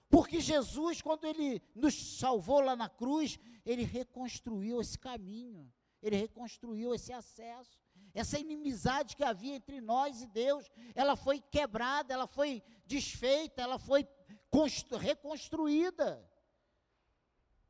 Porque 0.08 0.40
Jesus, 0.40 1.02
quando 1.02 1.24
ele 1.24 1.60
nos 1.74 2.18
salvou 2.18 2.60
lá 2.60 2.76
na 2.76 2.88
cruz, 2.88 3.38
ele 3.64 3.82
reconstruiu 3.82 4.80
esse 4.80 4.98
caminho, 4.98 5.72
ele 6.00 6.16
reconstruiu 6.16 6.94
esse 6.94 7.12
acesso. 7.12 7.78
Essa 8.14 8.38
inimizade 8.38 9.14
que 9.14 9.24
havia 9.24 9.54
entre 9.56 9.78
nós 9.80 10.22
e 10.22 10.26
Deus, 10.26 10.70
ela 10.94 11.16
foi 11.16 11.40
quebrada, 11.40 12.14
ela 12.14 12.26
foi 12.26 12.62
desfeita, 12.86 13.60
ela 13.60 13.78
foi 13.78 14.08
reconstruída. 14.98 16.26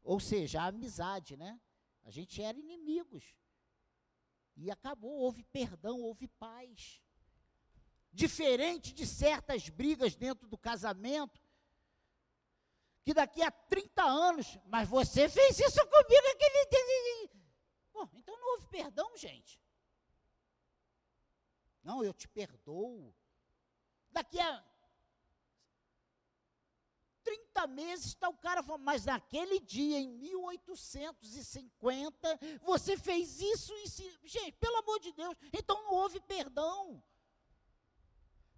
Ou 0.05 0.21
seja, 0.21 0.61
a 0.63 0.67
amizade, 0.67 1.37
né? 1.37 1.61
A 2.05 2.11
gente 2.11 2.41
era 2.41 2.57
inimigos. 2.57 3.35
E 4.57 4.71
acabou, 4.71 5.19
houve 5.19 5.43
perdão, 5.43 6.01
houve 6.01 6.29
paz. 6.29 7.03
diferente 8.13 8.95
de 8.95 9.07
certas 9.07 9.69
brigas 9.69 10.15
dentro 10.15 10.49
do 10.49 10.57
casamento, 10.57 11.41
que 13.07 13.15
daqui 13.15 13.41
a 13.41 13.51
30 13.53 14.03
anos, 14.03 14.59
mas 14.67 14.89
você 14.89 15.29
fez 15.29 15.61
isso 15.61 15.79
comigo 15.87 16.27
aquele 16.35 16.67
dia. 16.67 17.31
Bom, 17.93 18.11
então 18.17 18.37
não 18.37 18.55
houve 18.55 18.67
perdão, 18.67 19.17
gente. 19.17 19.63
Não, 21.85 22.03
eu 22.03 22.13
te 22.13 22.27
perdoo. 22.27 23.15
Daqui 24.11 24.41
a 24.41 24.61
30 27.23 27.69
meses 27.69 28.07
está 28.07 28.29
o 28.29 28.37
cara 28.37 28.61
falando, 28.61 28.83
mas 28.83 29.05
naquele 29.05 29.61
dia, 29.61 30.01
em 30.01 30.09
1850, 30.09 32.41
você 32.61 32.97
fez 32.97 33.41
isso 33.41 33.73
e 33.73 33.85
isso. 33.85 34.03
Gente, 34.25 34.55
pelo 34.55 34.79
amor 34.79 34.99
de 34.99 35.13
Deus, 35.13 35.37
então 35.53 35.81
não 35.85 35.95
houve 35.95 36.19
perdão. 36.23 37.01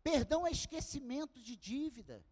Perdão 0.03 0.47
é 0.47 0.51
esquecimento 0.51 1.39
de 1.39 1.55
dívida. 1.55 2.25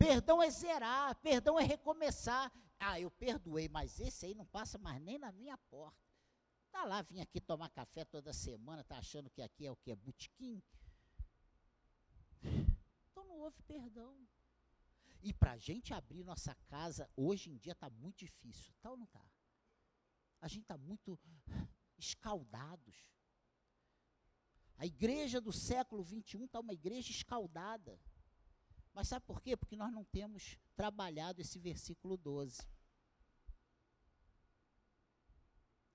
Perdão 0.00 0.42
é 0.42 0.48
zerar, 0.48 1.14
perdão 1.16 1.60
é 1.60 1.62
recomeçar. 1.62 2.50
Ah, 2.78 2.98
eu 2.98 3.10
perdoei, 3.10 3.68
mas 3.68 4.00
esse 4.00 4.24
aí 4.24 4.34
não 4.34 4.46
passa 4.46 4.78
mais 4.78 4.98
nem 5.02 5.18
na 5.18 5.30
minha 5.30 5.58
porta. 5.58 6.00
Tá 6.70 6.86
lá, 6.86 7.02
vim 7.02 7.20
aqui 7.20 7.38
tomar 7.38 7.68
café 7.68 8.02
toda 8.06 8.32
semana, 8.32 8.82
tá 8.82 8.96
achando 8.96 9.28
que 9.28 9.42
aqui 9.42 9.66
é 9.66 9.70
o 9.70 9.76
que 9.76 9.90
é 9.90 9.94
butiquim? 9.94 10.62
Então 13.10 13.26
não 13.26 13.40
houve 13.40 13.62
perdão. 13.64 14.16
E 15.22 15.34
para 15.34 15.52
a 15.52 15.58
gente 15.58 15.92
abrir 15.92 16.24
nossa 16.24 16.54
casa, 16.66 17.06
hoje 17.14 17.50
em 17.50 17.58
dia 17.58 17.72
está 17.72 17.90
muito 17.90 18.20
difícil, 18.20 18.72
tá 18.80 18.90
ou 18.90 18.96
não 18.96 19.04
está? 19.04 19.22
A 20.40 20.48
gente 20.48 20.62
está 20.62 20.78
muito 20.78 21.20
escaldados. 21.98 22.96
A 24.78 24.86
igreja 24.86 25.42
do 25.42 25.52
século 25.52 26.02
21 26.02 26.46
está 26.46 26.58
uma 26.58 26.72
igreja 26.72 27.10
escaldada. 27.10 28.00
Mas 28.92 29.08
sabe 29.08 29.24
por 29.26 29.40
quê? 29.40 29.56
Porque 29.56 29.76
nós 29.76 29.92
não 29.92 30.04
temos 30.04 30.58
trabalhado 30.74 31.40
esse 31.40 31.58
versículo 31.58 32.16
12. 32.16 32.60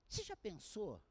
Você 0.08 0.22
já 0.22 0.36
pensou? 0.36 1.02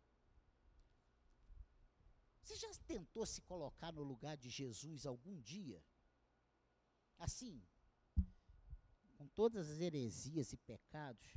Você 2.42 2.56
já 2.56 2.70
tentou 2.88 3.26
se 3.26 3.42
colocar 3.42 3.92
no 3.92 4.04
lugar 4.04 4.38
de 4.38 4.50
Jesus 4.50 5.06
algum 5.06 5.40
dia? 5.42 5.84
Assim, 7.18 7.62
com 9.18 9.28
todas 9.28 9.70
as 9.70 9.80
heresias 9.80 10.54
e 10.54 10.58
pecados, 10.58 11.34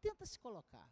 tenta 0.00 0.26
se 0.26 0.38
colocar. 0.38 0.90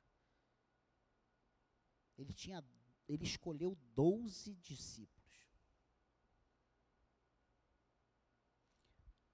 Ele 2.16 2.32
tinha, 2.32 2.64
ele 3.08 3.24
escolheu 3.24 3.74
doze 3.94 4.54
discípulos. 4.56 5.15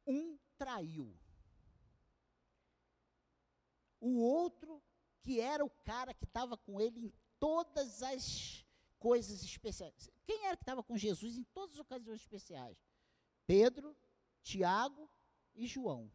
Um 0.07 0.39
traiu. 0.57 1.17
O 4.01 4.21
outro, 4.21 4.83
que 5.21 5.41
era 5.41 5.65
o 5.65 5.71
cara 5.85 6.13
que 6.13 6.25
estava 6.25 6.57
com 6.57 6.81
ele 6.81 7.07
em 7.07 7.13
todas 7.39 8.03
as 8.03 8.65
coisas 8.99 9.43
especiais. 9.43 10.11
Quem 10.25 10.47
era 10.47 10.57
que 10.57 10.63
estava 10.63 10.83
com 10.83 10.97
Jesus 10.97 11.37
em 11.37 11.45
todas 11.45 11.77
as 11.77 11.81
ocasiões 11.81 12.21
especiais? 12.21 12.79
Pedro, 13.47 13.97
Tiago 14.43 15.11
e 15.55 15.67
João. 15.67 16.11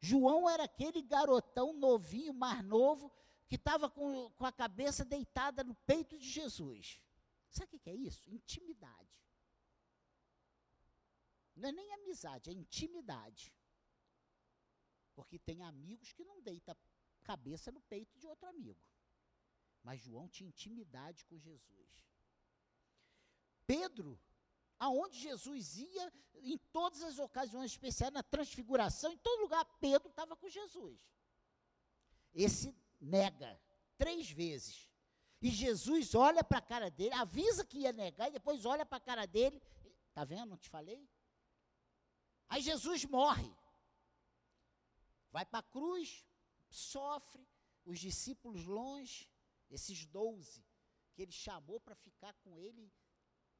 João 0.00 0.48
era 0.48 0.64
aquele 0.64 1.02
garotão 1.02 1.72
novinho, 1.72 2.32
mais 2.32 2.64
novo, 2.64 3.12
que 3.48 3.56
estava 3.56 3.90
com, 3.90 4.30
com 4.30 4.46
a 4.46 4.52
cabeça 4.52 5.04
deitada 5.04 5.64
no 5.64 5.74
peito 5.74 6.16
de 6.16 6.28
Jesus. 6.28 7.00
Sabe 7.50 7.76
o 7.76 7.78
que 7.80 7.90
é 7.90 7.94
isso? 7.94 8.30
Intimidade. 8.30 9.08
Não 11.58 11.68
é 11.68 11.72
nem 11.72 11.92
amizade, 11.94 12.50
é 12.50 12.52
intimidade. 12.52 13.52
Porque 15.14 15.38
tem 15.38 15.62
amigos 15.62 16.12
que 16.12 16.24
não 16.24 16.40
deitam 16.40 16.74
a 16.74 17.24
cabeça 17.24 17.72
no 17.72 17.80
peito 17.82 18.18
de 18.18 18.26
outro 18.26 18.48
amigo. 18.48 18.80
Mas 19.82 20.00
João 20.00 20.28
tinha 20.28 20.48
intimidade 20.48 21.24
com 21.24 21.38
Jesus. 21.38 21.88
Pedro 23.66 24.18
aonde 24.78 25.18
Jesus 25.18 25.76
ia, 25.76 26.12
em 26.36 26.56
todas 26.72 27.02
as 27.02 27.18
ocasiões 27.18 27.72
especiais, 27.72 28.12
na 28.12 28.22
transfiguração, 28.22 29.12
em 29.12 29.18
todo 29.18 29.40
lugar, 29.40 29.64
Pedro 29.80 30.08
estava 30.08 30.36
com 30.36 30.48
Jesus. 30.48 31.00
Esse 32.32 32.74
nega 33.00 33.60
três 33.96 34.30
vezes. 34.30 34.88
E 35.40 35.50
Jesus 35.50 36.14
olha 36.14 36.42
para 36.42 36.58
a 36.58 36.62
cara 36.62 36.90
dele, 36.90 37.14
avisa 37.14 37.64
que 37.64 37.80
ia 37.80 37.92
negar, 37.92 38.28
e 38.28 38.32
depois 38.32 38.64
olha 38.64 38.86
para 38.86 38.98
a 38.98 39.00
cara 39.00 39.26
dele. 39.26 39.60
Está 40.08 40.24
vendo? 40.24 40.50
Não 40.50 40.56
te 40.56 40.68
falei? 40.68 41.08
Aí 42.48 42.62
Jesus 42.62 43.04
morre. 43.04 43.52
Vai 45.30 45.44
para 45.44 45.58
a 45.58 45.70
cruz, 45.70 46.26
sofre, 46.70 47.46
os 47.84 47.98
discípulos 47.98 48.64
longe, 48.64 49.30
esses 49.70 50.06
doze, 50.06 50.64
que 51.14 51.22
ele 51.22 51.32
chamou 51.32 51.78
para 51.80 51.94
ficar 51.94 52.32
com 52.34 52.58
ele 52.58 52.90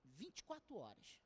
24 0.04 0.76
horas. 0.76 1.20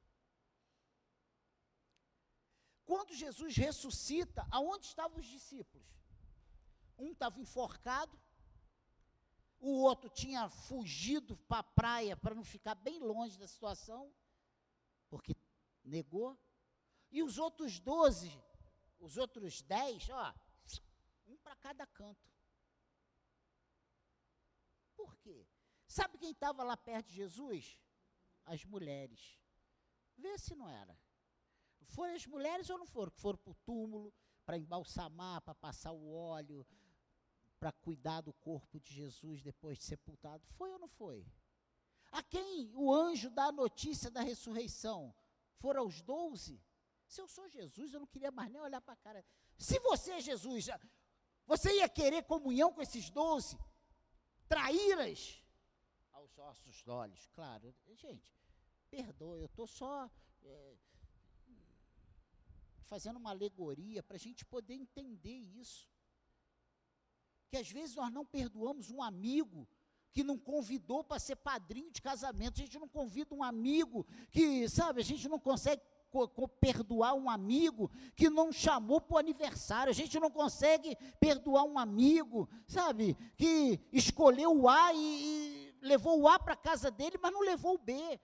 Quando 2.85 3.15
Jesus 3.15 3.57
ressuscita, 3.57 4.47
aonde 4.51 4.87
estavam 4.87 5.19
os 5.19 5.27
discípulos? 5.27 5.87
Um 6.99 7.13
estava 7.13 7.41
enforcado, 7.41 8.19
o 9.59 9.83
outro 9.83 10.11
tinha 10.11 10.49
fugido 10.49 11.37
para 11.37 11.59
a 11.59 11.63
praia 11.63 12.17
para 12.17 12.35
não 12.35 12.45
ficar 12.45 12.75
bem 12.75 12.99
longe 12.99 13.39
da 13.39 13.47
situação, 13.47 14.13
porque 15.09 15.37
negou. 15.85 16.37
E 17.13 17.23
os 17.23 17.39
outros 17.39 17.79
doze, 17.79 18.33
os 18.99 19.17
outros 19.17 19.63
dez, 19.63 20.09
ó, 20.11 20.35
um 21.29 21.37
para 21.37 21.55
cada 21.57 21.87
canto. 21.87 22.29
Por 24.97 25.17
quê? 25.19 25.47
Sabe 25.87 26.19
quem 26.19 26.33
estava 26.33 26.65
lá 26.65 26.77
perto 26.77 27.09
de 27.09 27.15
Jesus? 27.15 27.79
as 28.47 28.65
mulheres. 28.65 29.39
Vê 30.17 30.39
se 30.39 30.55
não 30.55 30.69
era. 30.69 30.99
Foram 31.87 32.15
as 32.15 32.27
mulheres 32.27 32.71
ou 32.71 32.79
não 32.79 32.87
foram? 32.87 33.11
Foram 33.11 33.39
para 33.39 33.51
o 33.51 33.57
túmulo, 33.67 34.15
para 34.45 34.59
embalsamar, 34.59 35.43
para 35.43 35.55
passar 35.55 35.93
o 35.93 36.13
óleo, 36.13 36.67
para 37.59 37.73
cuidar 37.73 38.21
do 38.23 38.33
corpo 38.33 38.81
de 38.81 38.95
Jesus 38.95 39.43
depois 39.43 39.79
de 39.79 39.85
sepultado. 39.85 40.47
Foi 40.57 40.73
ou 40.73 40.79
não 40.79 40.89
foi? 40.89 41.27
A 42.11 42.23
quem 42.23 42.71
o 42.75 42.93
anjo 42.93 43.31
dá 43.31 43.47
a 43.47 43.53
notícia 43.53 44.11
da 44.11 44.21
ressurreição? 44.21 45.15
Foram 45.59 45.87
os 45.87 46.01
doze? 46.03 46.61
Se 47.13 47.21
eu 47.21 47.29
sou 47.29 47.47
Jesus, 47.57 47.93
eu 47.93 48.01
não 48.01 48.07
queria 48.15 48.31
mais 48.39 48.51
nem 48.51 48.61
olhar 48.69 48.81
para 48.81 48.95
a 48.95 49.03
cara. 49.07 49.25
Se 49.69 49.79
você 49.81 50.13
é 50.13 50.21
Jesus, 50.21 50.67
você 51.47 51.71
ia 51.79 51.89
querer 51.89 52.23
comunhão 52.35 52.73
com 52.73 52.83
esses 52.87 53.11
doze? 53.11 53.59
Traíras? 54.49 55.43
aos 56.23 56.35
nossos 56.37 56.89
olhos. 56.89 57.27
Claro, 57.33 57.75
gente, 57.95 58.33
perdoa, 58.91 59.37
eu 59.37 59.47
estou 59.47 59.67
só 59.67 60.11
é, 60.45 60.77
fazendo 62.85 63.17
uma 63.17 63.31
alegoria 63.31 64.03
para 64.03 64.17
a 64.17 64.21
gente 64.21 64.45
poder 64.45 64.75
entender 64.75 65.39
isso. 65.63 65.89
Que 67.49 67.57
às 67.57 67.71
vezes 67.71 67.97
nós 67.97 68.13
não 68.13 68.25
perdoamos 68.25 68.91
um 68.91 69.03
amigo 69.03 69.69
que 70.13 70.23
não 70.23 70.39
convidou 70.39 71.03
para 71.03 71.19
ser 71.19 71.37
padrinho 71.37 71.91
de 71.91 72.01
casamento, 72.01 72.61
a 72.61 72.65
gente 72.65 72.79
não 72.79 72.89
convida 72.89 73.35
um 73.35 73.43
amigo 73.43 74.07
que, 74.31 74.69
sabe, 74.69 75.01
a 75.01 75.05
gente 75.05 75.27
não 75.29 75.39
consegue 75.39 75.83
perdoar 76.61 77.15
um 77.15 77.29
amigo 77.29 77.91
que 78.15 78.29
não 78.29 78.53
chamou 78.53 79.01
para 79.01 79.15
o 79.15 79.19
aniversário. 79.19 79.91
A 79.91 79.95
gente 79.95 80.19
não 80.21 80.31
consegue 80.31 80.97
perdoar 81.19 81.65
um 81.65 81.79
amigo, 81.79 82.49
sabe, 82.67 83.15
que 83.37 83.81
escolheu 83.93 84.53
o 84.53 84.69
A 84.69 84.93
e, 84.93 84.99
e 84.99 85.79
levou 85.81 86.21
o 86.21 86.29
A 86.29 86.39
para 86.39 86.57
casa 86.57 86.91
dele, 86.91 87.19
mas 87.21 87.33
não 87.33 87.41
levou 87.41 87.75
o 87.75 87.79
B. 87.79 88.21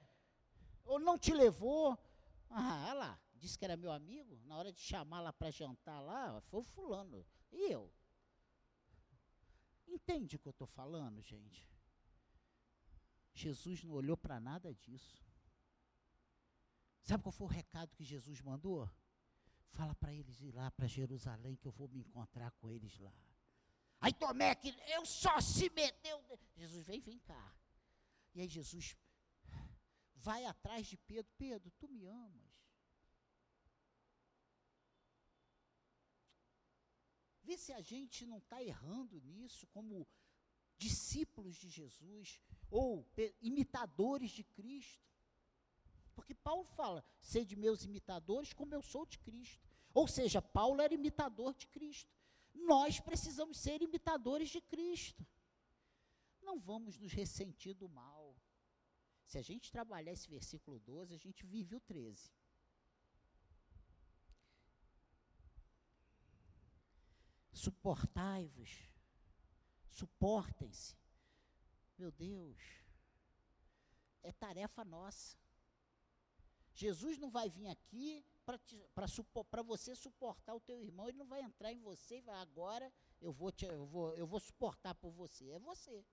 Ou 0.85 0.99
não 0.99 1.19
te 1.19 1.33
levou. 1.33 1.99
Ah, 2.51 2.87
olha 2.87 2.95
lá, 2.95 3.21
disse 3.35 3.59
que 3.59 3.65
era 3.65 3.77
meu 3.77 3.91
amigo. 3.91 4.41
Na 4.47 4.57
hora 4.57 4.73
de 4.73 4.81
chamar 4.81 5.21
lá 5.21 5.33
para 5.33 5.51
jantar 5.51 6.01
lá, 6.01 6.41
foi 6.43 6.61
o 6.61 6.65
fulano. 6.65 7.25
E 7.53 7.73
eu? 7.73 7.93
Entende 9.87 10.37
o 10.37 10.39
que 10.39 10.49
eu 10.49 10.53
estou 10.53 10.67
falando, 10.67 11.23
gente? 11.23 11.67
Jesus 13.35 13.85
não 13.85 13.95
olhou 13.95 14.17
para 14.17 14.41
nada 14.41 14.75
disso. 14.75 15.28
Sabe 17.09 17.23
qual 17.23 17.33
foi 17.33 17.47
o 17.47 17.51
recado 17.51 17.97
que 17.97 18.05
Jesus 18.05 18.43
mandou? 18.43 18.87
Fala 19.71 19.95
para 19.95 20.13
eles 20.13 20.43
ir 20.43 20.53
lá 20.55 20.71
para 20.71 20.87
Jerusalém 20.87 21.57
que 21.57 21.67
eu 21.67 21.73
vou 21.73 21.89
me 21.89 22.01
encontrar 22.01 22.51
com 22.59 22.69
eles 22.69 22.99
lá. 22.99 23.15
Aí 23.99 24.13
Tomé 24.13 24.55
que 24.55 24.69
eu 24.89 25.07
só 25.07 25.41
se 25.41 25.71
meteu. 25.71 26.23
Jesus 26.55 26.85
vem, 26.85 27.01
vem 27.01 27.19
cá. 27.21 27.57
E 28.35 28.43
aí 28.43 28.49
Jesus 28.49 28.95
vai 30.17 30.45
atrás 30.45 30.87
de 30.87 30.99
Pedro. 30.99 31.33
Pedro, 31.39 31.71
tu 31.79 31.89
me 31.89 32.05
amas. 32.05 32.53
Vê 37.43 37.57
se 37.57 37.73
a 37.73 37.81
gente 37.81 38.27
não 38.27 38.37
está 38.37 38.63
errando 38.63 39.19
nisso 39.23 39.67
como 39.69 40.07
discípulos 40.77 41.57
de 41.57 41.71
Jesus 41.71 42.39
ou 42.71 43.11
imitadores 43.41 44.31
de 44.31 44.45
Cristo. 44.45 45.09
Porque 46.19 46.35
Paulo 46.35 46.65
fala: 46.65 47.05
sede 47.21 47.55
meus 47.55 47.85
imitadores, 47.85 48.53
como 48.53 48.75
eu 48.75 48.83
sou 48.83 49.07
de 49.07 49.21
Cristo. 49.21 49.65
Ou 49.95 50.09
seja, 50.09 50.43
Paulo 50.43 50.83
era 50.83 50.93
imitador 50.93 51.55
de 51.55 51.69
Cristo. 51.69 52.13
Nós 52.53 52.99
precisamos 52.99 53.57
ser 53.57 53.81
imitadores 53.83 54.49
de 54.51 54.61
Cristo. 54.61 55.25
Não 56.43 56.59
vamos 56.59 56.99
nos 56.99 57.13
ressentir 57.13 57.73
do 57.73 57.89
mal. 57.89 58.35
Se 59.27 59.39
a 59.39 59.43
gente 59.43 59.71
trabalhar 59.71 60.11
esse 60.11 60.29
versículo 60.29 60.81
12, 60.81 61.15
a 61.15 61.19
gente 61.19 61.47
vive 61.47 61.77
o 61.77 61.81
13. 61.81 62.33
Suportai-vos, 67.53 68.91
suportem-se. 69.89 70.97
Meu 71.97 72.11
Deus, 72.11 72.59
é 74.25 74.33
tarefa 74.33 74.85
nossa. 74.85 75.37
Jesus 76.79 77.19
não 77.19 77.29
vai 77.29 77.51
vir 77.51 77.67
aqui 77.67 78.25
para 78.45 79.63
você 79.63 79.97
suportar 79.97 80.55
o 80.55 80.61
teu 80.61 80.81
irmão, 80.81 81.09
ele 81.09 81.19
não 81.19 81.27
vai 81.27 81.41
entrar 81.43 81.73
em 81.73 81.81
você 81.81 82.19
e 82.19 82.23
vai 82.23 82.37
agora 82.37 82.93
eu 83.21 83.33
vou 83.33 83.51
te, 83.51 83.67
eu 83.67 83.85
vou 83.85 84.15
eu 84.15 84.29
vou 84.29 84.39
suportar 84.39 84.95
por 84.95 85.11
você, 85.11 85.51
é 85.51 85.59
você. 85.59 86.05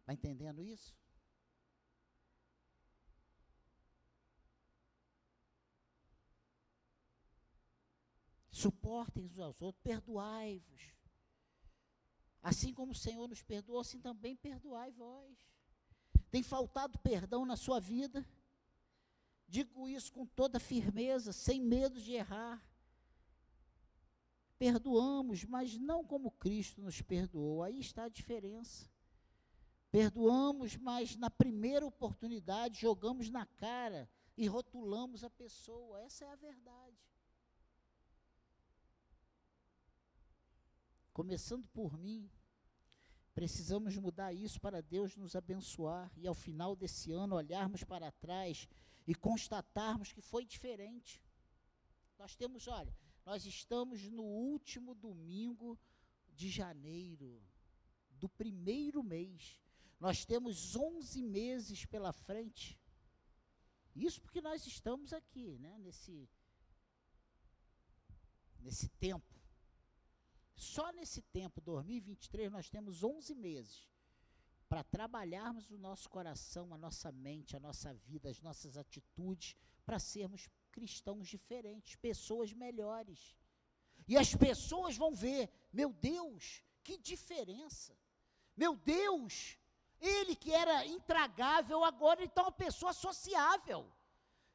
Está 0.00 0.12
entendendo 0.14 0.64
isso? 0.64 0.92
Suportem 8.50 9.24
uns 9.24 9.38
aos 9.38 9.62
outros, 9.62 9.80
perdoai-vos. 9.80 10.92
Assim 12.42 12.74
como 12.74 12.90
o 12.90 12.96
Senhor 12.96 13.28
nos 13.28 13.42
perdoou, 13.44 13.78
assim 13.78 14.00
também 14.00 14.34
perdoai 14.36 14.90
vós. 14.90 15.38
Tem 16.30 16.42
faltado 16.42 16.98
perdão 16.98 17.44
na 17.44 17.56
sua 17.56 17.80
vida? 17.80 18.24
Digo 19.48 19.88
isso 19.88 20.12
com 20.12 20.24
toda 20.24 20.60
firmeza, 20.60 21.32
sem 21.32 21.60
medo 21.60 22.00
de 22.00 22.12
errar. 22.12 22.64
Perdoamos, 24.56 25.44
mas 25.44 25.76
não 25.76 26.04
como 26.04 26.30
Cristo 26.30 26.80
nos 26.80 27.02
perdoou. 27.02 27.62
Aí 27.62 27.80
está 27.80 28.04
a 28.04 28.08
diferença. 28.08 28.88
Perdoamos, 29.90 30.76
mas 30.76 31.16
na 31.16 31.28
primeira 31.28 31.84
oportunidade 31.84 32.80
jogamos 32.80 33.28
na 33.28 33.44
cara 33.44 34.08
e 34.36 34.46
rotulamos 34.46 35.24
a 35.24 35.30
pessoa. 35.30 36.00
Essa 36.02 36.26
é 36.26 36.28
a 36.28 36.36
verdade. 36.36 36.96
Começando 41.12 41.66
por 41.68 41.98
mim, 41.98 42.30
precisamos 43.40 43.96
mudar 43.96 44.34
isso 44.34 44.60
para 44.60 44.82
Deus 44.82 45.16
nos 45.16 45.34
abençoar 45.34 46.12
e 46.14 46.26
ao 46.26 46.34
final 46.34 46.76
desse 46.76 47.10
ano 47.10 47.36
olharmos 47.36 47.82
para 47.82 48.12
trás 48.12 48.68
e 49.06 49.14
constatarmos 49.14 50.12
que 50.12 50.20
foi 50.20 50.44
diferente. 50.44 51.22
Nós 52.18 52.36
temos, 52.36 52.68
olha, 52.68 52.94
nós 53.24 53.46
estamos 53.46 54.02
no 54.10 54.24
último 54.24 54.94
domingo 54.94 55.78
de 56.34 56.50
janeiro, 56.50 57.42
do 58.10 58.28
primeiro 58.28 59.02
mês. 59.02 59.58
Nós 59.98 60.26
temos 60.26 60.76
11 60.76 61.22
meses 61.22 61.86
pela 61.86 62.12
frente. 62.12 62.78
Isso 63.96 64.20
porque 64.20 64.42
nós 64.42 64.66
estamos 64.66 65.14
aqui, 65.14 65.58
né, 65.58 65.78
nesse, 65.78 66.28
nesse 68.58 68.90
tempo. 68.90 69.39
Só 70.60 70.92
nesse 70.92 71.22
tempo, 71.22 71.58
2023, 71.62 72.52
nós 72.52 72.68
temos 72.68 73.02
11 73.02 73.34
meses 73.34 73.88
para 74.68 74.84
trabalharmos 74.84 75.70
o 75.70 75.78
nosso 75.78 76.10
coração, 76.10 76.74
a 76.74 76.76
nossa 76.76 77.10
mente, 77.10 77.56
a 77.56 77.60
nossa 77.60 77.94
vida, 77.94 78.28
as 78.28 78.42
nossas 78.42 78.76
atitudes, 78.76 79.56
para 79.86 79.98
sermos 79.98 80.50
cristãos 80.70 81.28
diferentes, 81.28 81.96
pessoas 81.96 82.52
melhores. 82.52 83.34
E 84.06 84.18
as 84.18 84.34
pessoas 84.34 84.98
vão 84.98 85.14
ver, 85.14 85.50
meu 85.72 85.94
Deus, 85.94 86.62
que 86.82 86.98
diferença. 86.98 87.96
Meu 88.54 88.76
Deus, 88.76 89.56
ele 89.98 90.36
que 90.36 90.52
era 90.52 90.84
intragável, 90.84 91.82
agora 91.82 92.20
ele 92.20 92.28
está 92.28 92.42
uma 92.42 92.52
pessoa 92.52 92.92
sociável. 92.92 93.90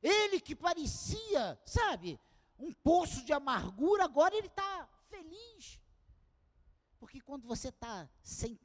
Ele 0.03 0.39
que 0.39 0.55
parecia, 0.55 1.59
sabe, 1.65 2.19
um 2.59 2.71
poço 2.71 3.25
de 3.25 3.33
amargura, 3.33 4.03
agora 4.03 4.35
ele 4.35 4.45
está 4.45 4.87
feliz. 5.09 5.83
Porque 7.05 7.21
quando 7.21 7.45
você 7.45 7.69
está 7.69 8.09
sem 8.23 8.59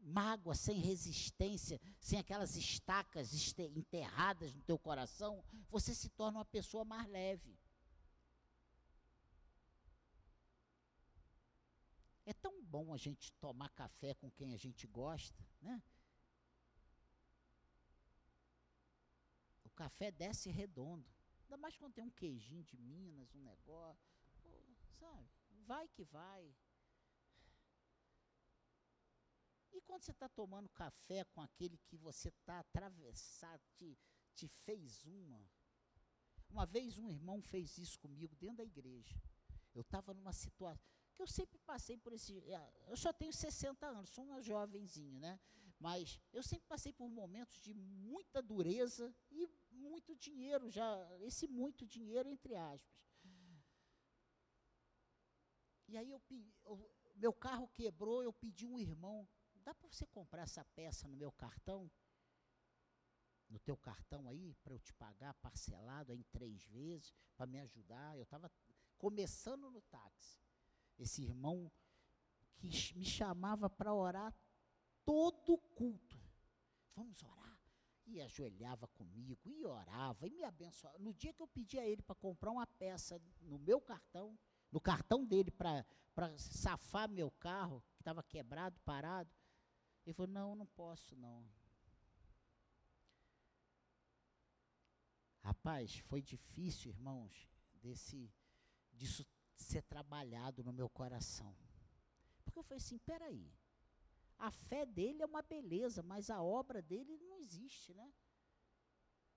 mágoa, 0.00 0.54
sem 0.54 0.80
resistência, 0.80 1.78
sem 2.00 2.18
aquelas 2.18 2.56
estacas 2.56 3.54
enterradas 3.58 4.54
no 4.54 4.62
teu 4.62 4.78
coração, 4.78 5.44
você 5.68 5.94
se 5.94 6.08
torna 6.08 6.38
uma 6.38 6.44
pessoa 6.46 6.86
mais 6.86 7.06
leve. 7.06 7.54
É 12.24 12.32
tão 12.32 12.64
bom 12.64 12.94
a 12.94 12.96
gente 12.96 13.30
tomar 13.32 13.68
café 13.68 14.14
com 14.14 14.30
quem 14.30 14.54
a 14.54 14.56
gente 14.56 14.86
gosta, 14.86 15.46
né? 15.60 15.82
O 19.66 19.68
café 19.68 20.10
desce 20.10 20.48
redondo. 20.48 21.06
Ainda 21.42 21.58
mais 21.58 21.76
quando 21.76 21.92
tem 21.92 22.04
um 22.04 22.10
queijinho 22.10 22.64
de 22.64 22.78
Minas, 22.78 23.34
um 23.34 23.42
negócio, 23.42 24.10
sabe? 24.98 25.28
Vai 25.66 25.86
que 25.88 26.04
vai. 26.04 26.50
E 29.71 29.71
quando 29.82 30.02
você 30.02 30.12
está 30.12 30.28
tomando 30.28 30.68
café 30.70 31.24
com 31.24 31.40
aquele 31.40 31.78
que 31.78 31.96
você 31.96 32.28
está 32.28 32.60
atravessado, 32.60 33.62
te, 33.76 33.98
te 34.34 34.48
fez 34.48 35.04
uma. 35.04 35.40
Uma 36.48 36.66
vez 36.66 36.98
um 36.98 37.08
irmão 37.08 37.40
fez 37.40 37.78
isso 37.78 37.98
comigo 37.98 38.36
dentro 38.36 38.58
da 38.58 38.64
igreja. 38.64 39.20
Eu 39.74 39.82
estava 39.82 40.12
numa 40.12 40.32
situação. 40.32 40.82
Que 41.14 41.22
eu 41.22 41.26
sempre 41.26 41.58
passei 41.60 41.96
por 41.96 42.12
esse. 42.12 42.38
É, 42.50 42.72
eu 42.88 42.96
só 42.96 43.12
tenho 43.12 43.32
60 43.32 43.86
anos, 43.86 44.10
sou 44.10 44.24
uma 44.24 44.40
jovenzinha, 44.42 45.18
né? 45.18 45.40
Mas 45.78 46.20
eu 46.32 46.42
sempre 46.42 46.66
passei 46.68 46.92
por 46.92 47.08
momentos 47.10 47.60
de 47.60 47.74
muita 47.74 48.40
dureza 48.40 49.14
e 49.30 49.48
muito 49.70 50.14
dinheiro, 50.14 50.70
já. 50.70 50.86
Esse 51.20 51.48
muito 51.48 51.86
dinheiro, 51.86 52.28
entre 52.28 52.54
aspas. 52.54 53.02
E 55.88 55.96
aí 55.96 56.10
eu, 56.10 56.22
eu 56.64 56.90
meu 57.16 57.32
carro 57.32 57.68
quebrou, 57.68 58.22
eu 58.22 58.32
pedi 58.32 58.66
um 58.66 58.78
irmão 58.78 59.28
dá 59.62 59.74
para 59.74 59.88
você 59.88 60.06
comprar 60.06 60.42
essa 60.42 60.64
peça 60.76 61.08
no 61.08 61.16
meu 61.16 61.32
cartão? 61.32 61.90
No 63.48 63.58
teu 63.58 63.76
cartão 63.76 64.28
aí, 64.28 64.54
para 64.62 64.74
eu 64.74 64.78
te 64.78 64.92
pagar 64.94 65.34
parcelado 65.34 66.12
em 66.12 66.22
três 66.24 66.64
vezes, 66.64 67.12
para 67.36 67.46
me 67.46 67.60
ajudar. 67.60 68.16
Eu 68.16 68.22
estava 68.22 68.50
começando 68.96 69.70
no 69.70 69.82
táxi. 69.82 70.40
Esse 70.98 71.22
irmão 71.22 71.70
que 72.56 72.68
me 72.96 73.04
chamava 73.04 73.68
para 73.68 73.92
orar 73.92 74.34
todo 75.04 75.58
culto. 75.74 76.18
Vamos 76.94 77.22
orar. 77.22 77.60
E 78.06 78.20
ajoelhava 78.20 78.88
comigo, 78.88 79.48
e 79.48 79.64
orava, 79.64 80.26
e 80.26 80.30
me 80.30 80.44
abençoava. 80.44 80.98
No 80.98 81.14
dia 81.14 81.32
que 81.32 81.42
eu 81.42 81.46
pedi 81.46 81.78
a 81.78 81.86
ele 81.86 82.02
para 82.02 82.16
comprar 82.16 82.50
uma 82.50 82.66
peça 82.66 83.20
no 83.40 83.58
meu 83.58 83.80
cartão, 83.80 84.38
no 84.70 84.80
cartão 84.80 85.24
dele 85.24 85.50
para 85.50 85.84
safar 86.36 87.08
meu 87.08 87.30
carro, 87.30 87.82
que 87.94 88.00
estava 88.00 88.22
quebrado, 88.22 88.78
parado, 88.80 89.30
ele 90.04 90.14
falou: 90.14 90.32
Não, 90.32 90.54
não 90.54 90.66
posso, 90.66 91.16
não. 91.16 91.46
Rapaz, 95.40 95.98
foi 95.98 96.22
difícil, 96.22 96.90
irmãos, 96.90 97.48
desse, 97.74 98.32
disso 98.92 99.26
ser 99.56 99.82
trabalhado 99.82 100.62
no 100.62 100.72
meu 100.72 100.88
coração. 100.88 101.56
Porque 102.44 102.58
eu 102.58 102.62
falei 102.62 102.78
assim: 102.78 102.98
peraí, 102.98 103.52
a 104.38 104.50
fé 104.50 104.84
dele 104.86 105.22
é 105.22 105.26
uma 105.26 105.42
beleza, 105.42 106.02
mas 106.02 106.30
a 106.30 106.42
obra 106.42 106.82
dele 106.82 107.16
não 107.18 107.38
existe, 107.38 107.94
né? 107.94 108.12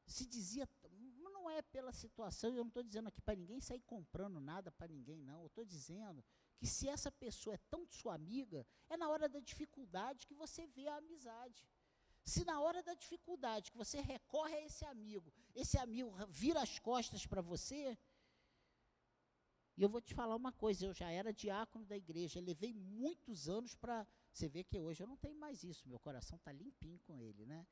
Se 0.05 0.25
dizia, 0.25 0.69
não 1.23 1.49
é 1.49 1.61
pela 1.61 1.91
situação, 1.91 2.51
eu 2.51 2.63
não 2.63 2.67
estou 2.67 2.83
dizendo 2.83 3.07
aqui 3.07 3.21
para 3.21 3.35
ninguém 3.35 3.59
sair 3.59 3.81
comprando 3.81 4.39
nada 4.39 4.71
para 4.71 4.87
ninguém, 4.87 5.21
não. 5.23 5.41
Eu 5.41 5.47
estou 5.47 5.65
dizendo 5.65 6.23
que 6.57 6.67
se 6.67 6.87
essa 6.87 7.11
pessoa 7.11 7.55
é 7.55 7.59
tão 7.69 7.85
sua 7.87 8.15
amiga, 8.15 8.65
é 8.89 8.97
na 8.97 9.09
hora 9.09 9.27
da 9.27 9.39
dificuldade 9.39 10.25
que 10.27 10.33
você 10.33 10.65
vê 10.67 10.87
a 10.87 10.97
amizade. 10.97 11.67
Se 12.23 12.43
na 12.43 12.59
hora 12.59 12.81
da 12.81 12.93
dificuldade 12.93 13.71
que 13.71 13.77
você 13.77 14.01
recorre 14.01 14.55
a 14.55 14.65
esse 14.65 14.83
amigo, 14.85 15.31
esse 15.53 15.77
amigo 15.77 16.11
vira 16.27 16.61
as 16.61 16.79
costas 16.79 17.25
para 17.27 17.41
você, 17.41 17.97
e 19.77 19.83
eu 19.83 19.89
vou 19.89 20.01
te 20.01 20.13
falar 20.13 20.35
uma 20.35 20.53
coisa, 20.53 20.85
eu 20.85 20.93
já 20.93 21.11
era 21.11 21.33
diácono 21.33 21.85
da 21.85 21.97
igreja, 21.97 22.39
levei 22.39 22.73
muitos 22.73 23.49
anos 23.49 23.75
para. 23.75 24.07
Você 24.31 24.47
vê 24.47 24.63
que 24.63 24.79
hoje 24.79 25.03
eu 25.03 25.07
não 25.07 25.17
tenho 25.17 25.37
mais 25.37 25.63
isso, 25.63 25.87
meu 25.87 25.99
coração 25.99 26.37
está 26.37 26.51
limpinho 26.51 26.99
com 27.01 27.21
ele, 27.21 27.45
né? 27.45 27.67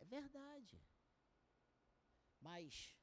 É 0.00 0.04
verdade. 0.04 0.80
Mas 2.40 2.96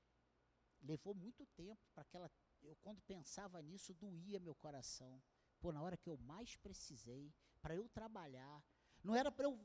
levou 0.81 1.15
muito 1.15 1.45
tempo 1.47 1.81
para 1.93 2.01
aquela 2.03 2.29
eu 2.63 2.75
quando 2.77 3.01
pensava 3.01 3.61
nisso, 3.61 3.93
doía 3.93 4.39
meu 4.39 4.55
coração. 4.55 5.21
Pô, 5.59 5.71
na 5.71 5.81
hora 5.81 5.97
que 5.97 6.09
eu 6.09 6.17
mais 6.17 6.55
precisei, 6.57 7.33
para 7.61 7.75
eu 7.75 7.87
trabalhar, 7.89 8.63
não 9.03 9.15
era 9.15 9.31
para 9.31 9.45
eu 9.45 9.59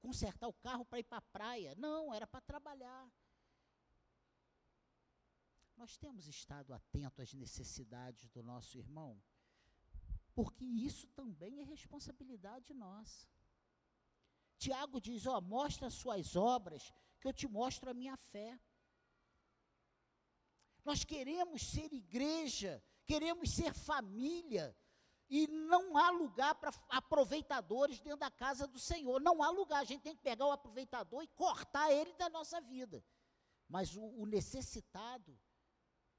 consertar 0.00 0.48
o 0.48 0.52
carro 0.52 0.84
para 0.84 0.98
ir 0.98 1.04
para 1.04 1.18
a 1.18 1.22
praia. 1.22 1.74
Não, 1.76 2.12
era 2.12 2.26
para 2.26 2.40
trabalhar. 2.40 3.10
Nós 5.76 5.96
temos 5.96 6.26
estado 6.26 6.74
atentos 6.74 7.20
às 7.20 7.34
necessidades 7.34 8.28
do 8.30 8.42
nosso 8.42 8.76
irmão, 8.76 9.20
porque 10.34 10.64
isso 10.64 11.06
também 11.08 11.60
é 11.60 11.64
responsabilidade 11.64 12.74
nossa. 12.74 13.26
Tiago 14.58 15.00
diz: 15.00 15.26
Ó, 15.26 15.40
mostra 15.40 15.86
as 15.86 15.94
suas 15.94 16.36
obras, 16.36 16.92
que 17.18 17.26
eu 17.26 17.32
te 17.32 17.48
mostro 17.48 17.90
a 17.90 17.94
minha 17.94 18.16
fé. 18.16 18.60
Nós 20.84 21.04
queremos 21.04 21.62
ser 21.62 21.92
igreja, 21.92 22.82
queremos 23.04 23.50
ser 23.50 23.74
família, 23.74 24.76
e 25.30 25.46
não 25.46 25.96
há 25.96 26.10
lugar 26.10 26.56
para 26.56 26.74
aproveitadores 26.88 28.00
dentro 28.00 28.18
da 28.18 28.30
casa 28.32 28.66
do 28.66 28.80
Senhor. 28.80 29.20
Não 29.20 29.40
há 29.44 29.50
lugar. 29.50 29.80
A 29.80 29.84
gente 29.84 30.02
tem 30.02 30.16
que 30.16 30.22
pegar 30.22 30.44
o 30.46 30.50
aproveitador 30.50 31.22
e 31.22 31.28
cortar 31.28 31.92
ele 31.92 32.12
da 32.14 32.28
nossa 32.28 32.60
vida. 32.60 33.04
Mas 33.68 33.94
o, 33.94 34.02
o 34.02 34.26
necessitado, 34.26 35.38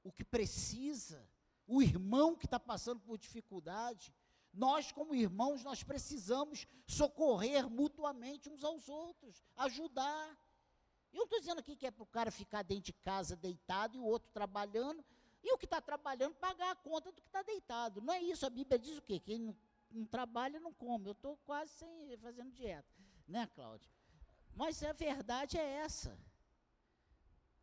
o 0.01 0.13
que 0.13 0.23
precisa, 0.23 1.27
o 1.67 1.81
irmão 1.81 2.37
que 2.37 2.45
está 2.45 2.57
passando 2.57 3.01
por 3.01 3.17
dificuldade, 3.17 4.15
nós, 4.53 4.93
como 4.93 5.13
irmãos, 5.13 5.61
nós 5.61 5.83
precisamos 5.83 6.65
socorrer 6.87 7.69
mutuamente 7.69 8.49
uns 8.49 8.63
aos 8.63 8.87
outros, 8.87 9.43
ajudar. 9.57 10.37
Eu 11.11 11.17
não 11.17 11.23
estou 11.25 11.39
dizendo 11.39 11.59
aqui 11.59 11.75
que 11.75 11.85
é 11.85 11.91
para 11.91 12.03
o 12.03 12.07
cara 12.07 12.31
ficar 12.31 12.63
dentro 12.63 12.85
de 12.85 12.93
casa 12.93 13.35
deitado 13.35 13.97
e 13.97 13.99
o 13.99 14.05
outro 14.05 14.29
trabalhando, 14.31 15.03
e 15.43 15.53
o 15.53 15.57
que 15.57 15.65
está 15.65 15.81
trabalhando 15.81 16.35
pagar 16.35 16.71
a 16.71 16.75
conta 16.75 17.11
do 17.11 17.21
que 17.21 17.27
está 17.27 17.41
deitado. 17.41 18.01
Não 18.01 18.13
é 18.13 18.21
isso. 18.21 18.45
A 18.45 18.49
Bíblia 18.49 18.77
diz 18.77 18.97
o 18.97 19.01
quê? 19.01 19.19
Quem 19.19 19.39
não, 19.39 19.55
não 19.89 20.05
trabalha 20.05 20.59
não 20.59 20.73
come. 20.73 21.07
Eu 21.07 21.13
estou 21.13 21.35
quase 21.37 21.71
sem, 21.73 22.17
fazendo 22.17 22.51
dieta. 22.51 22.87
Né, 23.27 23.47
Cláudia? 23.47 23.89
Mas 24.53 24.83
a 24.83 24.93
verdade 24.93 25.57
é 25.57 25.63
essa. 25.63 26.17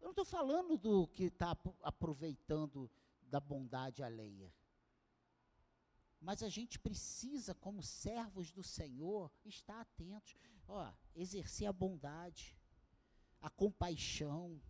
Eu 0.01 0.07
não 0.07 0.11
estou 0.11 0.25
falando 0.25 0.77
do 0.77 1.07
que 1.09 1.25
está 1.25 1.57
aproveitando 1.83 2.91
da 3.23 3.41
bondade 3.41 4.03
alheia. 4.03 4.53
Mas 6.21 6.43
a 6.43 6.49
gente 6.49 6.79
precisa, 6.79 7.55
como 7.55 7.83
servos 7.83 8.51
do 8.51 8.63
Senhor, 8.63 9.31
estar 9.45 9.81
atentos. 9.81 10.37
Ó, 10.67 10.93
exercer 11.15 11.67
a 11.67 11.73
bondade, 11.73 12.58
a 13.41 13.51
compaixão, 13.51 14.61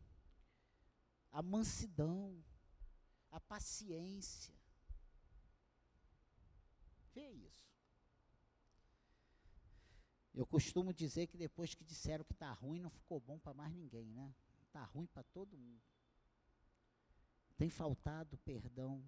a 1.30 1.42
mansidão 1.42 2.42
a 3.30 3.40
paciência. 3.40 4.54
Vê 7.14 7.28
isso. 7.30 7.68
Eu 10.34 10.46
costumo 10.46 10.92
dizer 10.92 11.26
que 11.26 11.36
depois 11.36 11.74
que 11.74 11.84
disseram 11.84 12.24
que 12.24 12.32
está 12.32 12.52
ruim, 12.52 12.78
não 12.78 12.90
ficou 12.90 13.18
bom 13.20 13.38
para 13.38 13.54
mais 13.54 13.72
ninguém, 13.72 14.10
né? 14.10 14.34
Está 14.66 14.84
ruim 14.84 15.06
para 15.06 15.22
todo 15.24 15.58
mundo. 15.58 15.82
Tem 17.56 17.68
faltado 17.68 18.38
perdão. 18.38 19.04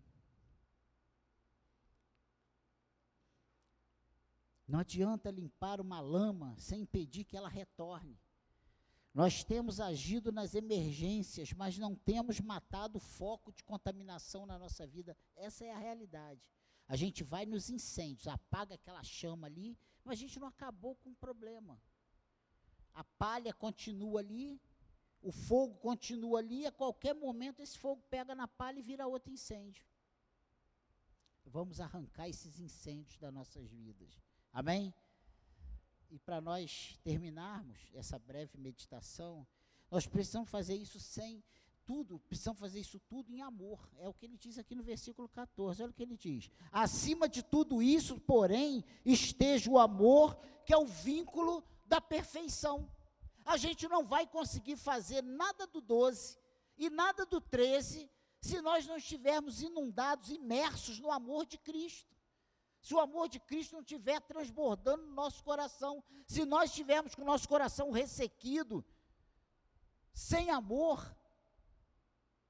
Não 4.67 4.81
adianta 4.81 5.31
limpar 5.31 5.81
uma 5.81 6.01
lama 6.01 6.57
sem 6.59 6.83
impedir 6.83 7.25
que 7.25 7.37
ela 7.37 7.49
retorne. 7.49 8.19
Nós 9.13 9.43
temos 9.43 9.81
agido 9.81 10.31
nas 10.31 10.55
emergências, 10.55 11.53
mas 11.53 11.77
não 11.77 11.97
temos 11.97 12.41
matado 12.41 12.99
o 12.99 13.01
foco 13.01 13.53
de 13.53 13.65
contaminação 13.65 14.47
na 14.47 14.59
nossa 14.59 14.87
vida. 14.87 15.17
Essa 15.35 15.65
é 15.65 15.73
a 15.73 15.79
realidade. 15.79 16.41
A 16.87 16.97
gente 16.97 17.25
vai 17.25 17.45
nos 17.45 17.71
incêndios, 17.71 18.29
apaga 18.29 18.75
aquela 18.75 19.03
chama 19.03 19.47
ali, 19.47 19.77
mas 20.05 20.19
a 20.19 20.21
gente 20.23 20.39
não 20.39 20.47
acabou 20.49 20.95
com 20.97 21.11
o 21.11 21.17
problema. 21.17 21.81
A 22.95 23.03
palha 23.05 23.53
continua 23.53 24.21
ali, 24.21 24.61
o 25.21 25.33
fogo 25.33 25.75
continua 25.77 26.39
ali, 26.39 26.67
a 26.67 26.73
qualquer 26.73 27.15
momento 27.15 27.61
esse 27.61 27.79
fogo 27.79 28.03
pega 28.09 28.35
na 28.35 28.49
palha 28.49 28.79
e 28.79 28.83
vira 28.83 29.07
outro 29.07 29.33
incêndio. 29.33 29.85
Vamos 31.45 31.81
arrancar 31.81 32.29
esses 32.29 32.61
incêndios 32.61 33.19
das 33.19 33.33
nossas 33.33 33.71
vidas. 33.73 34.21
Amém? 34.53 34.95
E 36.11 36.19
para 36.19 36.41
nós 36.41 36.99
terminarmos 37.03 37.79
essa 37.95 38.19
breve 38.19 38.59
meditação, 38.59 39.47
nós 39.91 40.07
precisamos 40.07 40.51
fazer 40.51 40.75
isso 40.75 40.99
sem 40.99 41.43
tudo, 41.85 42.21
precisamos 42.21 42.61
fazer 42.61 42.81
isso 42.81 43.01
tudo 43.09 43.33
em 43.33 43.41
amor. 43.43 43.89
É 43.99 44.09
o 44.09 44.15
que 44.15 44.27
ele 44.27 44.37
diz 44.37 44.59
aqui 44.59 44.75
no 44.75 44.83
versículo 44.83 45.29
14. 45.29 45.83
Olha 45.83 45.91
o 45.91 45.95
que 45.95 46.03
ele 46.03 46.17
diz: 46.17 46.51
Acima 46.71 47.29
de 47.29 47.43
tudo 47.43 47.83
isso, 47.83 48.19
porém, 48.21 48.85
esteja 49.05 49.71
o 49.71 49.79
amor, 49.79 50.37
que 50.65 50.73
é 50.73 50.77
o 50.77 50.87
vínculo 50.87 51.65
da 51.87 52.01
perfeição. 52.01 52.89
A 53.45 53.57
gente 53.57 53.89
não 53.89 54.05
vai 54.05 54.27
conseguir 54.27 54.77
fazer 54.77 55.23
nada 55.23 55.67
do 55.67 55.81
12 55.81 56.39
e 56.79 56.89
nada 56.89 57.27
do 57.27 57.41
13 57.41 58.09
se 58.41 58.61
nós 58.63 58.87
não 58.87 58.97
estivermos 58.97 59.61
inundados, 59.61 60.31
imersos 60.31 60.99
no 60.99 61.11
amor 61.11 61.45
de 61.45 61.59
Cristo. 61.59 62.15
Se 62.81 62.95
o 62.95 63.01
amor 63.01 63.28
de 63.28 63.39
Cristo 63.39 63.74
não 63.74 63.81
estiver 63.81 64.20
transbordando 64.20 65.05
no 65.05 65.14
nosso 65.14 65.45
coração, 65.45 66.03
se 66.26 66.45
nós 66.45 66.70
estivermos 66.70 67.14
com 67.14 67.22
o 67.22 67.26
nosso 67.26 67.49
coração 67.49 67.91
ressequido, 67.91 68.85
sem 70.12 70.51
amor, 70.51 71.14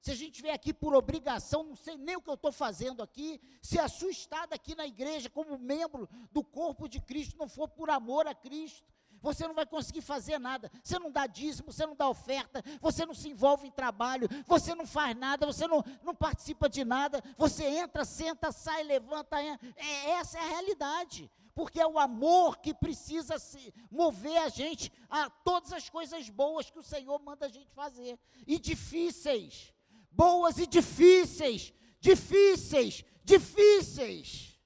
se 0.01 0.11
a 0.13 0.15
gente 0.15 0.31
estiver 0.31 0.53
aqui 0.53 0.73
por 0.73 0.95
obrigação, 0.95 1.63
não 1.63 1.77
sei 1.77 1.99
nem 1.99 2.17
o 2.17 2.23
que 2.23 2.31
eu 2.31 2.35
estou 2.35 2.53
fazendo 2.53 3.03
aqui, 3.03 3.41
se 3.61 3.79
a 3.79 3.89
sua 3.89 4.11
estada 4.11 4.55
aqui 4.55 4.75
na 4.75 4.87
igreja 4.87 5.29
como 5.29 5.59
membro 5.59 6.09
do 6.33 6.43
corpo 6.43 6.89
de 6.89 7.01
Cristo 7.01 7.37
não 7.37 7.49
for 7.49 7.69
por 7.69 7.91
amor 7.91 8.27
a 8.27 8.35
Cristo, 8.35 8.91
você 9.23 9.47
não 9.47 9.55
vai 9.55 9.67
conseguir 9.67 10.01
fazer 10.01 10.39
nada. 10.39 10.71
Você 10.83 10.99
não 10.99 11.11
dá 11.11 11.27
dízimo, 11.27 11.73
você 11.73 11.87
não 11.87 11.95
dá 11.95 12.09
oferta, 12.09 12.63
você 12.81 13.05
não 13.05 13.15
se 13.15 13.29
envolve 13.29 13.67
em 13.67 13.71
trabalho, 13.71 14.29
você 14.47 14.75
não 14.75 14.87
faz 14.87 15.17
nada, 15.17 15.47
você 15.47 15.67
não, 15.67 15.85
não 16.03 16.15
participa 16.15 16.69
de 16.69 16.85
nada. 16.85 17.23
Você 17.37 17.65
entra, 17.65 18.05
senta, 18.05 18.53
sai, 18.53 18.83
levanta. 18.83 19.41
É, 19.41 20.11
essa 20.13 20.39
é 20.39 20.43
a 20.43 20.49
realidade. 20.49 21.31
Porque 21.55 21.81
é 21.81 21.87
o 21.87 21.99
amor 21.99 22.59
que 22.59 22.73
precisa 22.73 23.39
se 23.39 23.75
mover 23.91 24.39
a 24.39 24.49
gente 24.49 24.91
a 25.09 25.29
todas 25.29 25.73
as 25.73 25.91
coisas 25.91 26.29
boas 26.31 26.71
que 26.71 26.79
o 26.79 26.83
Senhor 26.83 27.19
manda 27.21 27.47
a 27.47 27.49
gente 27.49 27.71
fazer. 27.73 28.19
E 28.47 28.59
difíceis. 28.59 29.75
Boas 30.11 30.59
e 30.59 30.67
difíceis. 30.67 31.73
Difíceis. 32.01 33.05
Difíceis. 33.25 34.59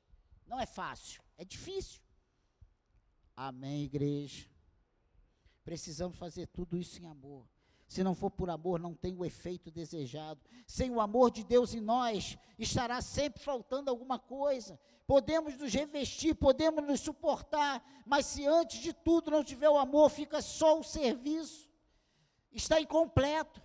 Não 0.47 0.61
é 0.61 0.67
fácil, 0.67 1.23
é 1.37 1.45
difícil. 1.45 2.04
Amém, 3.37 3.85
igreja? 3.85 4.49
Precisamos 5.64 6.18
fazer 6.18 6.47
tudo 6.49 6.76
isso 6.76 7.01
em 7.03 7.07
amor. 7.07 7.49
Se 7.89 8.03
não 8.03 8.14
for 8.14 8.30
por 8.30 8.51
amor, 8.51 8.80
não 8.80 8.95
tem 8.95 9.14
o 9.14 9.24
efeito 9.24 9.70
desejado. 9.70 10.41
Sem 10.66 10.91
o 10.91 11.01
amor 11.01 11.30
de 11.30 11.45
Deus 11.45 11.74
em 11.74 11.80
nós, 11.80 12.37
estará 12.59 13.01
sempre 13.01 13.43
faltando 13.43 13.91
alguma 13.91 14.18
coisa. 14.18 14.78
Podemos 15.07 15.57
nos 15.59 15.72
revestir, 15.72 16.35
podemos 16.35 16.82
nos 16.82 17.01
suportar, 17.01 17.85
mas 18.07 18.26
se 18.26 18.47
antes 18.47 18.80
de 18.80 18.93
tudo 18.93 19.30
não 19.30 19.45
tiver 19.45 19.68
o 19.68 19.76
amor, 19.76 20.11
fica 20.11 20.41
só 20.41 20.78
o 20.78 20.85
serviço. 20.85 21.68
Está 22.51 22.80
incompleto, 22.80 23.62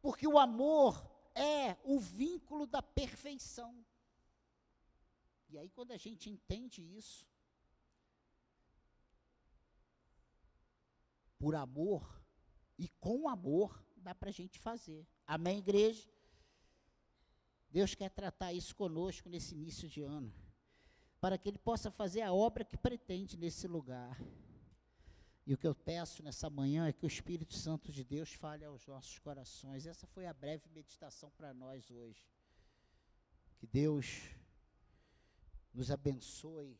porque 0.00 0.26
o 0.28 0.38
amor 0.38 1.10
é 1.34 1.76
o 1.84 1.98
vínculo 1.98 2.66
da 2.66 2.82
perfeição. 2.82 3.74
E 5.48 5.58
aí, 5.58 5.68
quando 5.70 5.92
a 5.92 5.96
gente 5.96 6.30
entende 6.30 6.80
isso, 6.96 7.26
por 11.40 11.56
amor 11.56 12.22
e 12.78 12.86
com 13.00 13.28
amor 13.28 13.82
dá 13.96 14.14
para 14.14 14.28
a 14.28 14.32
gente 14.32 14.58
fazer. 14.58 15.06
Amém, 15.26 15.58
igreja? 15.58 16.08
Deus 17.70 17.94
quer 17.94 18.10
tratar 18.10 18.52
isso 18.52 18.76
conosco 18.76 19.28
nesse 19.28 19.54
início 19.54 19.88
de 19.88 20.02
ano, 20.02 20.32
para 21.20 21.38
que 21.38 21.48
Ele 21.48 21.58
possa 21.58 21.90
fazer 21.90 22.20
a 22.20 22.32
obra 22.32 22.64
que 22.64 22.76
pretende 22.76 23.36
nesse 23.36 23.66
lugar. 23.66 24.20
E 25.46 25.54
o 25.54 25.58
que 25.58 25.66
eu 25.66 25.74
peço 25.74 26.22
nessa 26.22 26.50
manhã 26.50 26.86
é 26.86 26.92
que 26.92 27.06
o 27.06 27.08
Espírito 27.08 27.54
Santo 27.54 27.90
de 27.90 28.04
Deus 28.04 28.32
fale 28.34 28.64
aos 28.64 28.86
nossos 28.86 29.18
corações. 29.18 29.86
Essa 29.86 30.06
foi 30.06 30.26
a 30.26 30.34
breve 30.34 30.68
meditação 30.68 31.30
para 31.30 31.54
nós 31.54 31.90
hoje. 31.90 32.28
Que 33.58 33.66
Deus 33.66 34.22
nos 35.72 35.90
abençoe 35.90 36.78